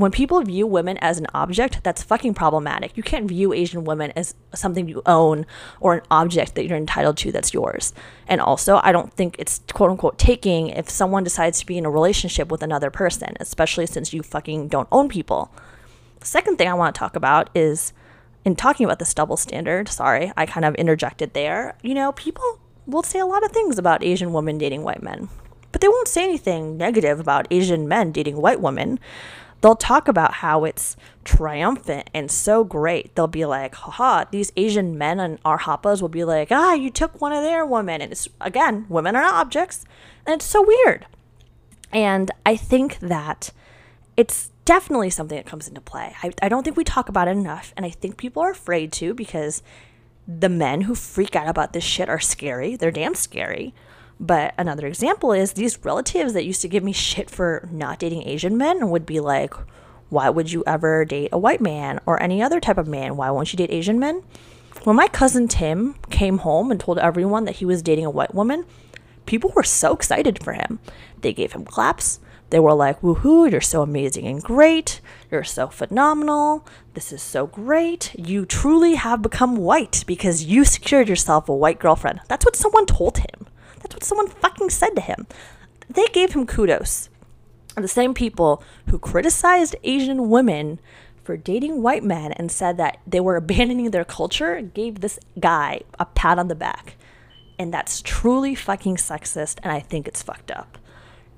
when 0.00 0.10
people 0.10 0.40
view 0.40 0.66
women 0.66 0.96
as 1.02 1.18
an 1.18 1.26
object, 1.34 1.84
that's 1.84 2.02
fucking 2.02 2.32
problematic. 2.32 2.96
You 2.96 3.02
can't 3.02 3.28
view 3.28 3.52
Asian 3.52 3.84
women 3.84 4.12
as 4.16 4.34
something 4.54 4.88
you 4.88 5.02
own 5.04 5.44
or 5.78 5.92
an 5.92 6.00
object 6.10 6.54
that 6.54 6.66
you're 6.66 6.78
entitled 6.78 7.18
to 7.18 7.30
that's 7.30 7.52
yours. 7.52 7.92
And 8.26 8.40
also, 8.40 8.80
I 8.82 8.92
don't 8.92 9.12
think 9.12 9.36
it's 9.38 9.60
quote 9.74 9.90
unquote 9.90 10.18
taking 10.18 10.68
if 10.68 10.88
someone 10.88 11.22
decides 11.22 11.58
to 11.60 11.66
be 11.66 11.76
in 11.76 11.84
a 11.84 11.90
relationship 11.90 12.50
with 12.50 12.62
another 12.62 12.90
person, 12.90 13.36
especially 13.40 13.84
since 13.84 14.14
you 14.14 14.22
fucking 14.22 14.68
don't 14.68 14.88
own 14.90 15.10
people. 15.10 15.52
The 16.20 16.26
second 16.26 16.56
thing 16.56 16.68
I 16.68 16.72
want 16.72 16.94
to 16.94 16.98
talk 16.98 17.14
about 17.14 17.50
is 17.54 17.92
in 18.42 18.56
talking 18.56 18.86
about 18.86 19.00
this 19.00 19.12
double 19.12 19.36
standard, 19.36 19.90
sorry, 19.90 20.32
I 20.34 20.46
kind 20.46 20.64
of 20.64 20.74
interjected 20.76 21.34
there. 21.34 21.76
You 21.82 21.92
know, 21.92 22.12
people 22.12 22.58
will 22.86 23.02
say 23.02 23.18
a 23.18 23.26
lot 23.26 23.44
of 23.44 23.52
things 23.52 23.76
about 23.76 24.02
Asian 24.02 24.32
women 24.32 24.56
dating 24.56 24.82
white 24.82 25.02
men, 25.02 25.28
but 25.72 25.82
they 25.82 25.88
won't 25.88 26.08
say 26.08 26.24
anything 26.24 26.78
negative 26.78 27.20
about 27.20 27.46
Asian 27.50 27.86
men 27.86 28.12
dating 28.12 28.40
white 28.40 28.62
women 28.62 28.98
they'll 29.60 29.76
talk 29.76 30.08
about 30.08 30.34
how 30.34 30.64
it's 30.64 30.96
triumphant 31.24 32.08
and 32.14 32.30
so 32.30 32.64
great. 32.64 33.14
They'll 33.14 33.26
be 33.26 33.44
like, 33.44 33.74
haha, 33.74 34.24
these 34.30 34.52
Asian 34.56 34.96
men 34.96 35.20
and 35.20 35.38
R-HAPAs 35.44 36.00
will 36.00 36.08
be 36.08 36.24
like, 36.24 36.50
ah, 36.50 36.72
you 36.74 36.90
took 36.90 37.20
one 37.20 37.32
of 37.32 37.42
their 37.42 37.66
women. 37.66 38.00
And 38.00 38.12
it's, 38.12 38.28
again, 38.40 38.86
women 38.88 39.16
are 39.16 39.22
not 39.22 39.34
objects. 39.34 39.84
And 40.26 40.34
it's 40.34 40.46
so 40.46 40.64
weird. 40.66 41.06
And 41.92 42.30
I 42.46 42.56
think 42.56 42.98
that 43.00 43.50
it's 44.16 44.50
definitely 44.64 45.10
something 45.10 45.36
that 45.36 45.46
comes 45.46 45.68
into 45.68 45.80
play. 45.80 46.14
I, 46.22 46.32
I 46.42 46.48
don't 46.48 46.62
think 46.62 46.76
we 46.76 46.84
talk 46.84 47.08
about 47.08 47.28
it 47.28 47.32
enough. 47.32 47.72
And 47.76 47.84
I 47.84 47.90
think 47.90 48.16
people 48.16 48.42
are 48.42 48.50
afraid 48.50 48.92
to 48.94 49.14
because 49.14 49.62
the 50.26 50.48
men 50.48 50.82
who 50.82 50.94
freak 50.94 51.34
out 51.34 51.48
about 51.48 51.72
this 51.72 51.84
shit 51.84 52.08
are 52.08 52.20
scary. 52.20 52.76
They're 52.76 52.90
damn 52.90 53.14
scary. 53.14 53.74
But 54.22 54.52
another 54.58 54.86
example 54.86 55.32
is 55.32 55.54
these 55.54 55.82
relatives 55.82 56.34
that 56.34 56.44
used 56.44 56.60
to 56.60 56.68
give 56.68 56.84
me 56.84 56.92
shit 56.92 57.30
for 57.30 57.66
not 57.72 57.98
dating 57.98 58.28
Asian 58.28 58.58
men 58.58 58.90
would 58.90 59.06
be 59.06 59.18
like, 59.18 59.54
why 60.10 60.28
would 60.28 60.52
you 60.52 60.62
ever 60.66 61.06
date 61.06 61.30
a 61.32 61.38
white 61.38 61.62
man 61.62 62.00
or 62.04 62.22
any 62.22 62.42
other 62.42 62.60
type 62.60 62.76
of 62.76 62.86
man? 62.86 63.16
Why 63.16 63.30
won't 63.30 63.50
you 63.52 63.56
date 63.56 63.70
Asian 63.70 63.98
men? 63.98 64.22
When 64.84 64.96
my 64.96 65.08
cousin 65.08 65.48
Tim 65.48 65.94
came 66.10 66.38
home 66.38 66.70
and 66.70 66.78
told 66.78 66.98
everyone 66.98 67.44
that 67.44 67.56
he 67.56 67.64
was 67.64 67.80
dating 67.80 68.04
a 68.04 68.10
white 68.10 68.34
woman, 68.34 68.66
people 69.24 69.52
were 69.56 69.62
so 69.62 69.94
excited 69.94 70.42
for 70.42 70.52
him. 70.52 70.80
They 71.22 71.32
gave 71.32 71.52
him 71.52 71.64
claps. 71.64 72.20
They 72.50 72.58
were 72.58 72.74
like, 72.74 73.00
woohoo, 73.00 73.50
you're 73.50 73.60
so 73.60 73.80
amazing 73.80 74.26
and 74.26 74.42
great. 74.42 75.00
You're 75.30 75.44
so 75.44 75.68
phenomenal. 75.68 76.66
This 76.94 77.12
is 77.12 77.22
so 77.22 77.46
great. 77.46 78.12
You 78.18 78.44
truly 78.44 78.96
have 78.96 79.22
become 79.22 79.56
white 79.56 80.04
because 80.06 80.44
you 80.44 80.64
secured 80.64 81.08
yourself 81.08 81.48
a 81.48 81.54
white 81.54 81.78
girlfriend. 81.78 82.20
That's 82.28 82.44
what 82.44 82.56
someone 82.56 82.86
told 82.86 83.18
him. 83.18 83.39
That's 83.90 83.94
what 83.94 84.04
someone 84.04 84.28
fucking 84.28 84.70
said 84.70 84.94
to 84.96 85.02
him. 85.02 85.26
They 85.88 86.06
gave 86.06 86.32
him 86.32 86.46
kudos. 86.46 87.08
And 87.76 87.84
the 87.84 87.88
same 87.88 88.14
people 88.14 88.62
who 88.88 88.98
criticized 88.98 89.76
Asian 89.82 90.30
women 90.30 90.80
for 91.24 91.36
dating 91.36 91.82
white 91.82 92.04
men 92.04 92.32
and 92.32 92.50
said 92.50 92.76
that 92.76 92.98
they 93.06 93.20
were 93.20 93.36
abandoning 93.44 93.90
their 93.90 94.04
culture 94.04 94.60
gave 94.60 95.00
this 95.00 95.18
guy 95.38 95.80
a 95.98 96.06
pat 96.06 96.38
on 96.38 96.48
the 96.48 96.54
back. 96.54 96.96
And 97.58 97.74
that's 97.74 98.00
truly 98.00 98.54
fucking 98.54 98.96
sexist, 98.96 99.58
and 99.62 99.70
I 99.70 99.80
think 99.80 100.08
it's 100.08 100.22
fucked 100.22 100.50
up. 100.50 100.78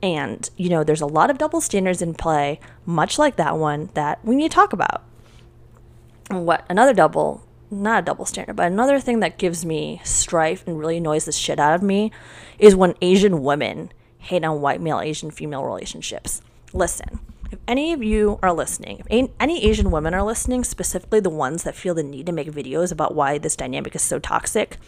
And, 0.03 0.49
you 0.57 0.69
know, 0.69 0.85
there's 0.85 1.01
a 1.01 1.07
lot 1.07 1.31
of 1.31 1.39
double 1.39 1.61
standards 1.61 2.03
in 2.03 2.15
play, 2.15 2.61
much 2.87 3.19
like 3.19 3.37
that 3.37 3.57
one, 3.57 3.91
that 3.95 4.25
we 4.25 4.37
need 4.37 4.51
to 4.51 4.55
talk 4.55 4.73
about. 4.73 5.03
And 6.31 6.47
what 6.47 6.65
another 6.69 6.93
double 6.93 7.43
not 7.73 8.03
a 8.03 8.05
double 8.05 8.27
standard, 8.27 8.55
but 8.55 8.71
another 8.71 9.01
thing 9.01 9.21
that 9.21 9.39
gives 9.39 9.65
me 9.65 10.01
strife 10.05 10.63
and 10.67 10.79
really 10.79 10.99
annoys 10.99 11.25
the 11.25 11.33
shit 11.33 11.59
out 11.59 11.75
of 11.75 11.83
me 11.83 12.13
is 12.59 12.77
when 12.77 12.95
Asian 13.01 13.43
women 13.43 13.91
hate 14.19 14.45
on 14.45 14.61
white 14.61 14.81
male 14.81 15.01
Asian 15.01 15.31
female 15.31 15.65
relationships. 15.65 16.43
Listen, 16.73 17.19
if 17.51 17.59
any 17.67 17.93
of 17.93 18.03
you 18.03 18.39
are 18.43 18.53
listening, 18.53 19.03
if 19.09 19.31
any 19.41 19.65
Asian 19.65 19.91
women 19.91 20.15
are 20.15 20.23
listening, 20.23 20.65
specifically 20.65 21.21
the 21.21 21.31
ones 21.31 21.65
that 21.65 21.75
feel 21.75 21.95
the 21.95 22.03
need 22.03 22.27
to 22.27 22.33
make 22.33 22.51
videos 22.51 22.93
about 22.93 23.15
why 23.15 23.39
this 23.39 23.57
dynamic 23.57 23.95
is 23.95 24.03
so 24.03 24.19
toxic, 24.19 24.79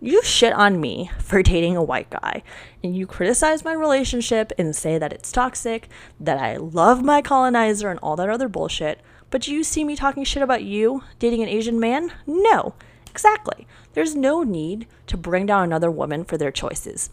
you 0.00 0.22
shit 0.22 0.52
on 0.52 0.80
me 0.80 1.10
for 1.18 1.42
dating 1.44 1.76
a 1.76 1.82
white 1.82 2.10
guy 2.10 2.42
and 2.82 2.96
you 2.96 3.06
criticize 3.06 3.64
my 3.64 3.72
relationship 3.72 4.52
and 4.58 4.76
say 4.76 4.98
that 4.98 5.12
it's 5.12 5.32
toxic, 5.32 5.88
that 6.20 6.38
I 6.38 6.56
love 6.56 7.02
my 7.02 7.22
colonizer 7.22 7.88
and 7.88 7.98
all 8.00 8.16
that 8.16 8.28
other 8.28 8.48
bullshit. 8.48 9.00
But 9.36 9.42
do 9.42 9.52
you 9.52 9.64
see 9.64 9.84
me 9.84 9.96
talking 9.96 10.24
shit 10.24 10.42
about 10.42 10.64
you 10.64 11.02
dating 11.18 11.42
an 11.42 11.50
Asian 11.50 11.78
man? 11.78 12.10
No, 12.26 12.72
exactly. 13.10 13.66
There's 13.92 14.16
no 14.16 14.42
need 14.42 14.86
to 15.08 15.18
bring 15.18 15.44
down 15.44 15.62
another 15.62 15.90
woman 15.90 16.24
for 16.24 16.38
their 16.38 16.50
choices. 16.50 17.10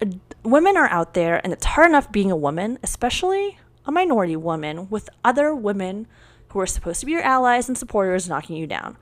Uh, 0.00 0.10
women 0.44 0.76
are 0.76 0.86
out 0.90 1.14
there, 1.14 1.40
and 1.42 1.52
it's 1.52 1.66
hard 1.66 1.88
enough 1.88 2.12
being 2.12 2.30
a 2.30 2.36
woman, 2.36 2.78
especially 2.84 3.58
a 3.84 3.90
minority 3.90 4.36
woman, 4.36 4.88
with 4.90 5.10
other 5.24 5.52
women 5.52 6.06
who 6.50 6.60
are 6.60 6.68
supposed 6.68 7.00
to 7.00 7.06
be 7.06 7.10
your 7.10 7.22
allies 7.22 7.66
and 7.66 7.76
supporters 7.76 8.28
knocking 8.28 8.54
you 8.54 8.68
down. 8.68 8.96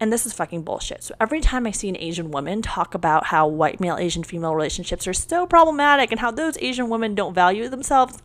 And 0.00 0.12
this 0.12 0.26
is 0.26 0.32
fucking 0.32 0.64
bullshit. 0.64 1.04
So 1.04 1.14
every 1.20 1.40
time 1.40 1.68
I 1.68 1.70
see 1.70 1.88
an 1.88 1.96
Asian 1.96 2.32
woman 2.32 2.62
talk 2.62 2.96
about 2.96 3.26
how 3.26 3.46
white 3.46 3.78
male 3.78 3.96
Asian 3.96 4.24
female 4.24 4.56
relationships 4.56 5.06
are 5.06 5.14
so 5.14 5.46
problematic 5.46 6.10
and 6.10 6.18
how 6.18 6.32
those 6.32 6.58
Asian 6.58 6.88
women 6.88 7.14
don't 7.14 7.32
value 7.32 7.68
themselves, 7.68 8.20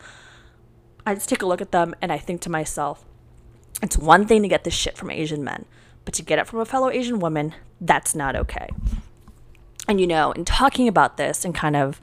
I 1.05 1.13
just 1.13 1.29
take 1.29 1.43
a 1.43 1.45
look 1.45 1.61
at 1.61 1.71
them 1.71 1.93
and 2.01 2.11
I 2.11 2.17
think 2.17 2.41
to 2.41 2.49
myself, 2.49 3.05
it's 3.81 3.97
one 3.97 4.25
thing 4.25 4.41
to 4.41 4.47
get 4.47 4.63
this 4.63 4.73
shit 4.73 4.97
from 4.97 5.11
Asian 5.11 5.43
men, 5.43 5.65
but 6.05 6.13
to 6.15 6.23
get 6.23 6.39
it 6.39 6.47
from 6.47 6.59
a 6.59 6.65
fellow 6.65 6.89
Asian 6.89 7.19
woman, 7.19 7.53
that's 7.79 8.15
not 8.15 8.35
okay. 8.35 8.69
And, 9.87 10.01
you 10.01 10.07
know, 10.07 10.31
in 10.31 10.45
talking 10.45 10.87
about 10.87 11.17
this 11.17 11.45
and 11.45 11.55
kind 11.55 11.75
of 11.75 12.01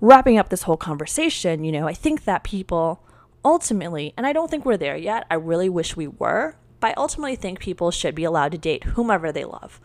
wrapping 0.00 0.38
up 0.38 0.48
this 0.48 0.62
whole 0.62 0.76
conversation, 0.76 1.64
you 1.64 1.72
know, 1.72 1.86
I 1.86 1.94
think 1.94 2.24
that 2.24 2.42
people 2.44 3.02
ultimately, 3.44 4.14
and 4.16 4.26
I 4.26 4.32
don't 4.32 4.50
think 4.50 4.64
we're 4.64 4.76
there 4.76 4.96
yet, 4.96 5.26
I 5.30 5.34
really 5.34 5.68
wish 5.68 5.96
we 5.96 6.08
were, 6.08 6.56
but 6.80 6.88
I 6.88 6.94
ultimately 6.96 7.36
think 7.36 7.58
people 7.58 7.90
should 7.90 8.14
be 8.14 8.24
allowed 8.24 8.52
to 8.52 8.58
date 8.58 8.84
whomever 8.84 9.30
they 9.30 9.44
love, 9.44 9.80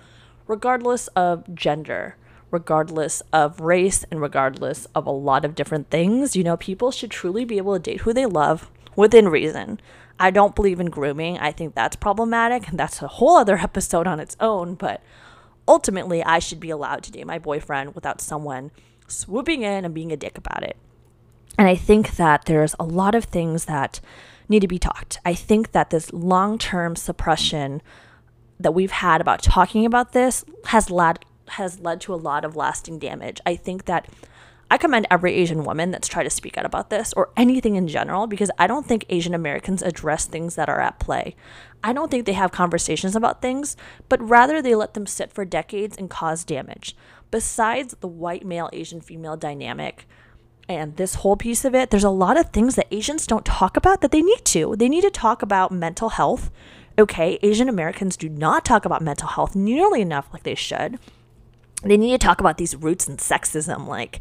regardless 0.47 1.07
of 1.09 1.53
gender, 1.53 2.15
regardless 2.51 3.21
of 3.31 3.59
race, 3.59 4.03
and 4.09 4.21
regardless 4.21 4.87
of 4.95 5.05
a 5.05 5.11
lot 5.11 5.45
of 5.45 5.55
different 5.55 5.89
things. 5.89 6.35
You 6.35 6.43
know, 6.43 6.57
people 6.57 6.91
should 6.91 7.11
truly 7.11 7.45
be 7.45 7.57
able 7.57 7.73
to 7.73 7.79
date 7.79 8.01
who 8.01 8.13
they 8.13 8.25
love 8.25 8.71
within 8.95 9.29
reason. 9.29 9.79
I 10.19 10.31
don't 10.31 10.55
believe 10.55 10.79
in 10.79 10.89
grooming. 10.89 11.37
I 11.39 11.51
think 11.51 11.75
that's 11.75 11.95
problematic, 11.95 12.67
and 12.67 12.77
that's 12.77 13.01
a 13.01 13.07
whole 13.07 13.37
other 13.37 13.57
episode 13.63 14.07
on 14.07 14.19
its 14.19 14.35
own, 14.39 14.75
but 14.75 15.01
ultimately, 15.67 16.23
I 16.23 16.39
should 16.39 16.59
be 16.59 16.69
allowed 16.69 17.03
to 17.03 17.11
date 17.11 17.25
my 17.25 17.39
boyfriend 17.39 17.95
without 17.95 18.21
someone 18.21 18.71
swooping 19.07 19.63
in 19.63 19.85
and 19.85 19.93
being 19.93 20.11
a 20.11 20.17
dick 20.17 20.37
about 20.37 20.63
it. 20.63 20.77
And 21.57 21.67
I 21.67 21.75
think 21.75 22.15
that 22.15 22.45
there's 22.45 22.75
a 22.79 22.85
lot 22.85 23.15
of 23.15 23.25
things 23.25 23.65
that 23.65 23.99
need 24.47 24.61
to 24.61 24.67
be 24.67 24.79
talked. 24.79 25.19
I 25.25 25.33
think 25.33 25.71
that 25.71 25.89
this 25.89 26.11
long 26.13 26.57
term 26.57 26.95
suppression 26.95 27.81
that 28.59 28.73
we've 28.73 28.91
had 28.91 29.21
about 29.21 29.41
talking 29.41 29.85
about 29.85 30.11
this 30.11 30.43
has 30.65 30.89
led 30.89 31.19
has 31.49 31.79
led 31.79 31.99
to 32.01 32.13
a 32.13 32.15
lot 32.15 32.45
of 32.45 32.55
lasting 32.55 32.99
damage. 32.99 33.41
I 33.45 33.55
think 33.55 33.85
that 33.85 34.07
I 34.71 34.77
commend 34.77 35.07
every 35.09 35.33
Asian 35.33 35.63
woman 35.63 35.89
that's 35.89 36.07
tried 36.07 36.25
to 36.25 36.29
speak 36.29 36.57
out 36.57 36.65
about 36.65 36.89
this 36.89 37.11
or 37.13 37.31
anything 37.35 37.75
in 37.75 37.87
general 37.87 38.27
because 38.27 38.51
I 38.59 38.67
don't 38.67 38.85
think 38.85 39.05
Asian 39.09 39.33
Americans 39.33 39.81
address 39.81 40.25
things 40.25 40.55
that 40.55 40.69
are 40.69 40.79
at 40.79 40.99
play. 40.99 41.35
I 41.83 41.91
don't 41.91 42.11
think 42.11 42.25
they 42.25 42.33
have 42.33 42.51
conversations 42.51 43.15
about 43.15 43.41
things, 43.41 43.75
but 44.09 44.21
rather 44.21 44.61
they 44.61 44.75
let 44.75 44.93
them 44.93 45.07
sit 45.07 45.31
for 45.31 45.43
decades 45.43 45.97
and 45.97 46.09
cause 46.09 46.43
damage. 46.43 46.95
Besides 47.31 47.95
the 47.99 48.07
white 48.07 48.45
male 48.45 48.69
Asian 48.71 49.01
female 49.01 49.37
dynamic, 49.37 50.07
and 50.67 50.97
this 50.97 51.15
whole 51.15 51.35
piece 51.35 51.65
of 51.65 51.73
it, 51.73 51.89
there's 51.89 52.03
a 52.03 52.11
lot 52.11 52.37
of 52.37 52.51
things 52.51 52.75
that 52.75 52.87
Asians 52.91 53.25
don't 53.25 53.43
talk 53.43 53.75
about 53.75 54.01
that 54.01 54.11
they 54.11 54.21
need 54.21 54.45
to. 54.45 54.75
They 54.75 54.87
need 54.87 55.01
to 55.01 55.09
talk 55.09 55.41
about 55.41 55.71
mental 55.71 56.09
health. 56.09 56.51
Okay, 56.99 57.39
Asian 57.41 57.69
Americans 57.69 58.15
do 58.15 58.29
not 58.29 58.65
talk 58.65 58.85
about 58.85 59.01
mental 59.01 59.29
health 59.29 59.55
nearly 59.55 59.99
enough 59.99 60.27
like 60.31 60.43
they 60.43 60.53
should. 60.53 60.99
They 61.81 61.97
need 61.97 62.11
to 62.11 62.17
talk 62.19 62.39
about 62.39 62.57
these 62.57 62.75
roots 62.75 63.07
in 63.07 63.17
sexism. 63.17 63.87
Like, 63.87 64.19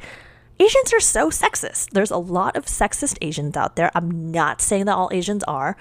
Asians 0.60 0.92
are 0.92 1.00
so 1.00 1.30
sexist. 1.30 1.90
There's 1.90 2.10
a 2.10 2.16
lot 2.16 2.56
of 2.56 2.66
sexist 2.66 3.18
Asians 3.22 3.56
out 3.56 3.76
there. 3.76 3.90
I'm 3.94 4.32
not 4.32 4.60
saying 4.60 4.86
that 4.86 4.96
all 4.96 5.08
Asians 5.12 5.44
are, 5.44 5.76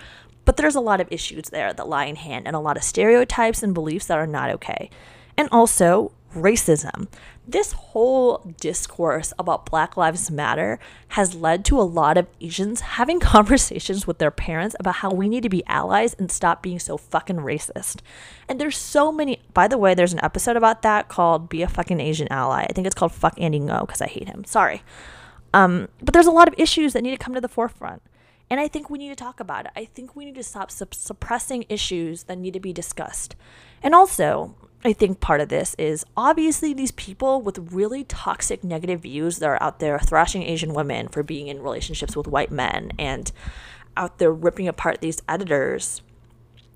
but 0.46 0.58
there's 0.58 0.76
a 0.76 0.82
lot 0.82 1.02
of 1.02 1.12
issues 1.12 1.50
there 1.50 1.74
that 1.74 1.90
lie 1.90 2.06
in 2.06 2.16
hand 2.16 2.46
and 2.46 2.56
a 2.56 2.60
lot 2.60 2.78
of 2.78 2.84
stereotypes 2.84 3.64
and 3.64 3.74
beliefs 3.74 4.06
that 4.06 4.20
are 4.20 4.28
not 4.28 4.52
okay. 4.52 4.90
And 5.36 5.50
also, 5.52 6.12
racism. 6.34 7.08
This 7.50 7.72
whole 7.72 8.40
discourse 8.60 9.32
about 9.40 9.66
Black 9.66 9.96
Lives 9.96 10.30
Matter 10.30 10.80
has 11.10 11.34
led 11.34 11.64
to 11.66 11.80
a 11.80 11.84
lot 11.84 12.18
of 12.18 12.28
Asians 12.42 12.82
having 12.82 13.20
conversations 13.22 14.06
with 14.06 14.18
their 14.18 14.32
parents 14.32 14.76
about 14.80 14.96
how 14.96 15.12
we 15.12 15.30
need 15.30 15.44
to 15.44 15.50
be 15.50 15.66
allies 15.66 16.14
and 16.16 16.30
stop 16.30 16.62
being 16.62 16.78
so 16.78 16.98
fucking 16.98 17.38
racist. 17.38 18.02
And 18.50 18.60
there's 18.60 18.78
so 18.78 19.14
many, 19.14 19.42
by 19.54 19.70
the 19.70 19.78
way, 19.78 19.96
there's 19.96 20.12
an 20.12 20.24
episode 20.24 20.58
about 20.58 20.82
that 20.82 21.08
called 21.08 21.48
Be 21.48 21.62
a 21.62 21.70
Fucking 21.70 22.02
Asian 22.02 22.28
Ally. 22.30 22.66
I 22.70 22.74
think 22.74 22.86
it's 22.86 22.96
called 22.96 23.14
Fuck 23.14 23.40
Andy 23.40 23.62
Ngo 23.62 23.88
because 23.88 24.02
I 24.02 24.08
hate 24.08 24.28
him. 24.28 24.44
Sorry. 24.44 24.84
Um, 25.54 25.88
but 26.02 26.14
there's 26.14 26.28
a 26.28 26.32
lot 26.32 26.50
of 26.50 26.56
issues 26.58 26.92
that 26.94 27.02
need 27.02 27.12
to 27.12 27.18
come 27.18 27.34
to 27.34 27.42
the 27.42 27.48
forefront. 27.48 28.02
And 28.50 28.60
I 28.60 28.68
think 28.68 28.90
we 28.90 28.98
need 28.98 29.10
to 29.10 29.16
talk 29.16 29.40
about 29.40 29.66
it. 29.66 29.72
I 29.76 29.86
think 29.86 30.16
we 30.16 30.26
need 30.26 30.36
to 30.36 30.44
stop 30.44 30.70
su- 30.70 30.88
suppressing 30.92 31.66
issues 31.70 32.24
that 32.24 32.38
need 32.38 32.54
to 32.54 32.60
be 32.60 32.74
discussed. 32.74 33.36
And 33.82 33.96
also, 33.96 34.56
I 34.88 34.94
think 34.94 35.20
part 35.20 35.42
of 35.42 35.50
this 35.50 35.76
is 35.78 36.06
obviously 36.16 36.74
these 36.74 36.94
people 36.94 37.42
with 37.42 37.74
really 37.74 38.06
toxic 38.06 38.64
negative 38.64 39.02
views 39.02 39.40
that 39.40 39.50
are 39.50 39.62
out 39.62 39.80
there 39.80 40.00
thrashing 40.00 40.44
Asian 40.44 40.74
women 40.74 41.10
for 41.10 41.24
being 41.24 41.50
in 41.50 41.62
relationships 41.62 42.16
with 42.16 42.26
white 42.26 42.52
men 42.52 42.94
and 42.98 43.30
out 43.98 44.18
there 44.18 44.32
ripping 44.32 44.66
apart 44.70 45.02
these 45.02 45.22
editors. 45.28 46.02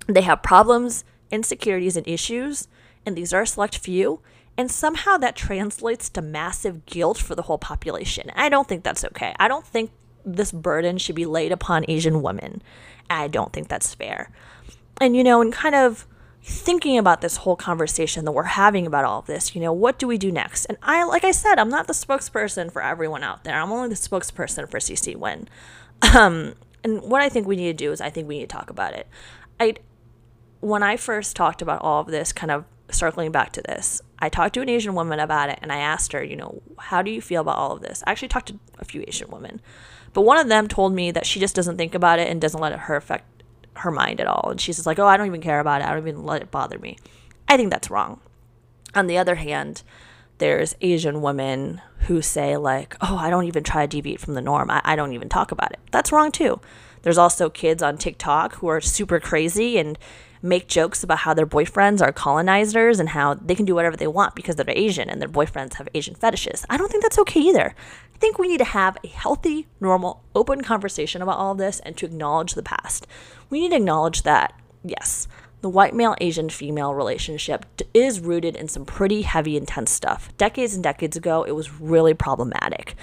They 0.08 0.20
have 0.20 0.42
problems, 0.42 1.04
insecurities, 1.30 1.96
and 1.96 2.06
issues, 2.06 2.68
and 3.06 3.16
these 3.16 3.32
are 3.32 3.40
a 3.40 3.46
select 3.46 3.78
few. 3.78 4.20
And 4.58 4.70
somehow 4.70 5.16
that 5.16 5.34
translates 5.34 6.10
to 6.10 6.20
massive 6.20 6.84
guilt 6.84 7.16
for 7.16 7.34
the 7.34 7.42
whole 7.42 7.56
population. 7.56 8.30
I 8.36 8.50
don't 8.50 8.68
think 8.68 8.84
that's 8.84 9.06
okay. 9.06 9.34
I 9.38 9.48
don't 9.48 9.66
think 9.66 9.90
this 10.22 10.52
burden 10.52 10.98
should 10.98 11.16
be 11.16 11.24
laid 11.24 11.50
upon 11.50 11.86
Asian 11.88 12.20
women. 12.20 12.60
I 13.08 13.28
don't 13.28 13.54
think 13.54 13.68
that's 13.68 13.94
fair. 13.94 14.30
And, 15.00 15.16
you 15.16 15.24
know, 15.24 15.40
and 15.40 15.50
kind 15.50 15.74
of 15.74 16.06
thinking 16.42 16.98
about 16.98 17.20
this 17.20 17.38
whole 17.38 17.54
conversation 17.54 18.24
that 18.24 18.32
we're 18.32 18.42
having 18.42 18.86
about 18.86 19.04
all 19.04 19.20
of 19.20 19.26
this, 19.26 19.54
you 19.54 19.60
know, 19.60 19.72
what 19.72 19.98
do 19.98 20.08
we 20.08 20.18
do 20.18 20.32
next? 20.32 20.64
And 20.64 20.76
I, 20.82 21.04
like 21.04 21.22
I 21.22 21.30
said, 21.30 21.58
I'm 21.58 21.68
not 21.68 21.86
the 21.86 21.92
spokesperson 21.92 22.72
for 22.72 22.82
everyone 22.82 23.22
out 23.22 23.44
there. 23.44 23.60
I'm 23.60 23.70
only 23.70 23.88
the 23.88 23.94
spokesperson 23.94 24.68
for 24.68 24.78
CC 24.78 25.14
Win. 25.14 25.48
Um, 26.16 26.54
and 26.82 27.00
what 27.02 27.22
I 27.22 27.28
think 27.28 27.46
we 27.46 27.54
need 27.54 27.78
to 27.78 27.84
do 27.84 27.92
is 27.92 28.00
I 28.00 28.10
think 28.10 28.26
we 28.26 28.38
need 28.38 28.50
to 28.50 28.56
talk 28.56 28.70
about 28.70 28.94
it. 28.94 29.06
I, 29.60 29.74
when 30.60 30.82
I 30.82 30.96
first 30.96 31.36
talked 31.36 31.62
about 31.62 31.80
all 31.82 32.00
of 32.00 32.08
this, 32.08 32.32
kind 32.32 32.50
of 32.50 32.64
circling 32.90 33.30
back 33.30 33.52
to 33.52 33.62
this, 33.62 34.02
I 34.18 34.28
talked 34.28 34.54
to 34.54 34.62
an 34.62 34.68
Asian 34.68 34.94
woman 34.94 35.20
about 35.20 35.48
it 35.48 35.60
and 35.62 35.70
I 35.70 35.78
asked 35.78 36.12
her, 36.12 36.24
you 36.24 36.34
know, 36.34 36.60
how 36.78 37.02
do 37.02 37.10
you 37.12 37.20
feel 37.20 37.40
about 37.40 37.56
all 37.56 37.72
of 37.72 37.82
this? 37.82 38.02
I 38.04 38.10
actually 38.10 38.28
talked 38.28 38.48
to 38.48 38.58
a 38.80 38.84
few 38.84 39.04
Asian 39.06 39.30
women, 39.30 39.60
but 40.12 40.22
one 40.22 40.38
of 40.38 40.48
them 40.48 40.66
told 40.66 40.92
me 40.92 41.12
that 41.12 41.24
she 41.24 41.38
just 41.38 41.54
doesn't 41.54 41.76
think 41.76 41.94
about 41.94 42.18
it 42.18 42.28
and 42.28 42.40
doesn't 42.40 42.60
let 42.60 42.72
it 42.72 42.80
her 42.80 42.96
affect 42.96 43.31
her 43.76 43.90
mind 43.90 44.20
at 44.20 44.26
all. 44.26 44.50
And 44.50 44.60
she's 44.60 44.76
just 44.76 44.86
like, 44.86 44.98
oh, 44.98 45.06
I 45.06 45.16
don't 45.16 45.26
even 45.26 45.40
care 45.40 45.60
about 45.60 45.80
it. 45.80 45.86
I 45.86 45.90
don't 45.90 46.06
even 46.06 46.24
let 46.24 46.42
it 46.42 46.50
bother 46.50 46.78
me. 46.78 46.98
I 47.48 47.56
think 47.56 47.70
that's 47.70 47.90
wrong. 47.90 48.20
On 48.94 49.06
the 49.06 49.18
other 49.18 49.36
hand, 49.36 49.82
there's 50.38 50.74
Asian 50.80 51.22
women 51.22 51.80
who 52.06 52.20
say, 52.20 52.56
like, 52.56 52.96
oh, 53.00 53.16
I 53.16 53.30
don't 53.30 53.44
even 53.44 53.62
try 53.62 53.86
to 53.86 53.88
deviate 53.88 54.20
from 54.20 54.34
the 54.34 54.40
norm. 54.40 54.70
I, 54.70 54.80
I 54.84 54.96
don't 54.96 55.12
even 55.12 55.28
talk 55.28 55.52
about 55.52 55.72
it. 55.72 55.78
That's 55.90 56.12
wrong 56.12 56.32
too. 56.32 56.60
There's 57.02 57.18
also 57.18 57.50
kids 57.50 57.82
on 57.82 57.96
TikTok 57.98 58.56
who 58.56 58.68
are 58.68 58.80
super 58.80 59.20
crazy 59.20 59.78
and 59.78 59.98
make 60.42 60.66
jokes 60.66 61.04
about 61.04 61.18
how 61.18 61.32
their 61.32 61.46
boyfriends 61.46 62.02
are 62.02 62.12
colonizers 62.12 62.98
and 62.98 63.10
how 63.10 63.34
they 63.34 63.54
can 63.54 63.64
do 63.64 63.74
whatever 63.74 63.96
they 63.96 64.06
want 64.06 64.34
because 64.34 64.56
they're 64.56 64.66
Asian 64.68 65.08
and 65.08 65.20
their 65.20 65.28
boyfriends 65.28 65.74
have 65.74 65.88
Asian 65.94 66.14
fetishes. 66.14 66.66
I 66.68 66.76
don't 66.76 66.90
think 66.90 67.02
that's 67.02 67.18
okay 67.20 67.40
either. 67.40 67.74
I 68.14 68.18
think 68.18 68.38
we 68.38 68.48
need 68.48 68.58
to 68.58 68.64
have 68.64 68.98
a 69.04 69.08
healthy, 69.08 69.66
normal, 69.80 70.22
open 70.34 70.62
conversation 70.62 71.22
about 71.22 71.38
all 71.38 71.52
of 71.52 71.58
this 71.58 71.80
and 71.80 71.96
to 71.96 72.06
acknowledge 72.06 72.54
the 72.54 72.62
past. 72.62 73.06
We 73.50 73.60
need 73.60 73.70
to 73.70 73.76
acknowledge 73.76 74.22
that, 74.22 74.54
yes, 74.84 75.28
the 75.60 75.68
white 75.68 75.94
male 75.94 76.16
Asian 76.20 76.50
female 76.50 76.92
relationship 76.92 77.64
is 77.94 78.18
rooted 78.18 78.56
in 78.56 78.66
some 78.66 78.84
pretty 78.84 79.22
heavy, 79.22 79.56
intense 79.56 79.92
stuff. 79.92 80.36
Decades 80.36 80.74
and 80.74 80.82
decades 80.82 81.16
ago, 81.16 81.44
it 81.44 81.52
was 81.52 81.80
really 81.80 82.14
problematic. 82.14 82.96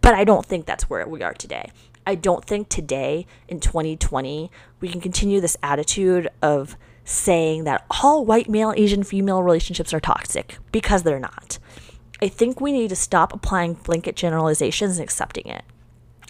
But 0.00 0.14
I 0.14 0.24
don't 0.24 0.44
think 0.44 0.66
that's 0.66 0.90
where 0.90 1.06
we 1.06 1.22
are 1.22 1.34
today. 1.34 1.70
I 2.06 2.14
don't 2.14 2.44
think 2.44 2.68
today 2.68 3.26
in 3.48 3.60
2020 3.60 4.50
we 4.80 4.88
can 4.88 5.00
continue 5.00 5.40
this 5.40 5.56
attitude 5.62 6.28
of 6.42 6.76
saying 7.04 7.64
that 7.64 7.84
all 8.02 8.24
white 8.24 8.48
male 8.48 8.72
Asian 8.76 9.02
female 9.02 9.42
relationships 9.42 9.92
are 9.92 10.00
toxic 10.00 10.58
because 10.72 11.02
they're 11.02 11.18
not. 11.18 11.58
I 12.22 12.28
think 12.28 12.60
we 12.60 12.72
need 12.72 12.88
to 12.88 12.96
stop 12.96 13.32
applying 13.32 13.74
blanket 13.74 14.16
generalizations 14.16 14.98
and 14.98 15.04
accepting 15.04 15.46
it. 15.46 15.64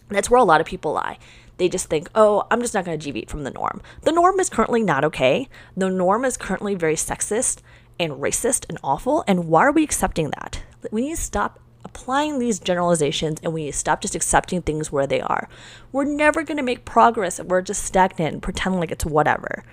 That's 0.09 0.31
where 0.31 0.41
a 0.41 0.45
lot 0.45 0.61
of 0.61 0.67
people 0.67 0.93
lie. 0.93 1.19
They 1.57 1.69
just 1.69 1.89
think, 1.89 2.09
oh, 2.15 2.47
I'm 2.51 2.61
just 2.61 2.75
not 2.75 2.85
going 2.85 2.99
to 2.99 3.05
deviate 3.05 3.31
from 3.31 3.45
the 3.45 3.51
norm. 3.51 3.81
The 4.03 4.13
norm 4.13 4.41
is 4.41 4.51
currently 4.51 4.83
not 4.83 5.05
okay. 5.05 5.49
The 5.77 5.89
norm 5.89 6.25
is 6.25 6.37
currently 6.37 6.75
very 6.75 6.97
sexist 6.97 7.61
and 7.99 8.15
racist 8.15 8.67
and 8.69 8.79
awful. 8.83 9.23
And 9.29 9.47
why 9.47 9.63
are 9.63 9.73
we 9.73 9.85
accepting 9.85 10.31
that? 10.31 10.65
We 10.91 11.03
need 11.03 11.17
to 11.17 11.23
stop 11.23 11.61
applying 11.95 12.39
these 12.39 12.59
generalizations 12.59 13.39
and 13.43 13.53
we 13.53 13.71
stop 13.71 14.01
just 14.01 14.17
accepting 14.17 14.61
things 14.61 14.91
where 14.91 15.07
they 15.07 15.21
are. 15.21 15.49
We're 15.93 16.05
never 16.05 16.43
going 16.43 16.57
to 16.57 16.63
make 16.63 16.85
progress 16.85 17.39
if 17.39 17.47
we're 17.47 17.63
just 17.63 17.85
stagnant 17.85 18.35
and 18.35 18.43
pretend 18.43 18.81
like 18.81 18.91
it's 18.91 19.07
whatever. 19.07 19.65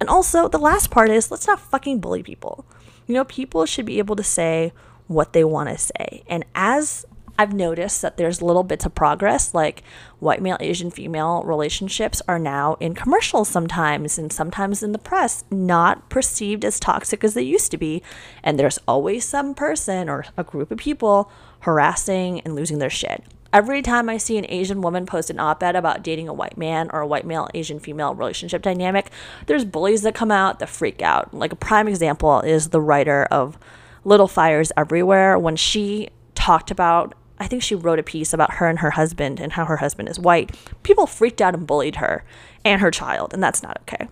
And 0.00 0.08
also, 0.08 0.48
the 0.48 0.58
last 0.58 0.90
part 0.90 1.10
is 1.10 1.30
let's 1.30 1.46
not 1.46 1.60
fucking 1.60 2.00
bully 2.00 2.22
people. 2.22 2.64
You 3.06 3.14
know, 3.14 3.24
people 3.24 3.66
should 3.66 3.84
be 3.84 3.98
able 3.98 4.16
to 4.16 4.22
say 4.22 4.72
what 5.06 5.34
they 5.34 5.44
want 5.44 5.68
to 5.68 5.78
say. 5.78 6.24
And 6.26 6.44
as 6.54 7.04
I've 7.38 7.52
noticed 7.52 8.02
that 8.02 8.16
there's 8.16 8.40
little 8.40 8.62
bits 8.62 8.86
of 8.86 8.94
progress, 8.94 9.52
like 9.54 9.82
white 10.20 10.40
male, 10.40 10.56
Asian 10.60 10.90
female 10.90 11.42
relationships 11.44 12.22
are 12.26 12.38
now 12.38 12.76
in 12.80 12.94
commercials 12.94 13.48
sometimes 13.48 14.18
and 14.18 14.32
sometimes 14.32 14.82
in 14.82 14.92
the 14.92 14.98
press, 14.98 15.44
not 15.50 16.08
perceived 16.08 16.64
as 16.64 16.80
toxic 16.80 17.22
as 17.22 17.34
they 17.34 17.42
used 17.42 17.70
to 17.70 17.76
be. 17.76 18.02
And 18.42 18.58
there's 18.58 18.78
always 18.88 19.24
some 19.24 19.54
person 19.54 20.08
or 20.08 20.24
a 20.36 20.44
group 20.44 20.70
of 20.70 20.78
people 20.78 21.30
harassing 21.60 22.40
and 22.40 22.54
losing 22.54 22.78
their 22.78 22.90
shit. 22.90 23.22
Every 23.52 23.80
time 23.80 24.08
I 24.08 24.16
see 24.16 24.38
an 24.38 24.46
Asian 24.48 24.82
woman 24.82 25.06
post 25.06 25.30
an 25.30 25.38
op 25.38 25.62
ed 25.62 25.76
about 25.76 26.02
dating 26.02 26.28
a 26.28 26.34
white 26.34 26.58
man 26.58 26.90
or 26.92 27.00
a 27.00 27.06
white 27.06 27.24
male 27.24 27.48
Asian 27.54 27.80
female 27.80 28.14
relationship 28.14 28.60
dynamic, 28.60 29.10
there's 29.46 29.64
bullies 29.64 30.02
that 30.02 30.14
come 30.14 30.30
out 30.30 30.58
that 30.58 30.68
freak 30.68 31.00
out. 31.00 31.32
Like 31.32 31.52
a 31.52 31.56
prime 31.56 31.88
example 31.88 32.40
is 32.40 32.68
the 32.68 32.80
writer 32.80 33.24
of 33.30 33.58
Little 34.04 34.28
Fires 34.28 34.72
Everywhere 34.76 35.38
when 35.38 35.56
she 35.56 36.10
talked 36.34 36.70
about 36.70 37.14
I 37.38 37.46
think 37.46 37.62
she 37.62 37.74
wrote 37.74 37.98
a 37.98 38.02
piece 38.02 38.32
about 38.32 38.54
her 38.54 38.68
and 38.68 38.78
her 38.78 38.92
husband 38.92 39.40
and 39.40 39.52
how 39.52 39.64
her 39.66 39.78
husband 39.78 40.08
is 40.08 40.18
white. 40.18 40.56
People 40.82 41.06
freaked 41.06 41.42
out 41.42 41.54
and 41.54 41.66
bullied 41.66 41.96
her 41.96 42.24
and 42.64 42.80
her 42.80 42.90
child, 42.90 43.34
and 43.34 43.42
that's 43.42 43.62
not 43.62 43.78
okay. 43.82 44.08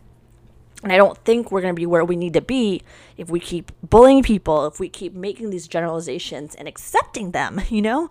And 0.82 0.92
I 0.92 0.98
don't 0.98 1.16
think 1.18 1.50
we're 1.50 1.62
going 1.62 1.74
to 1.74 1.80
be 1.80 1.86
where 1.86 2.04
we 2.04 2.14
need 2.14 2.34
to 2.34 2.42
be 2.42 2.82
if 3.16 3.30
we 3.30 3.40
keep 3.40 3.72
bullying 3.82 4.22
people, 4.22 4.66
if 4.66 4.78
we 4.78 4.90
keep 4.90 5.14
making 5.14 5.48
these 5.48 5.66
generalizations 5.66 6.54
and 6.54 6.68
accepting 6.68 7.30
them, 7.30 7.62
you 7.70 7.80
know? 7.80 8.10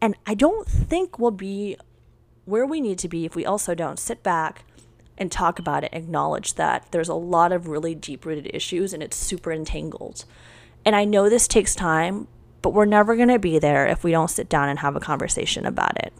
And 0.00 0.16
I 0.26 0.34
don't 0.34 0.68
think 0.68 1.18
we'll 1.18 1.32
be 1.32 1.76
where 2.44 2.66
we 2.66 2.80
need 2.80 2.98
to 2.98 3.08
be 3.08 3.24
if 3.24 3.34
we 3.34 3.44
also 3.44 3.74
don't 3.74 3.98
sit 3.98 4.22
back 4.22 4.64
and 5.18 5.30
talk 5.30 5.58
about 5.58 5.84
it, 5.84 5.90
acknowledge 5.92 6.54
that 6.54 6.86
there's 6.90 7.08
a 7.08 7.14
lot 7.14 7.52
of 7.52 7.68
really 7.68 7.94
deep 7.94 8.24
rooted 8.24 8.50
issues 8.54 8.92
and 8.92 9.02
it's 9.02 9.16
super 9.16 9.52
entangled. 9.52 10.24
And 10.84 10.96
I 10.96 11.04
know 11.04 11.28
this 11.28 11.46
takes 11.46 11.74
time, 11.74 12.26
but 12.62 12.72
we're 12.72 12.84
never 12.84 13.16
going 13.16 13.28
to 13.28 13.38
be 13.38 13.58
there 13.58 13.86
if 13.86 14.04
we 14.04 14.12
don't 14.12 14.30
sit 14.30 14.48
down 14.48 14.68
and 14.68 14.78
have 14.78 14.96
a 14.96 15.00
conversation 15.00 15.66
about 15.66 16.02
it. 16.02 16.12